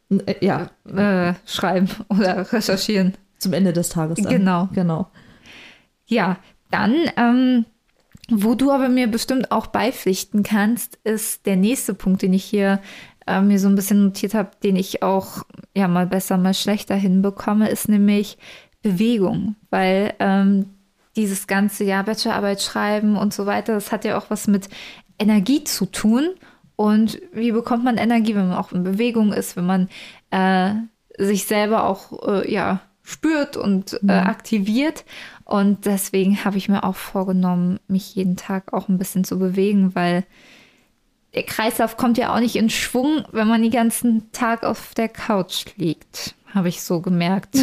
äh, 0.09 0.35
ja. 0.45 0.69
Äh, 0.85 1.33
schreiben 1.45 1.89
oder 2.09 2.51
recherchieren. 2.53 3.13
Zum 3.43 3.53
Ende 3.53 3.73
des 3.73 3.89
Tages. 3.89 4.19
Dann. 4.19 4.31
Genau. 4.31 4.69
Genau. 4.73 5.07
Ja, 6.05 6.37
dann, 6.71 6.95
ähm, 7.17 7.65
wo 8.29 8.55
du 8.55 8.71
aber 8.71 8.89
mir 8.89 9.07
bestimmt 9.07 9.51
auch 9.51 9.67
beipflichten 9.67 10.43
kannst, 10.43 10.97
ist 11.03 11.45
der 11.45 11.55
nächste 11.55 11.93
Punkt, 11.93 12.21
den 12.21 12.33
ich 12.33 12.43
hier 12.43 12.79
äh, 13.27 13.41
mir 13.41 13.59
so 13.59 13.67
ein 13.67 13.75
bisschen 13.75 14.03
notiert 14.03 14.33
habe, 14.33 14.51
den 14.63 14.75
ich 14.75 15.03
auch 15.03 15.43
ja 15.75 15.87
mal 15.87 16.07
besser, 16.07 16.37
mal 16.37 16.53
schlechter 16.53 16.95
hinbekomme, 16.95 17.69
ist 17.69 17.89
nämlich 17.89 18.37
Bewegung. 18.81 19.55
Weil 19.69 20.13
ähm, 20.19 20.65
dieses 21.15 21.47
ganze 21.47 21.83
Jahr 21.83 22.03
Bachelorarbeit 22.03 22.61
schreiben 22.61 23.17
und 23.17 23.33
so 23.33 23.45
weiter, 23.45 23.73
das 23.73 23.91
hat 23.91 24.05
ja 24.05 24.17
auch 24.17 24.29
was 24.29 24.47
mit 24.47 24.69
Energie 25.19 25.63
zu 25.63 25.85
tun. 25.85 26.29
Und 26.75 27.21
wie 27.33 27.51
bekommt 27.51 27.83
man 27.83 27.97
Energie, 27.97 28.35
wenn 28.35 28.49
man 28.49 28.57
auch 28.57 28.71
in 28.71 28.83
Bewegung 28.83 29.31
ist, 29.31 29.55
wenn 29.55 29.65
man 29.65 29.89
äh, 30.31 30.73
sich 31.17 31.45
selber 31.45 31.83
auch 31.85 32.27
äh, 32.27 32.51
ja, 32.51 32.81
spürt 33.03 33.57
und 33.57 33.93
äh, 33.93 33.97
mhm. 34.03 34.09
aktiviert. 34.09 35.05
Und 35.45 35.85
deswegen 35.85 36.43
habe 36.43 36.57
ich 36.57 36.69
mir 36.69 36.83
auch 36.83 36.95
vorgenommen, 36.95 37.79
mich 37.87 38.15
jeden 38.15 38.37
Tag 38.37 38.73
auch 38.73 38.89
ein 38.89 38.97
bisschen 38.97 39.23
zu 39.23 39.37
bewegen, 39.37 39.93
weil 39.93 40.23
der 41.35 41.43
Kreislauf 41.43 41.97
kommt 41.97 42.17
ja 42.17 42.33
auch 42.33 42.39
nicht 42.39 42.55
in 42.55 42.69
Schwung, 42.69 43.25
wenn 43.31 43.47
man 43.47 43.61
den 43.61 43.71
ganzen 43.71 44.31
Tag 44.31 44.63
auf 44.63 44.93
der 44.95 45.09
Couch 45.09 45.65
liegt 45.77 46.35
habe 46.53 46.69
ich 46.69 46.81
so 46.83 47.01
gemerkt. 47.01 47.57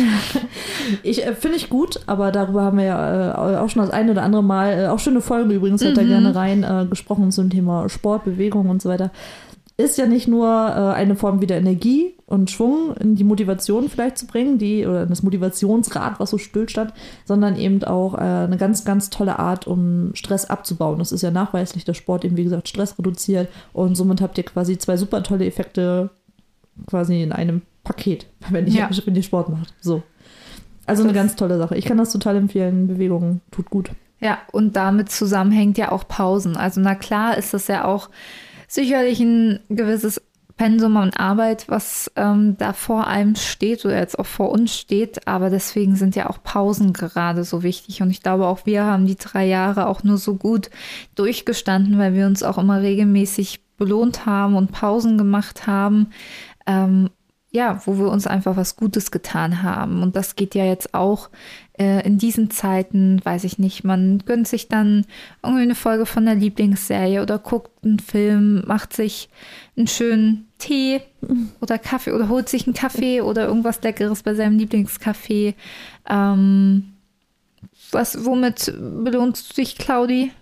ich 1.03 1.24
äh, 1.24 1.35
finde 1.35 1.57
ich 1.57 1.70
gut, 1.70 2.00
aber 2.07 2.33
darüber 2.33 2.62
haben 2.62 2.79
wir 2.79 2.85
ja 2.85 3.53
äh, 3.55 3.57
auch 3.59 3.68
schon 3.68 3.83
das 3.83 3.90
eine 3.90 4.12
oder 4.12 4.22
andere 4.22 4.42
Mal, 4.42 4.85
äh, 4.85 4.87
auch 4.88 4.98
schöne 4.98 5.20
Folgen 5.20 5.50
übrigens, 5.50 5.83
hört 5.83 5.96
mhm. 5.96 6.00
da 6.00 6.07
gerne 6.07 6.35
rein, 6.35 6.64
äh, 6.64 6.87
gesprochen 6.88 7.31
zum 7.31 7.50
Thema 7.50 7.88
Sport, 7.88 8.24
Bewegung 8.24 8.68
und 8.68 8.83
so 8.83 8.88
weiter. 8.88 9.11
Ist 9.80 9.98
ja 9.98 10.06
nicht 10.06 10.28
nur 10.28 10.46
äh, 10.48 10.94
eine 10.94 11.16
Form 11.16 11.40
wieder 11.40 11.56
Energie 11.56 12.14
und 12.26 12.50
Schwung 12.50 12.94
in 12.96 13.16
die 13.16 13.24
Motivation 13.24 13.88
vielleicht 13.88 14.18
zu 14.18 14.26
bringen, 14.26 14.58
die 14.58 14.86
oder 14.86 15.06
das 15.06 15.22
Motivationsrad, 15.22 16.20
was 16.20 16.30
so 16.30 16.38
stillstand, 16.38 16.92
sondern 17.24 17.56
eben 17.56 17.82
auch 17.84 18.14
äh, 18.14 18.18
eine 18.18 18.56
ganz, 18.56 18.84
ganz 18.84 19.10
tolle 19.10 19.38
Art, 19.38 19.66
um 19.66 20.10
Stress 20.14 20.44
abzubauen. 20.44 20.98
Das 20.98 21.12
ist 21.12 21.22
ja 21.22 21.30
nachweislich, 21.30 21.84
dass 21.84 21.96
Sport 21.96 22.24
eben, 22.24 22.36
wie 22.36 22.44
gesagt, 22.44 22.68
Stress 22.68 22.98
reduziert 22.98 23.48
und 23.72 23.94
somit 23.96 24.20
habt 24.20 24.36
ihr 24.38 24.44
quasi 24.44 24.76
zwei 24.78 24.96
super 24.96 25.22
tolle 25.22 25.46
Effekte 25.46 26.10
quasi 26.86 27.22
in 27.22 27.32
einem 27.32 27.62
Paket, 27.84 28.26
wenn 28.50 28.66
ihr, 28.66 28.74
Ja. 28.74 28.90
wenn 29.04 29.14
ihr 29.16 29.22
Sport 29.22 29.48
macht. 29.48 29.72
So. 29.80 30.02
Also 30.86 31.02
eine 31.04 31.12
Das- 31.12 31.22
ganz 31.22 31.36
tolle 31.36 31.58
Sache. 31.58 31.76
Ich 31.76 31.84
kann 31.84 31.98
das 31.98 32.12
total 32.12 32.36
empfehlen. 32.36 32.86
Bewegung 32.88 33.40
tut 33.50 33.70
gut. 33.70 33.90
Ja, 34.20 34.38
und 34.52 34.76
damit 34.76 35.10
zusammenhängt 35.10 35.78
ja 35.78 35.92
auch 35.92 36.06
Pausen. 36.06 36.54
Also 36.56 36.80
na 36.80 36.94
klar 36.94 37.38
ist 37.38 37.54
das 37.54 37.68
ja 37.68 37.86
auch 37.86 38.10
sicherlich 38.70 39.20
ein 39.20 39.61
gewisses 39.68 40.22
Pensum 40.56 40.96
an 40.98 41.14
Arbeit, 41.14 41.68
was 41.68 42.11
ähm, 42.16 42.56
da 42.59 42.72
vor 42.74 43.06
einem 43.06 43.35
steht 43.35 43.85
oder 43.85 43.98
jetzt 43.98 44.18
auch 44.18 44.26
vor 44.26 44.50
uns 44.50 44.76
steht. 44.76 45.26
Aber 45.26 45.48
deswegen 45.50 45.96
sind 45.96 46.16
ja 46.16 46.28
auch 46.28 46.42
Pausen 46.42 46.92
gerade 46.92 47.44
so 47.44 47.62
wichtig. 47.62 48.02
Und 48.02 48.11
ich 48.11 48.22
glaube, 48.22 48.46
auch 48.46 48.66
wir 48.66 48.85
haben 48.85 49.06
die 49.06 49.16
drei 49.16 49.46
Jahre 49.46 49.87
auch 49.87 50.04
nur 50.04 50.18
so 50.18 50.35
gut 50.35 50.70
durchgestanden, 51.14 51.98
weil 51.98 52.14
wir 52.14 52.26
uns 52.26 52.42
auch 52.42 52.59
immer 52.59 52.83
regelmäßig 52.83 53.61
belohnt 53.78 54.26
haben 54.26 54.54
und 54.54 54.70
Pausen 54.70 55.16
gemacht 55.16 55.66
haben. 55.66 56.11
Ähm, 56.66 57.09
ja, 57.52 57.80
wo 57.85 57.98
wir 57.98 58.11
uns 58.11 58.26
einfach 58.26 58.56
was 58.56 58.76
Gutes 58.76 59.11
getan 59.11 59.62
haben. 59.62 60.02
Und 60.02 60.14
das 60.14 60.37
geht 60.37 60.54
ja 60.54 60.64
jetzt 60.64 60.94
auch 60.94 61.30
äh, 61.80 62.06
in 62.06 62.18
diesen 62.18 62.50
Zeiten, 62.50 63.20
weiß 63.24 63.44
ich 63.44 63.58
nicht, 63.58 63.84
man 63.84 64.22
gönnt 64.26 64.46
sich 64.46 64.68
dann 64.68 65.06
irgendwie 65.42 65.62
eine 65.62 65.74
Folge 65.74 66.04
von 66.04 66.26
der 66.26 66.34
Lieblingsserie 66.34 67.22
oder 67.22 67.38
guckt 67.38 67.70
einen 67.82 67.98
Film, 67.98 68.62
macht 68.66 68.92
sich 68.92 69.30
einen 69.78 69.86
schönen 69.86 70.46
Tee 70.58 71.00
oder 71.62 71.78
Kaffee 71.78 72.12
oder 72.12 72.28
holt 72.28 72.50
sich 72.50 72.66
einen 72.66 72.74
Kaffee 72.74 73.22
oder 73.22 73.48
irgendwas 73.48 73.82
Leckeres 73.82 74.22
bei 74.22 74.34
seinem 74.34 74.58
Lieblingscafé. 74.58 75.54
Ähm, 76.06 76.92
was, 77.92 78.26
womit 78.26 78.74
belohnst 79.02 79.50
du 79.50 79.54
dich, 79.62 79.78
Claudi? 79.78 80.32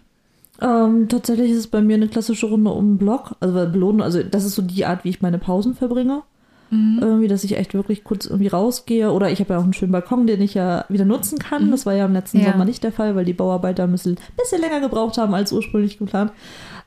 Ähm, 0.61 1.09
tatsächlich 1.09 1.53
ist 1.53 1.59
es 1.59 1.67
bei 1.69 1.81
mir 1.81 1.95
eine 1.95 2.09
klassische 2.09 2.47
Runde 2.47 2.73
um 2.73 2.95
den 2.95 2.99
Block. 2.99 3.37
Also 3.39 3.55
belohnen, 3.71 4.03
also 4.03 4.25
das 4.25 4.45
ist 4.45 4.57
so 4.57 4.63
die 4.63 4.85
Art, 4.85 5.05
wie 5.05 5.11
ich 5.11 5.23
meine 5.23 5.39
Pausen 5.39 5.77
verbringe. 5.77 6.25
Irgendwie, 6.71 7.29
dass 7.29 7.45
ich 7.45 7.57
echt 7.57 7.73
wirklich 7.75 8.05
kurz 8.05 8.27
irgendwie 8.27 8.49
rausgehe. 8.49 9.11
Oder 9.13 9.31
ich 9.31 9.41
habe 9.41 9.55
ja 9.55 9.59
auch 9.59 9.65
einen 9.65 9.73
schönen 9.73 9.93
Balkon, 9.93 10.27
den 10.27 10.43
ich 10.43 10.55
ja 10.55 10.85
wieder 10.89 11.05
nutzen 11.07 11.39
kann. 11.39 11.71
Das 11.71 11.87
war 11.87 11.95
ja 11.95 12.05
im 12.05 12.13
letzten 12.13 12.41
Ja. 12.41 12.53
Sommer 12.53 12.65
nicht 12.67 12.83
der 12.85 12.93
Fall, 12.93 13.17
weil 13.17 13.25
die 13.25 13.33
Bauarbeiter 13.33 13.85
ein 13.85 13.93
bisschen, 13.93 14.17
bisschen 14.37 14.61
länger 14.61 14.81
gebraucht 14.81 15.17
haben 15.17 15.33
als 15.35 15.53
ursprünglich 15.53 15.99
geplant. 15.99 16.33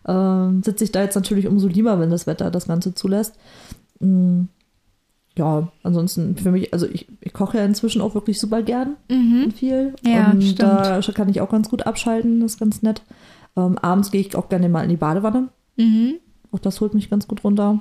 Ähm, 0.07 0.61
sitze 0.63 0.83
ich 0.83 0.91
da 0.91 1.01
jetzt 1.01 1.15
natürlich 1.15 1.47
umso 1.47 1.67
lieber, 1.67 1.99
wenn 1.99 2.09
das 2.11 2.27
Wetter 2.27 2.51
das 2.51 2.67
Ganze 2.67 2.93
zulässt. 2.93 3.35
Mm, 3.99 4.43
Ja, 5.37 5.69
ansonsten 5.83 6.35
für 6.35 6.51
mich, 6.51 6.73
also 6.73 6.85
ich, 6.87 7.07
ich 7.21 7.31
koche 7.33 7.57
ja 7.57 7.63
inzwischen 7.65 8.01
auch 8.01 8.13
wirklich 8.15 8.39
super 8.39 8.61
gern 8.63 8.97
und 9.45 9.53
viel. 9.53 9.93
Ja, 10.05 10.31
und 10.31 10.43
stimmt. 10.43 10.59
da 10.61 10.99
kann 11.13 11.29
ich 11.29 11.39
auch 11.41 11.49
ganz 11.49 11.69
gut 11.69 11.87
abschalten, 11.87 12.41
das 12.41 12.53
ist 12.53 12.59
ganz 12.59 12.81
nett. 12.81 13.01
Ähm, 13.55 13.77
abends 13.77 14.11
gehe 14.11 14.21
ich 14.21 14.35
auch 14.35 14.49
gerne 14.49 14.67
mal 14.69 14.83
in 14.83 14.89
die 14.89 14.97
Badewanne. 14.97 15.47
Mhm. 15.77 16.15
Auch 16.51 16.59
das 16.59 16.81
holt 16.81 16.93
mich 16.93 17.09
ganz 17.09 17.27
gut 17.27 17.43
runter. 17.45 17.79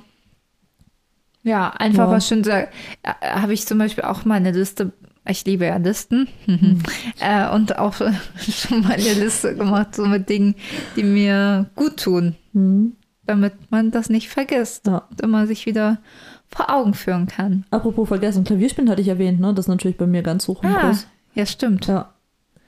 Ja, 1.43 1.69
einfach 1.69 2.05
Ja. 2.07 2.11
was 2.11 2.27
schön 2.27 2.43
sagen. 2.43 2.67
Äh, 3.03 3.13
Habe 3.27 3.53
ich 3.53 3.65
zum 3.65 3.77
Beispiel 3.77 4.03
auch 4.03 4.25
meine 4.25 4.51
Liste. 4.51 4.91
Ich 5.27 5.45
liebe 5.45 5.65
ja 5.65 5.77
Listen. 5.77 6.27
äh, 7.19 7.49
und 7.53 7.77
auch 7.77 7.93
schon 8.37 8.81
mal 8.81 8.93
eine 8.93 9.13
Liste 9.13 9.55
gemacht, 9.55 9.95
so 9.95 10.05
mit 10.05 10.29
Dingen, 10.29 10.55
die 10.95 11.03
mir 11.03 11.69
gut 11.75 11.97
tun, 12.03 12.35
Hm. 12.53 12.93
damit 13.25 13.53
man 13.71 13.91
das 13.91 14.09
nicht 14.09 14.29
vergisst 14.29 14.87
Ja. 14.87 15.03
und 15.09 15.21
immer 15.21 15.47
sich 15.47 15.65
wieder 15.65 15.99
vor 16.47 16.69
Augen 16.73 16.93
führen 16.93 17.27
kann. 17.27 17.65
Apropos 17.71 18.07
vergessen, 18.07 18.43
Klavierspielen 18.43 18.89
hatte 18.89 19.01
ich 19.01 19.07
erwähnt, 19.07 19.39
ne? 19.39 19.53
Das 19.53 19.65
ist 19.65 19.69
natürlich 19.69 19.97
bei 19.97 20.07
mir 20.07 20.21
ganz 20.21 20.47
hoch 20.47 20.63
im 20.63 20.69
Ah, 20.75 20.79
Kurs. 20.81 21.07
ja, 21.33 21.45
stimmt. 21.45 21.87
Ja. 21.87 22.13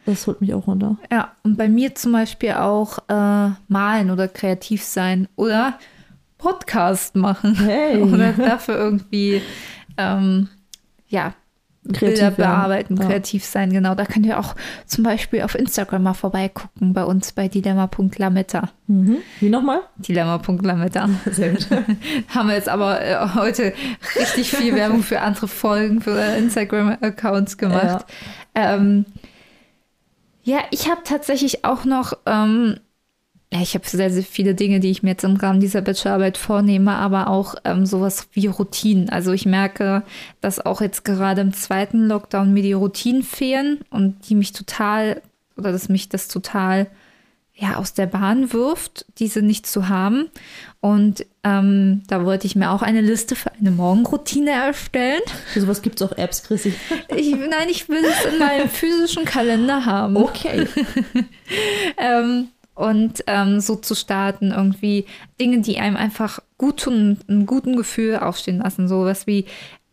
Das 0.05 0.27
holt 0.27 0.39
mich 0.41 0.53
auch 0.53 0.67
runter. 0.67 0.97
Ja, 1.11 1.31
und 1.43 1.57
bei 1.57 1.67
mir 1.69 1.95
zum 1.95 2.11
Beispiel 2.11 2.51
auch 2.53 2.99
äh, 3.09 3.49
malen 3.67 4.11
oder 4.11 4.27
kreativ 4.27 4.83
sein 4.83 5.27
oder 5.37 5.79
Podcast 6.43 7.15
machen. 7.15 7.55
Hey. 7.55 7.97
oder 8.01 8.33
dafür 8.33 8.75
irgendwie, 8.75 9.41
ähm, 9.97 10.49
ja, 11.07 11.33
Kreativ 11.85 11.99
Bilder 12.01 12.31
bearbeiten, 12.31 12.95
Ja. 12.95 13.07
kreativ 13.07 13.43
sein, 13.43 13.69
genau. 13.71 13.93
Da 13.93 14.05
könnt 14.05 14.25
ihr 14.25 14.39
auch 14.39 14.55
zum 14.85 15.03
Beispiel 15.03 15.41
auf 15.41 15.53
Instagram 15.55 16.03
mal 16.03 16.13
vorbeigucken, 16.13 16.93
bei 16.93 17.03
uns 17.03 17.33
bei 17.33 17.49
dilemma.lametta. 17.49 18.69
Mhm. 18.87 19.17
Wie 19.41 19.49
nochmal? 19.49 19.81
Dilemma.lametta. 19.97 21.09
Sehr 21.31 21.51
gut. 21.51 21.67
Haben 22.29 22.47
wir 22.47 22.55
jetzt 22.55 22.69
aber 22.69 23.01
äh, 23.01 23.17
heute 23.35 23.73
richtig 24.17 24.51
viel 24.51 24.75
Werbung 24.75 25.03
für 25.03 25.19
andere 25.19 25.49
Folgen, 25.49 25.99
für 25.99 26.17
Instagram-Accounts 26.37 27.57
gemacht. 27.57 28.05
Ähm, 28.55 29.05
ja, 30.43 30.59
ich 30.71 30.89
habe 30.89 31.01
tatsächlich 31.03 31.65
auch 31.65 31.83
noch, 31.83 32.13
ähm, 32.25 32.77
ja, 33.53 33.61
ich 33.61 33.75
habe 33.75 33.87
sehr, 33.87 34.09
sehr 34.09 34.23
viele 34.23 34.55
Dinge, 34.55 34.79
die 34.79 34.89
ich 34.89 35.03
mir 35.03 35.11
jetzt 35.11 35.23
im 35.23 35.35
Rahmen 35.35 35.59
dieser 35.59 35.81
Bachelorarbeit 35.81 36.39
vornehme, 36.39 36.93
aber 36.95 37.27
auch 37.27 37.53
ähm, 37.65 37.85
sowas 37.85 38.27
wie 38.31 38.47
Routinen. 38.47 39.09
Also 39.09 39.31
ich 39.31 39.45
merke, 39.45 40.01
dass 40.41 40.65
auch 40.65 40.81
jetzt 40.81 41.05
gerade 41.05 41.41
im 41.41 41.53
zweiten 41.53 42.07
Lockdown 42.07 42.51
mir 42.51 42.63
die 42.63 42.73
Routinen 42.73 43.21
fehlen 43.21 43.81
und 43.91 44.27
die 44.27 44.33
mich 44.33 44.53
total, 44.53 45.21
oder 45.55 45.71
dass 45.71 45.87
mich 45.87 46.09
das 46.09 46.29
total 46.29 46.87
ja, 47.53 47.75
aus 47.75 47.93
der 47.93 48.07
Bahn 48.07 48.53
wirft, 48.53 49.05
diese 49.19 49.43
nicht 49.43 49.67
zu 49.67 49.87
haben. 49.87 50.31
Und 50.81 51.23
ähm, 51.43 52.01
da 52.07 52.25
wollte 52.25 52.47
ich 52.47 52.55
mir 52.55 52.71
auch 52.71 52.81
eine 52.81 53.01
Liste 53.01 53.35
für 53.35 53.51
eine 53.51 53.69
Morgenroutine 53.69 54.49
erstellen. 54.49 55.21
Für 55.53 55.61
sowas 55.61 55.83
gibt 55.83 56.01
es 56.01 56.09
auch 56.09 56.17
Apps, 56.17 56.41
Chrissy. 56.41 56.73
Ich, 57.15 57.35
nein, 57.35 57.69
ich 57.69 57.87
will 57.87 58.03
es 58.03 58.33
in 58.33 58.39
meinem 58.39 58.67
physischen 58.67 59.25
Kalender 59.25 59.85
haben. 59.85 60.17
Okay. 60.17 60.67
Ähm, 61.97 62.47
und 62.75 63.23
ähm, 63.27 63.59
so 63.59 63.75
zu 63.75 63.95
starten, 63.95 64.51
irgendwie 64.51 65.05
Dinge, 65.39 65.61
die 65.61 65.79
einem 65.79 65.97
einfach 65.97 66.39
gut 66.57 66.81
tun, 66.81 67.19
ein 67.27 67.45
guten 67.45 67.75
Gefühl 67.75 68.17
aufstehen 68.17 68.59
lassen. 68.59 68.87
Sowas 68.87 69.27
wie 69.27 69.45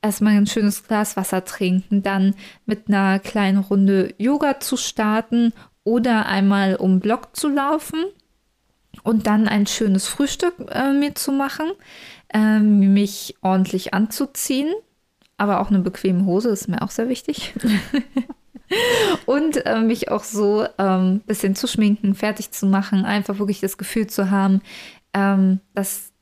erstmal 0.02 0.36
ein 0.36 0.46
schönes 0.46 0.86
Glas 0.86 1.16
Wasser 1.16 1.44
trinken, 1.44 2.02
dann 2.02 2.34
mit 2.66 2.88
einer 2.88 3.18
kleinen 3.18 3.58
Runde 3.58 4.14
Yoga 4.18 4.60
zu 4.60 4.76
starten 4.76 5.52
oder 5.84 6.26
einmal 6.26 6.76
um 6.76 7.00
Block 7.00 7.36
zu 7.36 7.48
laufen 7.48 8.04
und 9.02 9.26
dann 9.26 9.48
ein 9.48 9.66
schönes 9.66 10.06
Frühstück 10.08 10.54
äh, 10.70 10.92
mir 10.92 11.14
zu 11.14 11.32
machen, 11.32 11.70
ähm, 12.32 12.92
mich 12.92 13.34
ordentlich 13.42 13.94
anzuziehen, 13.94 14.72
aber 15.36 15.60
auch 15.60 15.70
eine 15.70 15.80
bequeme 15.80 16.24
Hose 16.24 16.50
ist 16.50 16.68
mir 16.68 16.82
auch 16.82 16.90
sehr 16.90 17.08
wichtig. 17.08 17.54
Und 19.26 19.64
äh, 19.66 19.80
mich 19.80 20.10
auch 20.10 20.24
so 20.24 20.60
ein 20.60 20.68
ähm, 20.78 21.20
bisschen 21.26 21.54
zu 21.54 21.66
schminken, 21.66 22.14
fertig 22.14 22.50
zu 22.52 22.66
machen, 22.66 23.04
einfach 23.04 23.38
wirklich 23.38 23.60
das 23.60 23.78
Gefühl 23.78 24.06
zu 24.06 24.30
haben, 24.30 24.62
ähm, 25.14 25.60
dass, 25.74 26.12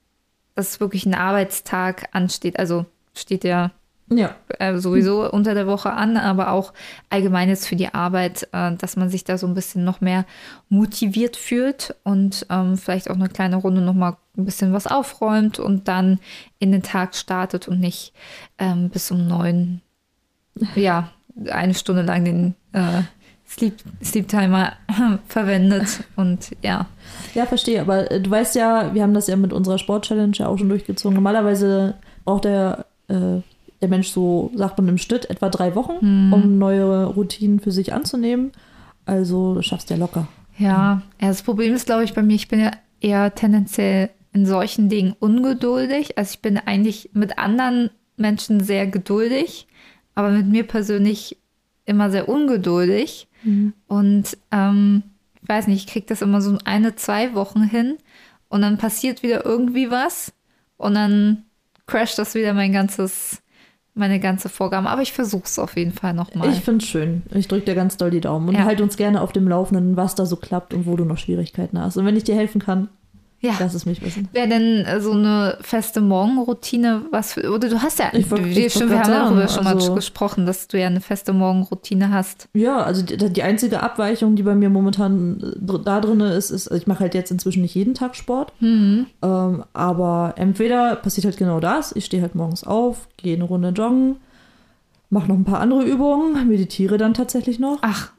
dass 0.55 0.81
wirklich 0.81 1.05
ein 1.07 1.15
Arbeitstag 1.15 2.09
ansteht. 2.13 2.59
Also 2.59 2.87
steht 3.15 3.45
ja 3.45 3.71
Ja. 4.11 4.35
äh, 4.59 4.79
sowieso 4.79 5.31
unter 5.31 5.55
der 5.55 5.67
Woche 5.67 5.93
an, 5.93 6.17
aber 6.17 6.53
auch 6.53 6.73
allgemein 7.11 7.51
jetzt 7.51 7.69
für 7.69 7.77
die 7.77 7.93
Arbeit, 7.93 8.49
äh, 8.53 8.75
dass 8.77 8.97
man 8.97 9.11
sich 9.11 9.25
da 9.25 9.37
so 9.37 9.47
ein 9.47 9.55
bisschen 9.55 9.85
noch 9.85 10.01
mehr 10.01 10.25
motiviert 10.71 11.37
fühlt 11.37 11.95
und 12.05 12.47
ähm, 12.49 12.79
vielleicht 12.79 13.11
auch 13.11 13.17
eine 13.17 13.29
kleine 13.29 13.57
Runde 13.57 13.83
noch 13.83 13.95
mal 13.95 14.17
ein 14.39 14.45
bisschen 14.47 14.73
was 14.73 14.87
aufräumt 14.87 15.59
und 15.59 15.89
dann 15.89 16.19
in 16.59 16.73
den 16.73 16.83
Tag 16.83 17.15
startet 17.15 17.69
und 17.69 17.81
nicht 17.81 18.15
ähm, 18.59 18.89
bis 18.89 19.11
um 19.11 19.27
neun, 19.27 19.83
ja, 20.75 21.11
eine 21.51 21.75
Stunde 21.75 22.03
lang 22.03 22.25
den 22.25 22.55
äh, 22.73 23.03
Sleep, 23.49 23.75
Sleep 24.05 24.29
Timer 24.29 24.73
verwendet 25.27 26.05
und 26.17 26.51
ja. 26.63 26.87
Ja, 27.35 27.47
verstehe. 27.47 27.81
Aber 27.81 28.11
äh, 28.11 28.21
du 28.21 28.31
weißt 28.31 28.55
ja, 28.57 28.95
wir 28.95 29.03
haben 29.03 29.15
das 29.15 29.27
ja 29.27 29.37
mit 29.37 29.53
unserer 29.53 29.79
Sport-Challenge 29.79 30.37
ja 30.37 30.49
auch 30.49 30.59
schon 30.59 30.69
durchgezogen. 30.69 31.15
Normalerweise 31.15 31.95
braucht 32.25 32.45
der, 32.45 32.87
äh, 33.09 33.41
der 33.81 33.89
Mensch 33.89 34.09
so, 34.09 34.51
sagt 34.55 34.79
man 34.79 34.89
im 34.89 34.99
Schnitt, 34.99 35.31
etwa 35.31 35.49
drei 35.49 35.75
Wochen, 35.75 36.33
um 36.33 36.59
neue 36.59 37.07
Routinen 37.07 37.61
für 37.61 37.71
sich 37.71 37.93
anzunehmen. 37.93 38.53
Also 39.07 39.55
das 39.55 39.65
schaffst 39.65 39.89
du 39.89 39.95
ja 39.95 40.01
locker. 40.01 40.29
Ja, 40.59 41.03
ja, 41.21 41.29
das 41.29 41.43
Problem 41.43 41.73
ist, 41.73 41.87
glaube 41.87 42.05
ich, 42.05 42.15
bei 42.15 42.23
mir, 42.23 42.35
ich 42.35 42.49
bin 42.49 42.61
ja 42.61 42.73
eher 43.01 43.35
tendenziell 43.35 44.11
in 44.33 44.45
solchen 44.45 44.89
Dingen 44.89 45.15
ungeduldig. 45.19 46.19
Also 46.19 46.33
ich 46.35 46.43
bin 46.43 46.59
eigentlich 46.59 47.11
mit 47.15 47.39
anderen 47.39 47.91
Menschen 48.17 48.61
sehr 48.61 48.87
geduldig, 48.87 49.68
aber 50.19 50.31
mit 50.31 50.49
mir 50.49 50.65
persönlich 50.67 51.37
immer 51.85 52.11
sehr 52.11 52.29
ungeduldig. 52.29 53.29
Und 53.87 54.37
ähm, 54.51 55.05
ich 55.41 55.49
weiß 55.49 55.69
nicht, 55.69 55.85
ich 55.87 55.93
kriege 55.93 56.07
das 56.07 56.23
immer 56.23 56.41
so 56.43 56.59
eine, 56.65 56.97
zwei 56.97 57.35
Wochen 57.35 57.63
hin 57.63 57.99
und 58.49 58.63
dann 58.63 58.79
passiert 58.79 59.23
wieder 59.23 59.45
irgendwie 59.47 59.93
was 59.93 60.33
und 60.77 60.95
dann 60.95 61.45
crasht 61.87 62.19
das 62.19 62.35
wieder 62.35 62.53
mein 62.53 62.73
ganzes, 62.73 63.43
meine 63.95 64.19
ganze 64.19 64.49
Vorgabe. 64.49 64.89
Aber 64.91 65.03
ich 65.03 65.13
versuche 65.13 65.45
es 65.45 65.57
auf 65.61 65.77
jeden 65.77 65.93
Fall 65.93 66.15
nochmal. 66.15 66.53
Ich 66.53 66.63
finde 66.63 66.83
es 66.85 66.91
schön. 66.91 67.23
Ich 67.33 67.47
drücke 67.47 67.67
dir 67.67 67.77
ganz 67.77 67.97
doll 67.97 68.11
die 68.11 68.21
Daumen 68.21 68.49
und 68.49 68.57
Ja. 68.57 68.65
halt 68.65 68.81
uns 68.81 68.97
gerne 68.97 69.21
auf 69.23 69.31
dem 69.33 69.47
Laufenden, 69.47 69.97
was 69.97 70.17
da 70.17 70.27
so 70.27 70.35
klappt 70.35 70.75
und 70.75 70.85
wo 70.85 70.97
du 70.97 71.05
noch 71.05 71.17
Schwierigkeiten 71.19 71.81
hast. 71.81 71.97
Und 71.97 72.07
wenn 72.07 72.17
ich 72.17 72.25
dir 72.25 72.35
helfen 72.35 72.61
kann, 72.61 72.89
Ja. 73.41 73.53
Lass 73.61 73.73
es 73.75 73.87
mich 73.87 74.03
wissen. 74.03 74.29
Wäre 74.33 74.49
denn 74.49 74.85
äh, 74.85 75.01
so 75.01 75.13
eine 75.13 75.59
feste 75.61 76.01
Morgenroutine 76.01 77.03
was 77.13 77.35
für, 77.35 77.53
oder 77.53 77.69
du 77.69 77.81
hast 77.81 78.01
ja, 78.01 78.07
Ich 78.13 78.29
wollt- 78.33 78.45
wir, 78.45 78.69
stimmt, 78.69 78.91
wir 78.91 78.99
haben 79.01 79.11
darüber 79.13 79.47
schon 79.47 79.65
also- 79.67 79.91
mal 79.91 79.95
gesprochen, 79.95 80.45
dass 80.45 80.67
du 80.67 80.79
ja 80.81 80.89
eine 80.89 81.01
feste 81.01 81.33
Morgenroutine 81.33 82.11
hast. 82.11 82.49
Ja, 82.55 82.79
also 82.83 83.03
die, 83.03 83.17
die 83.17 83.43
einzige 83.45 83.81
Abweichung, 83.83 84.35
die 84.35 84.43
bei 84.43 84.57
mir 84.57 84.71
momentan 84.71 85.41
äh, 85.57 85.79
da 85.85 86.01
drin 86.01 86.19
ist, 86.21 86.51
ist, 86.51 86.67
also 86.69 86.81
ich 86.81 86.89
mache 86.89 87.01
halt 87.01 87.15
jetzt 87.15 87.31
inzwischen 87.31 87.63
nicht 87.63 87.75
jeden 87.77 87.95
Tag 87.95 88.17
Sport. 88.17 88.53
Mhm. 88.59 89.07
Ähm, 89.23 89.65
aber 89.73 90.35
entweder 90.37 90.97
passiert 90.97 91.25
halt 91.27 91.37
genau 91.37 91.61
das, 91.61 91.95
ich 91.95 92.07
stehe 92.07 92.23
halt 92.23 92.35
morgens 92.35 92.65
auf, 92.65 93.07
gehe 93.19 93.37
eine 93.37 93.45
Runde 93.45 93.69
joggen, 93.69 94.17
mache 95.11 95.29
noch 95.29 95.37
ein 95.37 95.45
paar 95.45 95.61
andere 95.61 95.85
Übungen, 95.85 96.49
meditiere 96.49 96.99
dann 96.99 97.15
tatsächlich 97.15 97.59
noch. 97.61 97.79
Ach, 97.83 98.11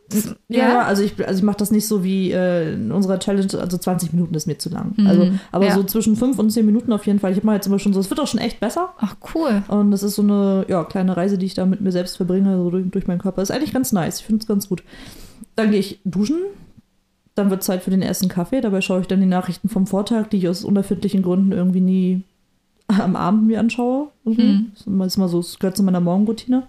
Ja, 0.47 0.57
ja, 0.57 0.81
also 0.83 1.03
ich, 1.03 1.13
also 1.27 1.37
ich 1.39 1.43
mache 1.43 1.57
das 1.57 1.71
nicht 1.71 1.85
so 1.87 2.03
wie 2.03 2.31
äh, 2.31 2.73
in 2.73 2.91
unserer 2.91 3.19
Challenge, 3.19 3.47
also 3.59 3.77
20 3.77 4.13
Minuten 4.13 4.33
ist 4.33 4.47
mir 4.47 4.57
zu 4.57 4.69
lang. 4.69 4.93
Mhm, 4.97 5.07
Also, 5.07 5.31
aber 5.51 5.65
ja. 5.67 5.75
so 5.75 5.83
zwischen 5.83 6.15
5 6.15 6.39
und 6.39 6.49
10 6.51 6.65
Minuten 6.65 6.91
auf 6.93 7.05
jeden 7.05 7.19
Fall. 7.19 7.31
Ich 7.31 7.37
habe 7.37 7.45
mal 7.47 7.55
jetzt 7.55 7.67
immer 7.67 7.79
schon 7.79 7.93
so, 7.93 7.99
es 7.99 8.09
wird 8.09 8.19
auch 8.19 8.27
schon 8.27 8.39
echt 8.39 8.59
besser. 8.59 8.89
Ach, 8.97 9.15
cool. 9.35 9.63
Und 9.67 9.91
das 9.91 10.01
ist 10.03 10.15
so 10.15 10.21
eine 10.21 10.65
ja, 10.67 10.83
kleine 10.83 11.15
Reise, 11.15 11.37
die 11.37 11.45
ich 11.45 11.53
da 11.53 11.65
mit 11.65 11.81
mir 11.81 11.91
selbst 11.91 12.17
verbringe, 12.17 12.57
so 12.57 12.69
durch, 12.69 12.85
durch 12.89 13.07
meinen 13.07 13.19
Körper. 13.19 13.41
Ist 13.41 13.51
eigentlich 13.51 13.73
ganz 13.73 13.91
nice. 13.91 14.19
Ich 14.21 14.25
finde 14.25 14.41
es 14.41 14.47
ganz 14.47 14.67
gut. 14.69 14.83
Dann 15.55 15.71
gehe 15.71 15.79
ich 15.79 15.99
duschen. 16.05 16.37
Dann 17.35 17.49
wird 17.51 17.63
Zeit 17.63 17.83
für 17.83 17.91
den 17.91 18.01
ersten 18.01 18.27
Kaffee. 18.27 18.61
Dabei 18.61 18.81
schaue 18.81 19.01
ich 19.01 19.07
dann 19.07 19.19
die 19.21 19.25
Nachrichten 19.25 19.69
vom 19.69 19.87
Vortag, 19.87 20.27
die 20.29 20.37
ich 20.37 20.49
aus 20.49 20.63
unerfindlichen 20.65 21.21
Gründen 21.21 21.51
irgendwie 21.51 21.81
nie 21.81 22.21
am 22.87 23.15
Abend 23.15 23.45
mir 23.45 23.59
anschaue. 23.59 24.07
Mhm. 24.25 24.71
Das 24.73 24.81
ist 25.07 25.17
immer- 25.17 25.29
so, 25.29 25.37
das 25.41 25.59
gehört 25.59 25.77
zu 25.77 25.83
meiner 25.83 25.99
Morgenroutine. 26.01 26.63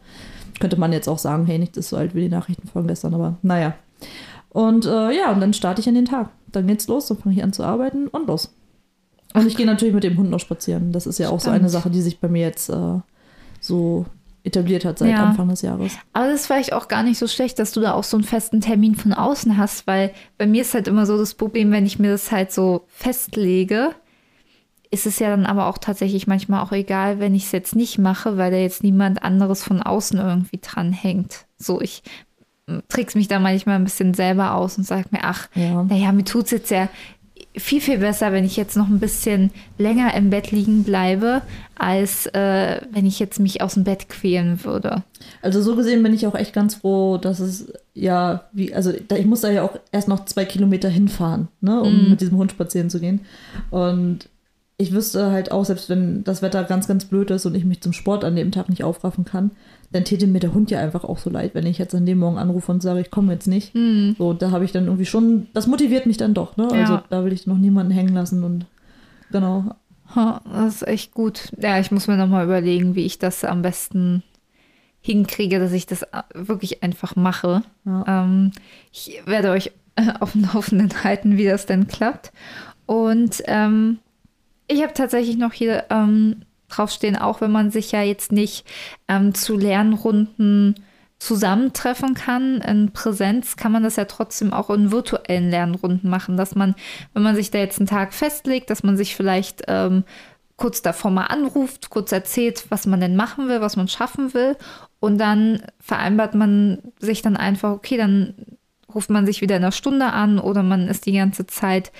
Könnte 0.60 0.78
man 0.78 0.92
jetzt 0.92 1.08
auch 1.08 1.18
sagen, 1.18 1.46
hey, 1.46 1.58
nicht 1.58 1.76
ist 1.76 1.88
so 1.88 1.96
alt 1.96 2.14
wie 2.14 2.20
die 2.20 2.28
Nachrichten 2.28 2.68
von 2.68 2.86
gestern, 2.86 3.14
aber 3.14 3.38
naja. 3.42 3.74
Und 4.50 4.86
äh, 4.86 5.10
ja, 5.10 5.32
und 5.32 5.40
dann 5.40 5.52
starte 5.52 5.80
ich 5.80 5.86
in 5.88 5.94
den 5.94 6.04
Tag. 6.04 6.30
Dann 6.52 6.66
geht's 6.66 6.86
los, 6.86 7.08
dann 7.08 7.18
fange 7.18 7.34
ich 7.34 7.42
an 7.42 7.52
zu 7.52 7.64
arbeiten 7.64 8.06
und 8.08 8.26
los. 8.28 8.54
Und 9.34 9.46
ich 9.46 9.56
gehe 9.56 9.66
natürlich 9.66 9.94
mit 9.94 10.04
dem 10.04 10.16
Hund 10.18 10.30
noch 10.30 10.40
spazieren. 10.40 10.92
Das 10.92 11.06
ist 11.06 11.18
ja 11.18 11.30
auch 11.30 11.40
so 11.40 11.50
eine. 11.50 11.68
Sache, 11.68 11.90
die 11.90 12.00
sich 12.02 12.18
bei 12.18 12.28
mir 12.28 12.42
jetzt 12.42 12.68
äh, 12.68 12.98
so 13.60 14.06
etabliert 14.42 14.84
hat 14.84 14.98
seit 14.98 15.10
Ja. 15.10 15.26
Anfang 15.26 15.48
des 15.48 15.62
Jahres. 15.62 15.92
Aber 16.12 16.26
das 16.26 16.40
ist 16.40 16.46
vielleicht 16.46 16.72
auch 16.72 16.88
gar 16.88 17.02
nicht 17.02 17.18
so 17.18 17.26
schlecht, 17.28 17.58
dass 17.58 17.72
du 17.72 17.80
da 17.80 17.92
auch 17.92 18.04
so 18.04 18.16
einen 18.16 18.24
festen 18.24 18.60
Termin 18.60 18.94
von 18.94 19.12
außen 19.12 19.56
hast, 19.56 19.86
weil 19.86 20.12
bei 20.38 20.46
mir 20.46 20.62
ist 20.62 20.74
halt 20.74 20.88
immer 20.88 21.06
so 21.06 21.16
das 21.18 21.34
Problem, 21.34 21.70
wenn 21.70 21.86
ich 21.86 21.98
mir 21.98 22.10
das 22.10 22.32
halt 22.32 22.50
so 22.50 22.84
festlege, 22.88 23.90
ist 24.90 25.06
es 25.06 25.18
ja 25.20 25.30
dann 25.30 25.46
aber 25.46 25.66
auch 25.66 25.78
tatsächlich 25.78 26.26
manchmal 26.26 26.60
auch 26.62 26.72
egal, 26.72 27.20
wenn 27.20 27.34
ich 27.34 27.44
es 27.44 27.52
jetzt 27.52 27.76
nicht 27.76 27.98
mache, 27.98 28.36
weil 28.36 28.50
da 28.50 28.56
jetzt 28.56 28.82
niemand 28.82 29.22
anderes 29.22 29.62
von 29.62 29.80
außen 29.82 30.18
irgendwie 30.18 30.58
dranhängt. 30.60 31.46
So, 31.58 31.80
ich 31.80 32.02
mm, 32.66 32.78
trick's 32.88 33.14
mich 33.14 33.28
da 33.28 33.38
manchmal 33.38 33.76
ein 33.76 33.84
bisschen 33.84 34.14
selber 34.14 34.54
aus 34.54 34.78
und 34.78 34.84
sag 34.84 35.12
mir, 35.12 35.20
ach, 35.22 35.48
Ja. 35.54 35.84
naja, 35.84 36.10
mir 36.12 36.24
tut's 36.24 36.50
jetzt 36.50 36.70
ja 36.70 36.88
viel, 37.56 37.80
viel 37.80 37.98
besser, 37.98 38.32
wenn 38.32 38.44
ich 38.44 38.56
jetzt 38.56 38.76
noch 38.76 38.88
ein 38.88 39.00
bisschen 39.00 39.50
länger 39.76 40.14
im 40.14 40.30
Bett 40.30 40.52
liegen 40.52 40.84
bleibe, 40.84 41.42
als 41.76 42.26
äh, 42.26 42.80
wenn 42.92 43.06
ich 43.06 43.18
jetzt 43.18 43.40
mich 43.40 43.60
aus 43.60 43.74
dem 43.74 43.82
Bett 43.84 44.08
quälen 44.08 44.62
würde. 44.64 45.02
Also 45.42 45.60
so 45.60 45.74
gesehen 45.74 46.02
bin 46.02 46.14
ich 46.14 46.26
auch 46.28 46.34
echt 46.36 46.52
ganz 46.52 46.76
froh, 46.76 47.16
dass 47.18 47.40
es 47.40 47.72
ja, 47.94 48.44
wie, 48.52 48.72
also 48.72 48.92
da, 49.08 49.16
ich 49.16 49.26
muss 49.26 49.40
da 49.40 49.50
ja 49.50 49.62
auch 49.64 49.78
erst 49.90 50.06
noch 50.08 50.24
zwei 50.26 50.44
Kilometer 50.44 50.88
hinfahren, 50.88 51.48
ne, 51.60 51.80
um 51.80 52.04
Mhm. 52.04 52.10
mit 52.10 52.20
diesem 52.20 52.36
Hund 52.38 52.52
spazieren 52.52 52.88
zu 52.90 53.00
gehen. 53.00 53.20
Und 53.70 54.28
ich 54.80 54.92
wüsste 54.92 55.30
halt 55.30 55.52
auch, 55.52 55.64
selbst 55.64 55.88
wenn 55.88 56.24
das 56.24 56.42
Wetter 56.42 56.64
ganz, 56.64 56.88
ganz 56.88 57.04
blöd 57.04 57.30
ist 57.30 57.46
und 57.46 57.54
ich 57.54 57.64
mich 57.64 57.80
zum 57.82 57.92
Sport 57.92 58.24
an 58.24 58.34
dem 58.36 58.50
Tag 58.50 58.68
nicht 58.68 58.82
aufraffen 58.82 59.24
kann, 59.24 59.50
dann 59.92 60.04
täte 60.04 60.26
mir 60.26 60.38
der 60.40 60.54
Hund 60.54 60.70
ja 60.70 60.80
einfach 60.80 61.04
auch 61.04 61.18
so 61.18 61.30
leid, 61.30 61.54
wenn 61.54 61.66
ich 61.66 61.78
jetzt 61.78 61.94
an 61.94 62.06
dem 62.06 62.18
Morgen 62.18 62.38
anrufe 62.38 62.70
und 62.72 62.82
sage, 62.82 63.00
ich 63.00 63.10
komme 63.10 63.32
jetzt 63.32 63.46
nicht. 63.46 63.72
So, 64.18 64.32
da 64.32 64.50
habe 64.50 64.64
ich 64.64 64.72
dann 64.72 64.84
irgendwie 64.86 65.06
schon, 65.06 65.48
das 65.52 65.66
motiviert 65.66 66.06
mich 66.06 66.16
dann 66.16 66.32
doch, 66.34 66.56
ne? 66.56 66.64
Also 66.70 66.94
Ja. 66.94 67.04
da 67.10 67.24
will 67.24 67.32
ich 67.32 67.46
noch 67.46 67.58
niemanden 67.58 67.92
hängen 67.92 68.14
lassen 68.14 68.42
und 68.44 68.66
genau. 69.32 69.74
Das 70.14 70.76
ist 70.76 70.88
echt 70.88 71.14
gut. 71.14 71.52
Ja, 71.60 71.78
ich 71.78 71.90
muss 71.92 72.08
mir 72.08 72.16
nochmal 72.16 72.44
überlegen, 72.44 72.94
wie 72.96 73.04
ich 73.06 73.18
das 73.18 73.44
am 73.44 73.62
besten 73.62 74.22
hinkriege, 75.00 75.58
dass 75.58 75.72
ich 75.72 75.86
das 75.86 76.02
äh, 76.02 76.22
wirklich 76.34 76.82
einfach 76.82 77.16
mache. 77.16 77.62
Ja. 77.84 78.24
Ähm, 78.24 78.52
ich 78.92 79.20
werde 79.26 79.50
euch 79.50 79.72
äh, 79.96 80.12
auf 80.20 80.32
dem 80.32 80.42
Laufenden 80.52 81.04
halten, 81.04 81.36
wie 81.36 81.44
das 81.46 81.66
denn 81.66 81.86
klappt. 81.88 82.32
Und 82.86 83.42
ähm, 83.46 83.98
ich 84.70 84.82
habe 84.82 84.94
tatsächlich 84.94 85.36
noch 85.36 85.52
hier 85.52 85.84
ähm, 85.90 86.42
draufstehen, 86.68 87.16
auch 87.16 87.40
wenn 87.40 87.50
man 87.50 87.70
sich 87.70 87.92
ja 87.92 88.02
jetzt 88.02 88.30
nicht 88.30 88.64
ähm, 89.08 89.34
zu 89.34 89.56
Lernrunden 89.56 90.76
zusammentreffen 91.18 92.14
kann 92.14 92.62
in 92.62 92.92
Präsenz, 92.92 93.56
kann 93.56 93.72
man 93.72 93.82
das 93.82 93.96
ja 93.96 94.06
trotzdem 94.06 94.52
auch 94.54 94.70
in 94.70 94.90
virtuellen 94.90 95.50
Lernrunden 95.50 96.08
machen, 96.08 96.36
dass 96.36 96.54
man, 96.54 96.74
wenn 97.12 97.22
man 97.22 97.34
sich 97.34 97.50
da 97.50 97.58
jetzt 97.58 97.78
einen 97.78 97.88
Tag 97.88 98.14
festlegt, 98.14 98.70
dass 98.70 98.82
man 98.82 98.96
sich 98.96 99.14
vielleicht 99.14 99.64
ähm, 99.68 100.04
kurz 100.56 100.80
davor 100.80 101.10
mal 101.10 101.24
anruft, 101.24 101.90
kurz 101.90 102.12
erzählt, 102.12 102.66
was 102.70 102.86
man 102.86 103.00
denn 103.00 103.16
machen 103.16 103.48
will, 103.48 103.60
was 103.60 103.76
man 103.76 103.88
schaffen 103.88 104.32
will. 104.34 104.56
Und 104.98 105.18
dann 105.18 105.62
vereinbart 105.80 106.34
man 106.34 106.78
sich 107.00 107.22
dann 107.22 107.36
einfach, 107.36 107.72
okay, 107.72 107.96
dann 107.96 108.34
ruft 108.94 109.10
man 109.10 109.26
sich 109.26 109.40
wieder 109.40 109.56
in 109.56 109.62
einer 109.62 109.72
Stunde 109.72 110.06
an 110.06 110.38
oder 110.38 110.62
man 110.62 110.88
ist 110.88 111.06
die 111.06 111.12
ganze 111.12 111.46
Zeit 111.46 111.92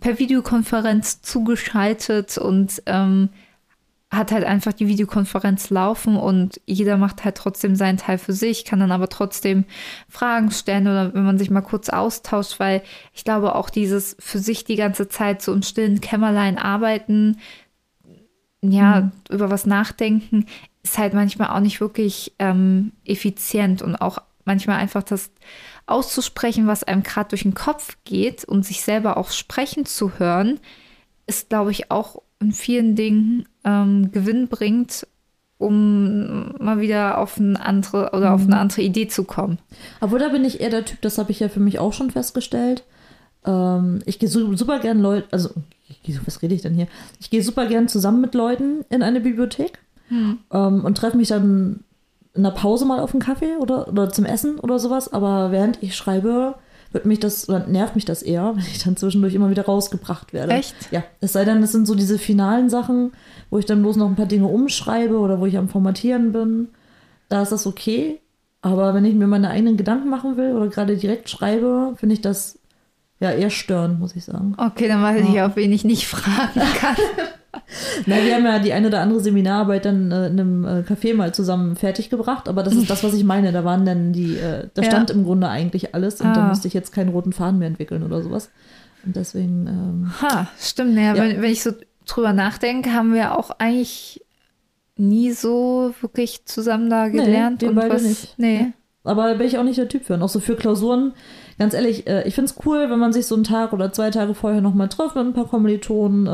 per 0.00 0.18
Videokonferenz 0.18 1.22
zugeschaltet 1.22 2.38
und 2.38 2.82
ähm, 2.86 3.30
hat 4.16 4.32
halt 4.32 4.44
einfach 4.44 4.72
die 4.72 4.86
Videokonferenz 4.86 5.70
laufen 5.70 6.16
und 6.16 6.60
jeder 6.66 6.96
macht 6.96 7.24
halt 7.24 7.36
trotzdem 7.36 7.76
seinen 7.76 7.98
Teil 7.98 8.18
für 8.18 8.32
sich, 8.32 8.64
kann 8.64 8.80
dann 8.80 8.92
aber 8.92 9.08
trotzdem 9.08 9.64
Fragen 10.08 10.50
stellen 10.50 10.86
oder 10.86 11.14
wenn 11.14 11.24
man 11.24 11.38
sich 11.38 11.50
mal 11.50 11.62
kurz 11.62 11.88
austauscht, 11.88 12.60
weil 12.60 12.82
ich 13.12 13.24
glaube 13.24 13.54
auch 13.54 13.70
dieses 13.70 14.16
für 14.18 14.38
sich 14.38 14.64
die 14.64 14.76
ganze 14.76 15.08
Zeit 15.08 15.42
so 15.42 15.52
im 15.52 15.62
stillen 15.62 16.00
Kämmerlein 16.00 16.58
arbeiten, 16.58 17.38
ja, 18.62 19.10
über 19.30 19.50
was 19.50 19.66
nachdenken, 19.66 20.46
ist 20.82 20.98
halt 20.98 21.14
manchmal 21.14 21.48
auch 21.48 21.60
nicht 21.60 21.80
wirklich 21.80 22.34
ähm, 22.38 22.92
effizient 23.04 23.82
und 23.82 23.96
auch 23.96 24.18
manchmal 24.44 24.78
einfach 24.78 25.02
das 25.02 25.30
auszusprechen, 25.86 26.66
was 26.66 26.84
einem 26.84 27.02
gerade 27.02 27.30
durch 27.30 27.42
den 27.42 27.54
Kopf 27.54 27.96
geht 28.04 28.44
und 28.44 28.64
sich 28.64 28.82
selber 28.82 29.16
auch 29.16 29.30
sprechen 29.30 29.86
zu 29.86 30.18
hören, 30.18 30.60
ist, 31.26 31.48
glaube 31.48 31.70
ich, 31.70 31.90
auch 31.90 32.22
in 32.40 32.52
vielen 32.52 32.96
Dingen 32.96 33.48
ähm, 33.64 34.12
Gewinn 34.12 34.48
bringt, 34.48 35.06
um 35.58 36.52
mal 36.58 36.80
wieder 36.80 37.18
auf 37.18 37.38
eine 37.38 37.60
andere 37.64 38.10
oder 38.12 38.34
auf 38.34 38.42
eine 38.42 38.58
andere 38.58 38.82
Idee 38.82 39.08
zu 39.08 39.24
kommen. 39.24 39.58
Obwohl, 40.00 40.18
da 40.18 40.28
bin 40.28 40.44
ich 40.44 40.60
eher 40.60 40.70
der 40.70 40.84
Typ, 40.84 41.00
das 41.00 41.18
habe 41.18 41.30
ich 41.30 41.40
ja 41.40 41.48
für 41.48 41.60
mich 41.60 41.78
auch 41.78 41.92
schon 41.92 42.10
festgestellt. 42.10 42.84
Ähm, 43.46 44.02
ich 44.04 44.18
gehe 44.18 44.28
su 44.28 44.56
super 44.56 44.80
gern 44.80 45.00
Leute, 45.00 45.28
also, 45.30 45.50
was 46.26 46.42
rede 46.42 46.54
ich 46.54 46.62
denn 46.62 46.74
hier? 46.74 46.88
Ich 47.20 47.30
gehe 47.30 47.42
super 47.42 47.66
gern 47.66 47.88
zusammen 47.88 48.20
mit 48.20 48.34
Leuten 48.34 48.84
in 48.90 49.02
eine 49.02 49.20
Bibliothek 49.20 49.78
ähm, 50.52 50.84
und 50.84 50.98
treffe 50.98 51.16
mich 51.16 51.28
dann 51.28 51.84
in 52.34 52.42
der 52.42 52.50
Pause 52.50 52.84
mal 52.84 53.00
auf 53.00 53.12
einen 53.12 53.22
Kaffee 53.22 53.56
oder, 53.58 53.88
oder 53.88 54.10
zum 54.10 54.24
Essen 54.24 54.58
oder 54.58 54.78
sowas. 54.78 55.12
Aber 55.12 55.52
während 55.52 55.82
ich 55.82 55.96
schreibe, 55.96 56.56
wird 56.92 57.06
mich 57.06 57.20
das, 57.20 57.48
oder 57.48 57.66
nervt 57.66 57.94
mich 57.94 58.04
das 58.04 58.22
eher, 58.22 58.52
wenn 58.54 58.64
ich 58.64 58.82
dann 58.82 58.96
zwischendurch 58.96 59.34
immer 59.34 59.50
wieder 59.50 59.64
rausgebracht 59.64 60.32
werde. 60.32 60.52
Echt? 60.52 60.74
Ja, 60.90 61.04
es 61.20 61.32
sei 61.32 61.44
denn, 61.44 61.62
es 61.62 61.72
sind 61.72 61.86
so 61.86 61.94
diese 61.94 62.18
finalen 62.18 62.68
Sachen, 62.68 63.12
wo 63.50 63.58
ich 63.58 63.66
dann 63.66 63.82
bloß 63.82 63.96
noch 63.96 64.08
ein 64.08 64.16
paar 64.16 64.26
Dinge 64.26 64.46
umschreibe 64.46 65.18
oder 65.18 65.40
wo 65.40 65.46
ich 65.46 65.56
am 65.56 65.68
Formatieren 65.68 66.32
bin. 66.32 66.68
Da 67.28 67.42
ist 67.42 67.52
das 67.52 67.66
okay. 67.66 68.20
Aber 68.62 68.94
wenn 68.94 69.04
ich 69.04 69.14
mir 69.14 69.26
meine 69.26 69.50
eigenen 69.50 69.76
Gedanken 69.76 70.08
machen 70.08 70.36
will 70.36 70.54
oder 70.54 70.68
gerade 70.68 70.96
direkt 70.96 71.28
schreibe, 71.28 71.94
finde 71.96 72.14
ich 72.14 72.22
das 72.22 72.58
ja 73.20 73.30
eher 73.30 73.50
störend, 73.50 74.00
muss 74.00 74.16
ich 74.16 74.24
sagen. 74.24 74.54
Okay, 74.56 74.88
dann 74.88 75.02
weiß 75.02 75.22
ich, 75.28 75.40
auf 75.42 75.56
wen 75.56 75.72
ich 75.72 75.84
nicht 75.84 76.06
fragen 76.08 76.60
kann. 76.78 76.96
Na, 78.06 78.16
wir 78.16 78.34
haben 78.34 78.44
ja 78.44 78.58
die 78.58 78.72
eine 78.72 78.88
oder 78.88 79.00
andere 79.00 79.20
Seminararbeit 79.20 79.84
dann 79.84 80.10
äh, 80.12 80.26
in 80.26 80.40
einem 80.40 80.64
äh, 80.64 80.80
Café 80.80 81.14
mal 81.14 81.32
zusammen 81.34 81.76
fertiggebracht, 81.76 82.48
aber 82.48 82.62
das 82.62 82.74
ist 82.74 82.88
das, 82.90 83.02
was 83.04 83.14
ich 83.14 83.24
meine. 83.24 83.52
Da 83.52 83.64
waren 83.64 83.84
dann 83.86 84.12
die, 84.12 84.36
äh, 84.36 84.68
da 84.74 84.82
Ja. 84.82 84.88
stand 84.88 85.10
im 85.10 85.24
Grunde 85.24 85.48
eigentlich 85.48 85.94
alles 85.94 86.20
und 86.20 86.34
da 86.34 86.44
Ah. 86.44 86.48
musste 86.48 86.68
ich 86.68 86.74
jetzt 86.74 86.92
keinen 86.92 87.10
roten 87.10 87.32
Faden 87.32 87.58
mehr 87.58 87.68
entwickeln 87.68 88.02
oder 88.02 88.22
sowas. 88.22 88.50
Und 89.06 89.16
deswegen, 89.16 89.66
ähm, 89.66 90.12
Ha, 90.22 90.48
stimmt. 90.58 90.96
Ja, 90.96 91.14
Ja. 91.14 91.22
Wenn, 91.22 91.42
wenn 91.42 91.50
ich 91.52 91.62
so 91.62 91.72
drüber 92.06 92.32
nachdenke, 92.32 92.92
haben 92.92 93.12
wir 93.14 93.36
auch 93.38 93.50
eigentlich 93.58 94.22
nie 94.96 95.32
so 95.32 95.92
wirklich 96.00 96.44
zusammen 96.46 96.88
da 96.88 97.08
gelernt. 97.08 97.62
wir 97.62 97.70
und 97.70 97.76
was, 97.76 98.02
nicht. 98.02 98.34
Nee. 98.38 98.72
aber 99.02 99.28
da 99.28 99.34
bin 99.34 99.46
ich 99.46 99.58
auch 99.58 99.64
nicht 99.64 99.78
der 99.78 99.88
Typ 99.88 100.04
für. 100.04 100.14
Und 100.14 100.22
auch 100.22 100.28
so 100.28 100.38
für 100.40 100.54
Klausuren, 100.56 101.12
ganz 101.58 101.74
ehrlich, 101.74 102.06
äh, 102.06 102.26
ich 102.26 102.34
finde 102.34 102.50
es 102.50 102.66
cool, 102.66 102.90
wenn 102.90 102.98
man 102.98 103.12
sich 103.12 103.26
so 103.26 103.34
einen 103.34 103.44
Tag 103.44 103.72
oder 103.72 103.92
zwei 103.92 104.10
Tage 104.10 104.34
vorher 104.34 104.60
nochmal 104.60 104.88
trifft 104.88 105.16
mit 105.16 105.24
ein 105.24 105.32
paar 105.34 105.48
Kommilitonen. 105.48 106.26
Äh, 106.26 106.30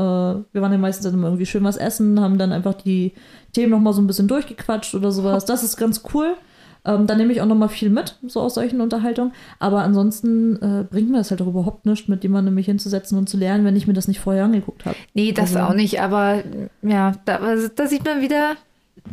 wir 0.53 0.61
waren 0.61 0.71
ja 0.71 0.77
meistens 0.77 1.05
dann 1.05 1.13
immer 1.13 1.27
irgendwie 1.27 1.45
schön 1.45 1.63
was 1.63 1.77
essen, 1.77 2.19
haben 2.19 2.37
dann 2.37 2.51
einfach 2.51 2.73
die 2.73 3.13
Themen 3.53 3.71
nochmal 3.71 3.93
so 3.93 4.01
ein 4.01 4.07
bisschen 4.07 4.27
durchgequatscht 4.27 4.95
oder 4.95 5.11
sowas. 5.11 5.45
Das 5.45 5.63
ist 5.63 5.77
ganz 5.77 6.03
cool. 6.13 6.35
Ähm, 6.83 7.05
da 7.05 7.13
nehme 7.13 7.31
ich 7.31 7.41
auch 7.41 7.45
nochmal 7.45 7.69
viel 7.69 7.91
mit, 7.91 8.17
so 8.25 8.39
aus 8.41 8.55
solchen 8.55 8.81
Unterhaltungen. 8.81 9.33
Aber 9.59 9.83
ansonsten 9.83 10.55
äh, 10.63 10.83
bringt 10.89 11.11
mir 11.11 11.17
das 11.19 11.29
halt 11.29 11.39
auch 11.43 11.47
überhaupt 11.47 11.85
nichts, 11.85 12.07
mit 12.07 12.23
jemandem 12.23 12.55
mich 12.55 12.65
hinzusetzen 12.65 13.19
und 13.19 13.29
zu 13.29 13.37
lernen, 13.37 13.65
wenn 13.65 13.75
ich 13.75 13.85
mir 13.85 13.93
das 13.93 14.07
nicht 14.07 14.19
vorher 14.19 14.45
angeguckt 14.45 14.85
habe. 14.85 14.95
Nee, 15.13 15.31
das 15.31 15.55
Also- 15.55 15.67
auch 15.69 15.75
nicht, 15.75 16.01
aber 16.01 16.41
ja, 16.81 17.11
da, 17.25 17.35
also 17.35 17.67
da 17.75 17.85
sieht 17.85 18.03
man 18.03 18.21
wieder, 18.21 18.55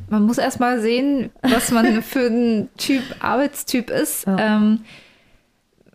man 0.09 0.23
muss 0.23 0.39
erst 0.39 0.61
mal 0.61 0.81
sehen, 0.81 1.29
was 1.43 1.71
man 1.71 2.01
für 2.03 2.29
ein 2.29 2.69
Typ, 2.79 3.03
Arbeitstyp 3.21 3.91
ist. 3.91 4.27
Ja. 4.27 4.57
Ähm, 4.57 4.81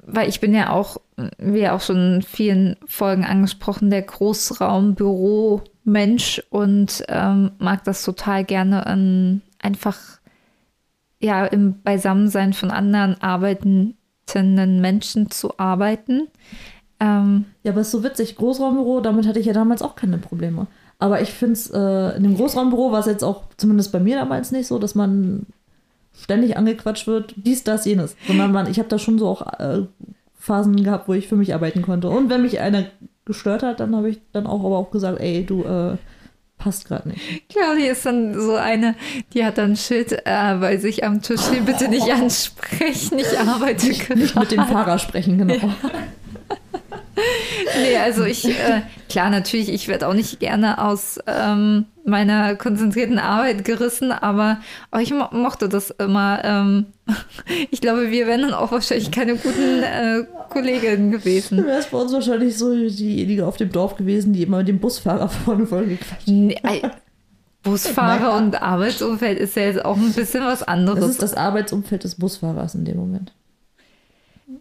weil 0.06 0.30
ich 0.30 0.39
bin 0.39 0.54
ja 0.54 0.72
auch 0.72 0.97
wie 1.38 1.68
auch 1.70 1.82
schon 1.82 2.16
in 2.16 2.22
vielen 2.22 2.76
Folgen 2.86 3.26
angesprochen, 3.26 3.89
der 3.89 4.01
Großraumbüro-Mensch 4.01 6.43
und 6.49 7.04
ähm, 7.08 7.51
mag 7.60 7.84
das 7.84 8.04
total 8.04 8.43
gerne 8.43 8.86
an 8.86 9.41
einfach 9.60 9.97
ja 11.20 11.45
im 11.45 11.82
Beisammensein 11.82 12.51
von 12.54 12.72
anderen 12.72 13.22
arbeitenden 13.22 14.82
Menschen 14.82 15.32
zu 15.32 15.58
arbeiten. 15.58 16.28
Ähm, 16.99 17.45
ja, 17.64 17.72
aber 17.72 17.82
ist 17.82 17.91
so 17.91 18.04
witzig. 18.04 18.36
Großraumbüro, 18.36 18.99
damit 19.01 19.28
hatte 19.28 19.39
ich 19.39 19.45
ja 19.45 19.54
damals 19.54 19.82
auch 19.82 19.95
keine 19.95 20.18
Probleme. 20.18 20.68
Aber 20.99 21.22
ich 21.22 21.32
finde 21.32 21.54
es, 21.54 21.70
äh, 21.70 22.18
in 22.18 22.24
dem 22.24 22.36
Großraumbüro 22.36 22.91
war 22.91 22.99
es 22.99 23.08
jetzt 23.08 23.24
auch, 23.24 23.43
zumindest 23.58 23.91
bei 23.91 23.99
mir 23.99 24.18
damals 24.18 24.51
nicht 24.51 24.68
so, 24.68 24.80
dass 24.80 24.95
man 24.95 25.45
ständig 26.16 26.57
angequatscht 26.57 27.07
wird, 27.07 27.34
dies, 27.38 27.64
das, 27.64 27.86
jenes. 27.86 28.16
Sondern 28.28 28.51
man, 28.51 28.70
ich 28.70 28.80
habe 28.80 28.89
da 28.89 28.99
schon 28.99 29.20
so 29.20 29.28
auch 29.28 29.59
äh, 29.59 29.84
Phasen 30.38 30.84
gehabt, 30.84 31.07
wo 31.07 31.14
ich 31.14 31.28
für 31.28 31.36
mich 31.36 31.53
arbeiten 31.53 31.82
konnte. 31.82 32.09
Und 32.09 32.30
wenn 32.30 32.41
mich 32.41 32.59
einer 32.59 32.86
gestört 33.26 33.64
hat, 33.64 33.80
dann 33.80 33.95
habe 33.95 34.09
ich 34.09 34.22
dann 34.32 34.47
auch 34.47 34.64
aber 34.64 34.78
auch 34.78 34.91
gesagt, 34.91 35.20
ey, 35.20 35.45
du 35.45 35.64
äh, 35.64 35.97
passt 36.57 36.88
gerade 36.88 37.09
nicht. 37.09 37.49
Claudia 37.49 37.91
ist 37.91 38.05
dann 38.05 38.39
so 38.39 38.55
eine, 38.55 38.95
die 39.34 39.45
hat 39.45 39.57
dann 39.57 39.76
Schild 39.76 40.11
äh, 40.11 40.55
bei 40.59 40.78
sich 40.78 41.03
am 41.03 41.22
Tisch, 41.22 41.41
bitte 41.66 41.89
nicht 41.89 42.09
ansprechen, 42.11 43.20
ich 43.20 43.38
arbeite 43.38 43.88
nicht, 43.88 44.16
nicht 44.16 44.36
mit 44.36 44.51
dem 44.51 44.66
Fahrer 44.66 44.99
sprechen, 44.99 45.38
genau. 45.38 45.55
Ja. 45.55 45.74
nee, 47.82 47.97
also 47.97 48.24
ich, 48.24 48.47
äh, 48.47 48.82
klar, 49.14 49.30
natürlich, 49.30 49.70
ich 49.70 49.88
werde 49.88 50.07
auch 50.07 50.16
nicht 50.16 50.39
gerne 50.39 50.84
aus 50.84 51.20
ähm, 51.28 51.86
meiner 52.03 52.55
konzentrierten 52.55 53.20
Arbeit 53.20 53.64
gerissen, 53.64 54.11
aber 54.11 54.57
oh, 54.91 54.97
ich 54.97 55.14
mo 55.14 55.28
mochte 55.32 55.70
das 55.70 55.91
immer. 55.91 56.41
Ähm, 56.43 56.88
ich 57.70 57.80
glaube, 57.80 58.09
wir 58.09 58.26
wären 58.26 58.41
dann 58.41 58.53
auch 58.55 58.72
wahrscheinlich 58.72 59.11
keine 59.11 59.36
guten 59.36 59.84
äh, 59.84 60.24
Kolleginnen 60.49 61.11
gewesen. 61.11 61.59
Du 61.59 61.66
wärst 61.66 61.91
bei 61.91 61.99
uns 61.99 62.11
wahrscheinlich 62.11 62.57
so 62.57 62.74
diejenige 62.74 63.45
auf 63.45 63.57
dem 63.57 63.72
Dorf 63.72 63.97
gewesen, 63.97 64.34
die 64.34 64.41
immer 64.41 64.57
mit 64.57 64.68
dem 64.68 64.80
Busfahrer 64.80 65.30
vorne 65.45 65.68
vollgequatscht 65.68 66.28
nee, 66.28 66.59
Busfahrer 67.61 68.36
und 68.36 68.61
Arbeitsumfeld 68.64 69.38
ist 69.38 69.55
ja 69.55 69.64
jetzt 69.64 69.86
auch 69.86 69.95
ein 69.95 70.11
bisschen 70.11 70.43
was 70.43 70.64
anderes. 70.64 71.01
Das 71.01 71.09
ist 71.11 71.22
das 71.22 71.34
Arbeitsumfeld 71.36 72.03
des 72.03 72.16
Busfahrers 72.16 72.74
in 72.74 72.84
dem 72.84 72.97
Moment 72.97 73.32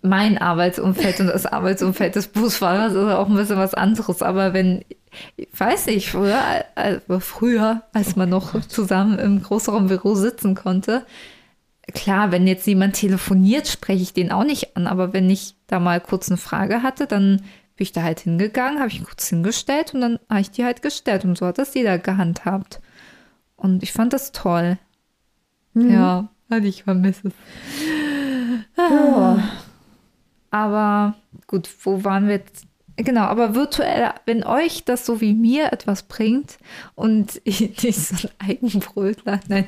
mein 0.00 0.38
Arbeitsumfeld 0.38 1.20
und 1.20 1.26
das 1.26 1.46
Arbeitsumfeld 1.46 2.14
des 2.16 2.28
Busfahrers 2.28 2.92
ist 2.92 2.98
auch 2.98 3.28
ein 3.28 3.34
bisschen 3.34 3.58
was 3.58 3.74
anderes. 3.74 4.22
Aber 4.22 4.54
wenn, 4.54 4.84
ich 5.36 5.48
weiß 5.56 5.86
nicht, 5.86 6.10
früher, 6.10 6.40
also 6.74 7.20
früher, 7.20 7.82
als 7.92 8.16
man 8.16 8.30
noch 8.30 8.60
zusammen 8.66 9.18
im 9.18 9.42
Großraumbüro 9.42 10.14
sitzen 10.14 10.54
konnte, 10.54 11.04
klar, 11.92 12.32
wenn 12.32 12.46
jetzt 12.46 12.66
jemand 12.66 12.96
telefoniert, 12.96 13.68
spreche 13.68 14.02
ich 14.02 14.14
den 14.14 14.32
auch 14.32 14.44
nicht 14.44 14.76
an. 14.76 14.86
Aber 14.86 15.12
wenn 15.12 15.28
ich 15.28 15.54
da 15.66 15.78
mal 15.78 16.00
kurz 16.00 16.28
eine 16.28 16.38
Frage 16.38 16.82
hatte, 16.82 17.06
dann 17.06 17.38
bin 17.76 17.84
ich 17.84 17.92
da 17.92 18.02
halt 18.02 18.20
hingegangen, 18.20 18.78
habe 18.78 18.90
ich 18.90 19.04
kurz 19.04 19.28
hingestellt 19.28 19.94
und 19.94 20.00
dann 20.00 20.18
habe 20.28 20.40
ich 20.40 20.50
die 20.50 20.64
halt 20.64 20.82
gestellt. 20.82 21.24
Und 21.24 21.36
so 21.36 21.46
hat 21.46 21.58
das 21.58 21.74
jeder 21.74 21.98
gehandhabt. 21.98 22.80
Und 23.56 23.82
ich 23.82 23.92
fand 23.92 24.12
das 24.12 24.32
toll. 24.32 24.78
Mhm. 25.74 25.90
Ja, 25.90 26.28
ich 26.62 26.84
vermisse 26.84 27.28
es. 27.28 27.34
Ja. 28.76 29.42
Aber 30.52 31.14
gut, 31.48 31.68
wo 31.82 32.04
waren 32.04 32.28
wir 32.28 32.36
jetzt? 32.36 32.66
Genau, 32.96 33.22
aber 33.22 33.54
virtuell, 33.54 34.10
wenn 34.26 34.44
euch 34.44 34.84
das 34.84 35.06
so 35.06 35.22
wie 35.22 35.32
mir 35.32 35.72
etwas 35.72 36.02
bringt 36.02 36.58
und 36.94 37.40
nicht 37.44 37.96
so 37.96 38.28
ein 38.28 38.50
Eigenbrötler, 38.50 39.40
nein, 39.48 39.66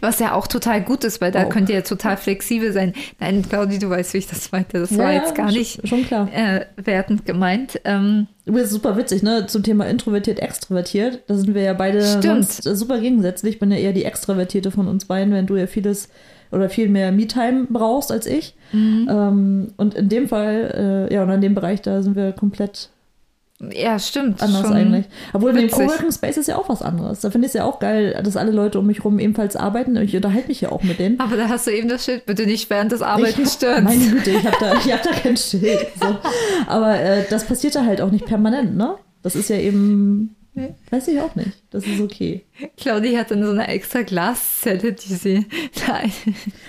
was 0.00 0.18
ja 0.20 0.32
auch 0.32 0.46
total 0.46 0.82
gut 0.82 1.04
ist, 1.04 1.20
weil 1.20 1.32
da 1.32 1.44
oh. 1.44 1.48
könnt 1.50 1.68
ihr 1.68 1.76
ja 1.76 1.82
total 1.82 2.16
flexibel 2.16 2.72
sein. 2.72 2.94
Nein, 3.20 3.44
Claudi, 3.46 3.78
du 3.78 3.90
weißt, 3.90 4.14
wie 4.14 4.18
ich 4.18 4.26
das 4.26 4.50
meinte. 4.52 4.80
Das 4.80 4.90
ja, 4.90 4.98
war 4.98 5.12
jetzt 5.12 5.34
gar 5.34 5.52
nicht 5.52 5.86
schon 5.86 6.06
klar. 6.06 6.32
Äh, 6.32 6.64
wertend 6.76 7.26
gemeint. 7.26 7.78
Ähm, 7.84 8.26
ist 8.46 8.70
super 8.70 8.96
witzig, 8.96 9.22
ne? 9.22 9.46
Zum 9.46 9.62
Thema 9.62 9.86
introvertiert, 9.86 10.40
extrovertiert. 10.40 11.24
Da 11.26 11.34
sind 11.34 11.54
wir 11.54 11.62
ja 11.62 11.74
beide 11.74 12.02
super 12.62 13.00
gegensätzlich. 13.00 13.54
Ich 13.54 13.60
bin 13.60 13.70
ja 13.70 13.76
eher 13.76 13.92
die 13.92 14.06
Extrovertierte 14.06 14.70
von 14.70 14.88
uns 14.88 15.04
beiden, 15.04 15.34
wenn 15.34 15.46
du 15.46 15.56
ja 15.56 15.66
vieles 15.66 16.08
oder 16.52 16.68
viel 16.68 16.88
mehr 16.88 17.12
Me-Time 17.12 17.66
brauchst 17.68 18.12
als 18.12 18.26
ich. 18.26 18.54
Mhm. 18.72 19.08
Ähm, 19.10 19.68
und 19.76 19.94
in 19.94 20.08
dem 20.08 20.28
Fall, 20.28 21.08
äh, 21.10 21.14
ja, 21.14 21.22
und 21.22 21.30
in 21.30 21.40
dem 21.40 21.54
Bereich, 21.54 21.82
da 21.82 22.02
sind 22.02 22.14
wir 22.14 22.32
komplett 22.32 22.90
ja, 23.70 23.98
stimmt. 23.98 24.42
Anders 24.42 24.72
eigentlich. 24.72 25.06
Obwohl 25.32 25.54
witzig. 25.54 25.70
dem 25.70 25.86
Coworking 25.86 26.10
Space 26.10 26.36
ist 26.36 26.48
ja 26.48 26.56
auch 26.56 26.68
was 26.68 26.82
anderes. 26.82 27.20
Da 27.20 27.30
finde 27.30 27.46
ich 27.46 27.50
es 27.50 27.54
ja 27.54 27.64
auch 27.64 27.78
geil, 27.78 28.20
dass 28.24 28.36
alle 28.36 28.50
Leute 28.50 28.80
um 28.80 28.86
mich 28.86 28.98
herum 28.98 29.20
ebenfalls 29.20 29.54
arbeiten. 29.54 29.96
Ich 29.98 30.16
unterhalte 30.16 30.48
mich 30.48 30.60
ja 30.60 30.72
auch 30.72 30.82
mit 30.82 30.98
denen. 30.98 31.20
Aber 31.20 31.36
da 31.36 31.48
hast 31.48 31.68
du 31.68 31.70
eben 31.70 31.88
das 31.88 32.04
Schild, 32.04 32.26
bitte 32.26 32.44
nicht 32.44 32.68
während 32.70 32.90
des 32.90 33.02
Arbeitens 33.02 33.54
stören. 33.54 33.84
Meine 33.84 34.04
Güte, 34.04 34.30
ich 34.30 34.44
habe 34.44 34.56
da, 34.58 34.74
hab 34.74 35.02
da 35.02 35.10
kein 35.12 35.36
Schild. 35.36 35.86
So. 36.00 36.16
Aber 36.66 36.98
äh, 36.98 37.24
das 37.30 37.44
passiert 37.44 37.76
da 37.76 37.84
halt 37.84 38.00
auch 38.00 38.10
nicht 38.10 38.26
permanent, 38.26 38.76
ne? 38.76 38.96
Das 39.22 39.36
ist 39.36 39.48
ja 39.48 39.56
eben 39.56 40.34
Weiß 40.90 41.08
ich 41.08 41.18
auch 41.18 41.34
nicht. 41.34 41.50
Das 41.70 41.86
ist 41.86 42.00
okay. 42.00 42.44
Claudi 42.76 43.14
hat 43.14 43.30
dann 43.30 43.42
so 43.42 43.50
eine 43.50 43.68
extra 43.68 44.02
Glaszelle, 44.02 44.92
die 44.92 45.14
sie. 45.14 45.46
Nein. 45.88 46.12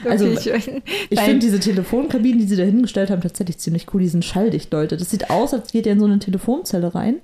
Also, 0.06 0.26
ich, 0.26 0.48
ich 0.48 1.20
finde 1.20 1.40
diese 1.40 1.60
Telefonkabinen, 1.60 2.40
die 2.40 2.48
sie 2.48 2.56
da 2.56 2.64
hingestellt 2.64 3.10
haben, 3.10 3.22
tatsächlich 3.22 3.58
ziemlich 3.58 3.94
cool. 3.94 4.02
Die 4.02 4.08
sind 4.08 4.24
schalldicht, 4.24 4.72
Leute. 4.72 4.96
Das 4.96 5.10
sieht 5.10 5.30
aus, 5.30 5.54
als 5.54 5.74
geht 5.74 5.86
ihr 5.86 5.92
in 5.92 6.00
so 6.00 6.06
eine 6.06 6.20
Telefonzelle 6.20 6.96
rein. 6.96 7.16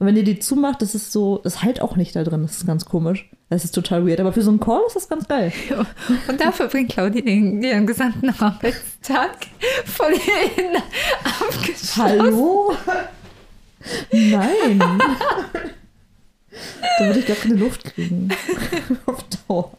Und 0.00 0.06
wenn 0.06 0.16
ihr 0.16 0.24
die 0.24 0.40
zumacht, 0.40 0.82
das 0.82 0.96
ist 0.96 1.12
so, 1.12 1.38
das 1.44 1.62
halt 1.62 1.80
auch 1.80 1.94
nicht 1.94 2.16
da 2.16 2.24
drin. 2.24 2.42
Das 2.42 2.56
ist 2.56 2.66
ganz 2.66 2.86
komisch. 2.86 3.30
Das 3.48 3.64
ist 3.64 3.72
total 3.72 4.04
weird. 4.04 4.18
Aber 4.18 4.32
für 4.32 4.42
so 4.42 4.50
einen 4.50 4.58
Call 4.58 4.82
ist 4.88 4.96
das 4.96 5.08
ganz 5.08 5.28
geil. 5.28 5.52
Und 6.28 6.40
dafür 6.40 6.66
bringt 6.66 6.90
Claudi 6.90 7.22
den, 7.22 7.62
ihren 7.62 7.86
gesamten 7.86 8.30
Arbeitstag 8.30 9.36
von 9.84 10.12
innen 10.56 10.82
abgeschlossen. 11.22 12.02
Hallo? 12.02 12.72
Nein. 14.10 14.82
Da 16.98 17.06
würde 17.06 17.20
ich 17.20 17.26
gar 17.26 17.36
keine 17.36 17.54
Luft 17.54 17.84
kriegen. 17.84 18.28
Auf 19.06 19.24
Dauer. 19.46 19.72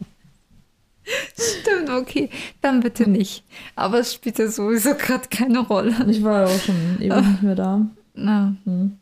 Stimmt, 1.33 1.89
okay. 1.89 2.29
Dann 2.61 2.79
bitte 2.79 3.09
nicht. 3.09 3.43
Aber 3.75 3.99
es 3.99 4.13
spielt 4.13 4.39
ja 4.39 4.47
sowieso 4.47 4.95
gerade 4.95 5.27
keine 5.29 5.59
Rolle. 5.59 5.95
Ich 6.09 6.23
war 6.23 6.41
ja 6.41 6.47
auch 6.47 6.59
schon 6.59 6.97
ewig 6.99 7.25
nicht 7.25 7.43
mehr 7.43 7.55
da. 7.55 7.85
Na. 8.13 8.55
Hm. 8.65 8.97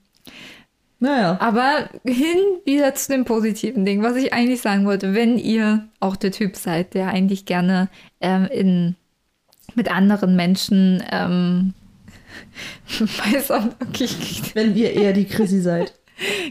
Naja. 0.99 1.37
Aber 1.39 1.89
hin 2.03 2.37
wieder 2.65 2.93
zu 2.95 3.11
dem 3.11 3.25
positiven 3.25 3.85
Ding, 3.85 4.03
was 4.03 4.15
ich 4.15 4.33
eigentlich 4.33 4.61
sagen 4.61 4.85
wollte. 4.85 5.13
Wenn 5.13 5.37
ihr 5.37 5.87
auch 5.99 6.15
der 6.15 6.31
Typ 6.31 6.55
seid, 6.55 6.93
der 6.93 7.07
eigentlich 7.09 7.45
gerne 7.45 7.89
ähm, 8.19 8.47
in, 8.51 8.95
mit 9.75 9.89
anderen 9.89 10.35
Menschen 10.35 11.03
ähm, 11.11 11.73
weiß 12.99 13.51
auch 13.51 13.65
wirklich. 13.79 14.55
Wenn 14.55 14.75
ihr 14.75 14.93
eher 14.93 15.13
die 15.13 15.25
Chrissy 15.25 15.61
seid. 15.61 15.93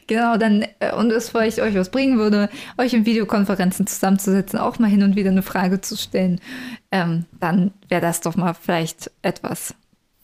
Genau, 0.06 0.36
dann, 0.36 0.64
äh, 0.80 0.94
und 0.94 1.10
es 1.10 1.30
vielleicht 1.30 1.60
euch 1.60 1.74
was 1.74 1.90
bringen 1.90 2.18
würde, 2.18 2.48
euch 2.78 2.94
in 2.94 3.06
Videokonferenzen 3.06 3.86
zusammenzusetzen, 3.86 4.58
auch 4.58 4.78
mal 4.78 4.88
hin 4.88 5.02
und 5.02 5.16
wieder 5.16 5.30
eine 5.30 5.42
Frage 5.42 5.80
zu 5.80 5.96
stellen, 5.96 6.40
ähm, 6.90 7.26
dann 7.40 7.72
wäre 7.88 8.00
das 8.00 8.20
doch 8.20 8.36
mal 8.36 8.54
vielleicht 8.54 9.10
etwas. 9.22 9.74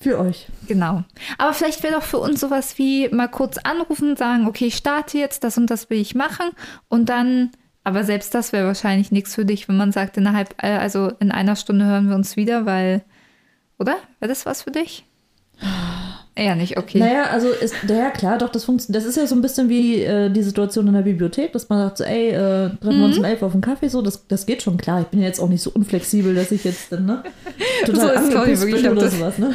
Für 0.00 0.18
euch. 0.18 0.48
Genau. 0.66 1.02
Aber 1.38 1.54
vielleicht 1.54 1.82
wäre 1.82 1.94
doch 1.94 2.02
für 2.02 2.18
uns 2.18 2.40
sowas 2.40 2.76
wie 2.78 3.08
mal 3.08 3.28
kurz 3.28 3.58
anrufen, 3.58 4.16
sagen, 4.16 4.46
okay, 4.46 4.66
ich 4.66 4.76
starte 4.76 5.18
jetzt, 5.18 5.44
das 5.44 5.56
und 5.56 5.70
das 5.70 5.88
will 5.88 5.98
ich 5.98 6.14
machen 6.14 6.50
und 6.88 7.08
dann, 7.08 7.50
aber 7.84 8.04
selbst 8.04 8.34
das 8.34 8.52
wäre 8.52 8.66
wahrscheinlich 8.66 9.12
nichts 9.12 9.34
für 9.34 9.44
dich, 9.44 9.68
wenn 9.68 9.76
man 9.76 9.92
sagt, 9.92 10.16
innerhalb, 10.16 10.62
äh, 10.62 10.76
also 10.76 11.12
in 11.20 11.30
einer 11.30 11.56
Stunde 11.56 11.86
hören 11.86 12.08
wir 12.08 12.16
uns 12.16 12.36
wieder, 12.36 12.66
weil, 12.66 13.02
oder? 13.78 13.96
Wäre 14.20 14.28
das 14.28 14.44
was 14.46 14.62
für 14.62 14.72
dich? 14.72 15.06
Eher 16.36 16.56
nicht, 16.56 16.76
okay. 16.76 16.98
Naja, 16.98 17.26
also 17.30 17.48
ist, 17.48 17.76
ja 17.86 18.10
klar, 18.10 18.38
doch, 18.38 18.48
das 18.48 18.64
funktioniert. 18.64 19.00
Das 19.00 19.08
ist 19.08 19.16
ja 19.16 19.24
so 19.24 19.36
ein 19.36 19.42
bisschen 19.42 19.68
wie 19.68 20.02
äh, 20.02 20.30
die 20.30 20.42
Situation 20.42 20.88
in 20.88 20.94
der 20.94 21.02
Bibliothek, 21.02 21.52
dass 21.52 21.68
man 21.68 21.78
sagt, 21.78 21.98
so, 21.98 22.04
ey, 22.04 22.30
äh, 22.30 22.70
treffen 22.70 22.96
mhm. 22.96 22.98
wir 22.98 23.04
uns 23.04 23.18
um 23.18 23.24
elf 23.24 23.42
auf 23.44 23.52
einen 23.52 23.60
Kaffee, 23.60 23.88
so, 23.88 24.02
das, 24.02 24.26
das 24.26 24.44
geht 24.44 24.60
schon 24.60 24.76
klar. 24.76 25.00
Ich 25.00 25.06
bin 25.06 25.20
ja 25.20 25.26
jetzt 25.26 25.38
auch 25.38 25.48
nicht 25.48 25.62
so 25.62 25.70
unflexibel, 25.70 26.34
dass 26.34 26.50
ich 26.50 26.64
jetzt 26.64 26.90
dann, 26.90 27.06
ne, 27.06 27.22
total 27.86 28.20
so 28.24 28.36
angepisst 28.36 28.66
bin 28.68 28.88
oder 28.88 29.08
sowas, 29.08 29.38
ne. 29.38 29.52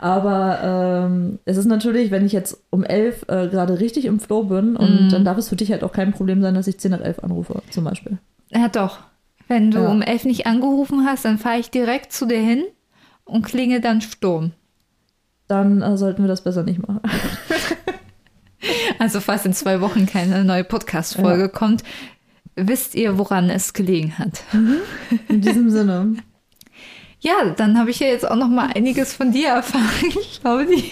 Aber 0.00 1.06
ähm, 1.06 1.38
es 1.44 1.58
ist 1.58 1.66
natürlich, 1.66 2.10
wenn 2.10 2.26
ich 2.26 2.32
jetzt 2.32 2.58
um 2.70 2.82
elf 2.82 3.22
äh, 3.28 3.46
gerade 3.46 3.78
richtig 3.78 4.04
im 4.04 4.18
Flow 4.18 4.42
bin 4.42 4.74
und 4.74 5.04
mhm. 5.04 5.08
dann 5.10 5.24
darf 5.24 5.38
es 5.38 5.48
für 5.48 5.56
dich 5.56 5.70
halt 5.70 5.84
auch 5.84 5.92
kein 5.92 6.12
Problem 6.12 6.42
sein, 6.42 6.54
dass 6.54 6.66
ich 6.66 6.78
zehn 6.78 6.90
nach 6.90 7.02
elf 7.02 7.20
anrufe, 7.20 7.62
zum 7.70 7.84
Beispiel. 7.84 8.18
Ja, 8.50 8.66
doch. 8.68 8.98
Wenn 9.46 9.70
du 9.70 9.78
ja. 9.78 9.88
um 9.88 10.02
elf 10.02 10.24
nicht 10.24 10.48
angerufen 10.48 11.06
hast, 11.06 11.24
dann 11.24 11.38
fahre 11.38 11.60
ich 11.60 11.70
direkt 11.70 12.12
zu 12.12 12.26
dir 12.26 12.40
hin 12.40 12.64
und 13.24 13.46
klinge 13.46 13.80
dann 13.80 14.00
Sturm 14.00 14.50
dann 15.48 15.82
äh, 15.82 15.96
sollten 15.96 16.22
wir 16.22 16.28
das 16.28 16.42
besser 16.42 16.62
nicht 16.62 16.86
machen. 16.86 17.00
also 18.98 19.20
falls 19.20 19.44
in 19.44 19.52
zwei 19.52 19.80
Wochen 19.80 20.06
keine 20.06 20.44
neue 20.44 20.64
Podcast-Folge 20.64 21.42
ja. 21.42 21.48
kommt, 21.48 21.82
wisst 22.56 22.94
ihr, 22.94 23.18
woran 23.18 23.50
es 23.50 23.72
gelegen 23.72 24.18
hat. 24.18 24.42
Mhm. 24.52 24.78
In 25.28 25.40
diesem 25.40 25.70
Sinne. 25.70 26.16
Ja, 27.20 27.54
dann 27.56 27.78
habe 27.78 27.90
ich 27.90 28.00
ja 28.00 28.08
jetzt 28.08 28.28
auch 28.28 28.36
noch 28.36 28.48
mal 28.48 28.70
einiges 28.74 29.14
von 29.14 29.32
dir 29.32 29.48
erfahren, 29.48 30.12
Claudi. 30.40 30.90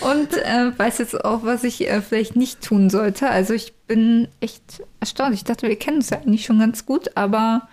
Und 0.00 0.32
äh, 0.32 0.76
weiß 0.76 0.98
jetzt 0.98 1.24
auch, 1.24 1.44
was 1.44 1.62
ich 1.62 1.88
äh, 1.88 2.00
vielleicht 2.00 2.36
nicht 2.36 2.62
tun 2.62 2.88
sollte. 2.88 3.28
Also 3.28 3.52
ich 3.52 3.74
bin 3.86 4.28
echt 4.40 4.82
erstaunt. 4.98 5.34
Ich 5.34 5.44
dachte, 5.44 5.68
wir 5.68 5.78
kennen 5.78 5.98
uns 5.98 6.10
ja 6.10 6.18
eigentlich 6.18 6.46
schon 6.46 6.58
ganz 6.58 6.86
gut, 6.86 7.16
aber 7.16 7.68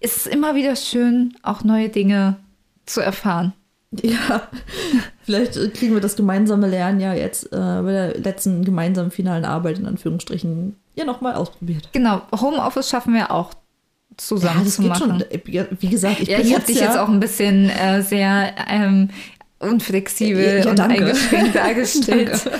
es 0.00 0.16
ist 0.16 0.26
immer 0.26 0.56
wieder 0.56 0.74
schön, 0.74 1.34
auch 1.42 1.62
neue 1.62 1.88
Dinge 1.88 2.36
zu 2.86 3.00
erfahren. 3.00 3.52
Ja, 4.02 4.48
Vielleicht 5.22 5.56
äh, 5.56 5.68
kriegen 5.68 5.92
wir 5.94 6.00
das 6.00 6.16
gemeinsame 6.16 6.66
Lernen 6.66 6.98
ja 7.00 7.12
jetzt 7.12 7.46
äh, 7.52 7.56
bei 7.56 7.92
der 7.92 8.18
letzten 8.18 8.64
gemeinsamen 8.64 9.10
finalen 9.10 9.44
Arbeit 9.44 9.78
in 9.78 9.86
Anführungsstrichen 9.86 10.76
ja 10.94 11.04
nochmal 11.04 11.34
ausprobiert. 11.34 11.90
Genau, 11.92 12.22
Homeoffice 12.34 12.88
schaffen 12.88 13.12
wir 13.14 13.30
auch 13.30 13.52
zusammen 14.16 14.58
Ja, 14.60 14.64
das 14.64 14.74
zu 14.76 14.82
geht 14.82 14.90
machen. 14.90 15.24
schon. 15.30 15.68
Wie 15.80 15.88
gesagt, 15.88 16.20
ich 16.20 16.28
ja, 16.28 16.38
ich 16.38 16.54
habe 16.54 16.64
dich 16.64 16.78
ja, 16.80 16.86
jetzt 16.86 16.98
auch 16.98 17.08
ein 17.08 17.20
bisschen 17.20 17.68
äh, 17.70 18.02
sehr 18.02 18.54
ähm, 18.68 19.10
unflexibel 19.58 20.62
Ja, 20.64 20.70
und 20.70 20.80
eingeschränkt 20.80 21.54
dargestellt. 21.54 22.50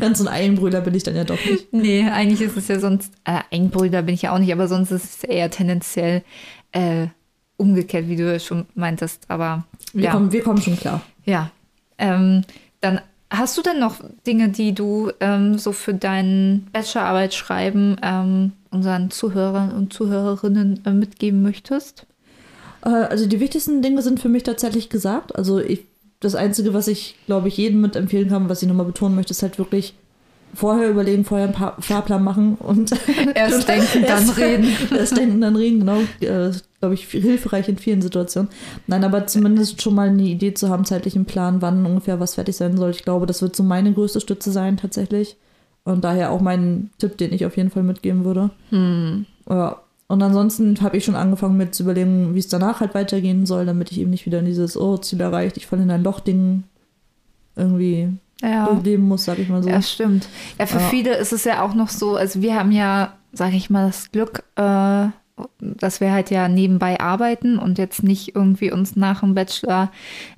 ganz 0.00 0.18
so 0.18 0.24
ein 0.26 0.32
Einbrüder 0.32 0.80
bin 0.80 0.94
ich 0.94 1.02
dann 1.02 1.16
ja 1.16 1.24
doch 1.24 1.44
nicht. 1.44 1.72
nee, 1.72 2.08
eigentlich 2.08 2.40
ist 2.40 2.56
es 2.56 2.68
ja 2.68 2.78
sonst, 2.78 3.12
äh, 3.24 3.40
Einbrüder 3.50 4.02
bin 4.02 4.14
ich 4.14 4.22
ja 4.22 4.32
auch 4.34 4.38
nicht, 4.38 4.52
aber 4.52 4.68
sonst 4.68 4.90
ist 4.92 5.04
es 5.04 5.24
eher 5.24 5.50
tendenziell 5.50 6.22
äh, 6.72 7.08
umgekehrt, 7.60 8.08
wie 8.08 8.16
du 8.16 8.40
schon 8.40 8.66
meintest. 8.74 9.24
Aber 9.28 9.64
Wir, 9.92 10.04
ja. 10.04 10.10
kommen, 10.12 10.32
wir 10.32 10.42
kommen 10.42 10.60
schon 10.60 10.76
klar. 10.76 11.02
Ja, 11.24 11.50
ähm, 11.98 12.42
dann 12.80 13.00
hast 13.30 13.56
du 13.58 13.62
denn 13.62 13.78
noch 13.78 13.96
Dinge, 14.26 14.48
die 14.48 14.74
du 14.74 15.12
ähm, 15.20 15.58
so 15.58 15.72
für 15.72 15.94
dein 15.94 16.66
Bachelorarbeit 16.72 17.34
schreiben 17.34 17.96
ähm, 18.02 18.52
unseren 18.70 19.10
Zuhörern 19.10 19.72
und 19.72 19.92
Zuhörerinnen 19.92 20.84
äh, 20.84 20.92
mitgeben 20.92 21.42
möchtest? 21.42 22.06
Äh, 22.84 22.88
Also 22.88 23.26
die 23.26 23.40
wichtigsten 23.40 23.82
Dinge 23.82 24.02
sind 24.02 24.20
für 24.20 24.28
mich 24.28 24.42
tatsächlich 24.42 24.88
gesagt. 24.88 25.36
Also 25.36 25.58
ich, 25.60 25.84
das 26.20 26.34
Einzige, 26.34 26.74
was 26.74 26.88
ich, 26.88 27.16
glaube 27.26 27.48
ich, 27.48 27.56
jedem 27.56 27.80
mitempfehlen 27.80 28.28
kann, 28.28 28.48
was 28.48 28.62
ich 28.62 28.68
nochmal 28.68 28.86
betonen 28.86 29.14
möchte, 29.14 29.32
ist 29.32 29.42
halt 29.42 29.58
wirklich 29.58 29.94
vorher 30.54 30.90
überlegen, 30.90 31.24
vorher 31.24 31.46
einen 31.46 31.54
Pa- 31.54 31.76
Fahrplan 31.80 32.22
machen 32.24 32.54
und 32.56 32.92
Erst 33.34 33.68
denken, 33.68 34.02
dann 34.06 34.26
Erst- 34.26 34.36
reden. 34.38 34.68
Erst 34.96 35.16
denken, 35.16 35.40
dann 35.40 35.56
reden, 35.56 35.80
genau. 35.80 35.98
Äh, 36.20 36.52
glaube 36.80 36.94
ich, 36.94 37.04
hilfreich 37.06 37.68
in 37.68 37.78
vielen 37.78 38.02
Situationen. 38.02 38.50
Nein, 38.86 39.04
aber 39.04 39.26
zumindest 39.26 39.82
schon 39.82 39.94
mal 39.94 40.08
eine 40.08 40.22
Idee 40.22 40.54
zu 40.54 40.68
haben, 40.68 40.84
zeitlichen 40.84 41.24
Plan, 41.26 41.60
wann 41.62 41.84
ungefähr 41.84 42.20
was 42.20 42.34
fertig 42.36 42.56
sein 42.56 42.76
soll. 42.76 42.90
Ich 42.90 43.04
glaube, 43.04 43.26
das 43.26 43.42
wird 43.42 43.54
so 43.54 43.62
meine 43.62 43.92
größte 43.92 44.20
Stütze 44.20 44.50
sein, 44.50 44.76
tatsächlich. 44.76 45.36
Und 45.84 46.04
daher 46.04 46.30
auch 46.30 46.40
mein 46.40 46.90
Tipp, 46.98 47.16
den 47.18 47.32
ich 47.32 47.44
auf 47.46 47.56
jeden 47.56 47.70
Fall 47.70 47.82
mitgeben 47.82 48.24
würde. 48.24 48.50
Ja. 48.70 49.80
Und 50.08 50.22
ansonsten 50.22 50.80
habe 50.80 50.96
ich 50.96 51.04
schon 51.04 51.14
angefangen 51.16 51.56
mit 51.56 51.74
zu 51.74 51.84
überlegen, 51.84 52.34
wie 52.34 52.38
es 52.40 52.48
danach 52.48 52.80
halt 52.80 52.94
weitergehen 52.94 53.46
soll, 53.46 53.64
damit 53.64 53.90
ich 53.92 54.00
eben 54.00 54.10
nicht 54.10 54.26
wieder 54.26 54.40
in 54.40 54.44
dieses, 54.44 54.76
oh, 54.76 54.96
Ziel 54.98 55.20
erreicht, 55.20 55.56
ich 55.56 55.66
falle 55.66 55.82
in 55.84 55.90
ein 55.90 56.02
Loch-Ding 56.02 56.64
irgendwie 57.56 58.08
Ja. 58.42 58.66
durchleben 58.66 59.06
muss, 59.06 59.24
sag 59.24 59.38
ich 59.38 59.48
mal 59.48 59.62
so. 59.62 59.68
Ja, 59.68 59.82
stimmt. 59.82 60.28
Ja, 60.58 60.66
für 60.66 60.78
Ja. 60.78 60.88
viele 60.88 61.14
ist 61.16 61.32
es 61.32 61.44
ja 61.44 61.62
auch 61.62 61.74
noch 61.74 61.88
so, 61.88 62.16
also 62.16 62.40
wir 62.42 62.54
haben 62.54 62.72
ja, 62.72 63.14
sage 63.32 63.56
ich 63.56 63.70
mal, 63.70 63.86
das 63.86 64.10
Glück, 64.10 64.44
äh, 64.56 65.06
dass 65.60 66.00
wir 66.00 66.12
halt 66.12 66.30
ja 66.30 66.48
nebenbei 66.48 67.00
arbeiten 67.00 67.58
und 67.58 67.78
jetzt 67.78 68.02
nicht 68.02 68.34
irgendwie 68.34 68.72
uns 68.72 68.96
nach 68.96 69.20
dem 69.20 69.34
Bachelor 69.34 69.90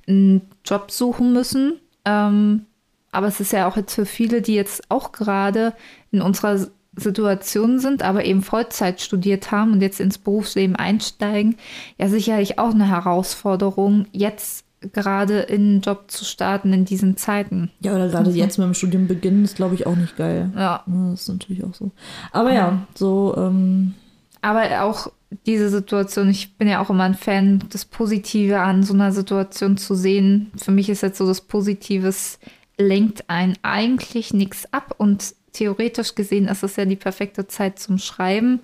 einen 0.07 0.41
Job 0.65 0.91
suchen 0.91 1.33
müssen. 1.33 1.79
Ähm, 2.05 2.65
aber 3.11 3.27
es 3.27 3.39
ist 3.39 3.51
ja 3.53 3.67
auch 3.67 3.77
jetzt 3.77 3.93
für 3.95 4.05
viele, 4.05 4.41
die 4.41 4.55
jetzt 4.55 4.83
auch 4.89 5.11
gerade 5.11 5.73
in 6.11 6.21
unserer 6.21 6.67
Situation 6.95 7.79
sind, 7.79 8.03
aber 8.03 8.23
eben 8.25 8.43
Vollzeit 8.43 9.01
studiert 9.01 9.51
haben 9.51 9.71
und 9.73 9.81
jetzt 9.81 9.99
ins 9.99 10.17
Berufsleben 10.19 10.75
einsteigen, 10.75 11.55
ja 11.97 12.07
sicherlich 12.07 12.59
auch 12.59 12.71
eine 12.71 12.87
Herausforderung, 12.87 14.05
jetzt 14.11 14.62
gerade 14.91 15.39
in 15.39 15.61
einen 15.61 15.81
Job 15.81 16.05
zu 16.11 16.25
starten 16.25 16.73
in 16.73 16.85
diesen 16.85 17.17
Zeiten. 17.17 17.71
Ja, 17.79 17.95
oder 17.95 18.09
gerade 18.09 18.31
jetzt 18.31 18.57
mit 18.57 18.65
dem 18.65 18.73
Studium 18.73 19.07
beginnen, 19.07 19.43
ist, 19.43 19.55
glaube 19.55 19.75
ich, 19.75 19.87
auch 19.87 19.95
nicht 19.95 20.17
geil. 20.17 20.51
Ja. 20.55 20.83
Ja, 20.87 21.09
Das 21.11 21.21
ist 21.21 21.29
natürlich 21.29 21.63
auch 21.63 21.73
so. 21.73 21.91
Aber 22.31 22.53
ja, 22.53 22.85
so, 22.95 23.35
ähm, 23.37 23.93
Aber 24.41 24.83
auch 24.83 25.11
diese 25.47 25.69
Situation, 25.69 26.29
ich 26.29 26.57
bin 26.57 26.67
ja 26.67 26.81
auch 26.81 26.89
immer 26.89 27.03
ein 27.03 27.15
Fan, 27.15 27.63
das 27.69 27.85
Positive 27.85 28.59
an 28.59 28.83
so 28.83 28.93
einer 28.93 29.11
Situation 29.11 29.77
zu 29.77 29.95
sehen. 29.95 30.51
Für 30.57 30.71
mich 30.71 30.89
ist 30.89 31.01
jetzt 31.01 31.17
so 31.17 31.25
das 31.25 31.41
Positives 31.41 32.39
lenkt 32.77 33.29
einen 33.29 33.55
eigentlich 33.61 34.33
nichts 34.33 34.71
ab 34.73 34.95
und 34.97 35.35
theoretisch 35.53 36.15
gesehen 36.15 36.47
ist 36.47 36.63
es 36.63 36.75
ja 36.75 36.85
die 36.85 36.95
perfekte 36.95 37.47
Zeit 37.47 37.79
zum 37.79 37.99
Schreiben. 37.99 38.61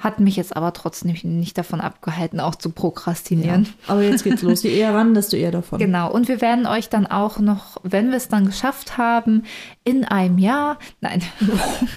Hat 0.00 0.18
mich 0.18 0.36
jetzt 0.36 0.56
aber 0.56 0.72
trotzdem 0.72 1.14
nicht 1.22 1.58
davon 1.58 1.80
abgehalten, 1.80 2.40
auch 2.40 2.54
zu 2.54 2.70
ja. 2.70 2.74
prokrastinieren. 2.74 3.68
Aber 3.86 4.02
jetzt 4.02 4.24
geht's 4.24 4.40
los. 4.42 4.62
Je 4.62 4.70
eher 4.70 4.94
ran, 4.94 5.12
desto 5.12 5.36
eher 5.36 5.50
davon. 5.50 5.78
Genau, 5.78 6.10
und 6.10 6.26
wir 6.26 6.40
werden 6.40 6.66
euch 6.66 6.88
dann 6.88 7.06
auch 7.06 7.38
noch, 7.38 7.76
wenn 7.82 8.08
wir 8.08 8.16
es 8.16 8.28
dann 8.28 8.46
geschafft 8.46 8.96
haben, 8.96 9.44
in 9.84 10.04
einem 10.04 10.38
Jahr, 10.38 10.78
nein, 11.02 11.22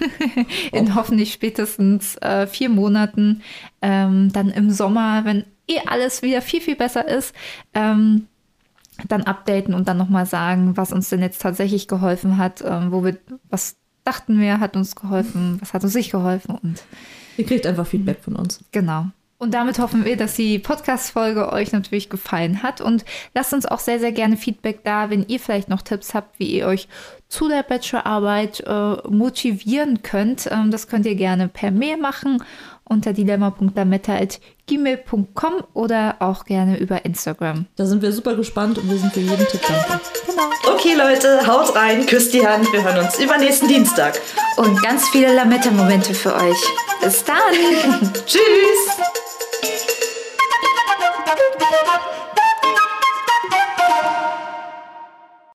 in 0.72 0.94
hoffentlich 0.94 1.32
spätestens 1.32 2.16
äh, 2.16 2.46
vier 2.46 2.68
Monaten, 2.68 3.42
ähm, 3.80 4.30
dann 4.32 4.50
im 4.50 4.70
Sommer, 4.70 5.24
wenn 5.24 5.44
eh 5.66 5.80
alles 5.86 6.20
wieder 6.20 6.42
viel, 6.42 6.60
viel 6.60 6.76
besser 6.76 7.08
ist, 7.08 7.34
ähm, 7.72 8.28
dann 9.08 9.22
updaten 9.22 9.74
und 9.74 9.88
dann 9.88 9.96
nochmal 9.96 10.26
sagen, 10.26 10.76
was 10.76 10.92
uns 10.92 11.08
denn 11.08 11.22
jetzt 11.22 11.40
tatsächlich 11.40 11.88
geholfen 11.88 12.38
hat, 12.38 12.62
ähm, 12.64 12.92
wo 12.92 13.02
wir, 13.02 13.16
was 13.48 13.76
dachten 14.04 14.38
wir, 14.38 14.60
hat 14.60 14.76
uns 14.76 14.94
geholfen, 14.94 15.56
was 15.60 15.72
hat 15.72 15.82
uns 15.82 15.94
nicht 15.94 16.12
geholfen 16.12 16.58
und 16.62 16.82
Ihr 17.36 17.46
kriegt 17.46 17.66
einfach 17.66 17.86
Feedback 17.86 18.20
von 18.22 18.36
uns. 18.36 18.60
Genau. 18.72 19.06
Und 19.36 19.52
damit 19.52 19.78
hoffen 19.78 20.04
wir, 20.04 20.16
dass 20.16 20.36
die 20.36 20.58
Podcast-Folge 20.58 21.52
euch 21.52 21.72
natürlich 21.72 22.08
gefallen 22.08 22.62
hat. 22.62 22.80
Und 22.80 23.04
lasst 23.34 23.52
uns 23.52 23.66
auch 23.66 23.80
sehr, 23.80 23.98
sehr 23.98 24.12
gerne 24.12 24.36
Feedback 24.36 24.84
da, 24.84 25.10
wenn 25.10 25.26
ihr 25.28 25.40
vielleicht 25.40 25.68
noch 25.68 25.82
Tipps 25.82 26.14
habt, 26.14 26.38
wie 26.38 26.56
ihr 26.56 26.66
euch 26.66 26.88
zu 27.28 27.48
der 27.48 27.62
Bachelorarbeit 27.62 28.60
äh, 28.60 28.96
motivieren 29.08 30.02
könnt. 30.02 30.48
Ähm, 30.50 30.70
das 30.70 30.86
könnt 30.88 31.04
ihr 31.04 31.16
gerne 31.16 31.48
per 31.48 31.72
Mail 31.72 31.96
machen 31.96 32.42
unter 32.84 33.12
dilemma.lametta.gmail.com 33.12 35.52
oder 35.72 36.16
auch 36.20 36.44
gerne 36.44 36.78
über 36.78 37.04
Instagram. 37.04 37.66
Da 37.76 37.86
sind 37.86 38.02
wir 38.02 38.12
super 38.12 38.36
gespannt 38.36 38.78
und 38.78 38.88
wir 38.90 38.98
sind 38.98 39.12
für 39.12 39.20
jeden 39.20 39.46
Tipp 39.46 39.60
dankbar. 39.66 40.00
Genau. 40.26 40.42
Okay, 40.74 40.94
Leute, 40.94 41.46
haut 41.46 41.74
rein, 41.74 42.06
küsst 42.06 42.34
die 42.34 42.46
Hand. 42.46 42.70
Wir 42.72 42.84
hören 42.84 43.04
uns 43.04 43.18
übernächsten 43.18 43.68
Dienstag. 43.68 44.20
Und 44.56 44.80
ganz 44.82 45.08
viele 45.08 45.34
Lametta-Momente 45.34 46.14
für 46.14 46.34
euch. 46.34 46.56
Bis 47.02 47.24
dann. 47.24 47.36
Tschüss. 48.26 48.94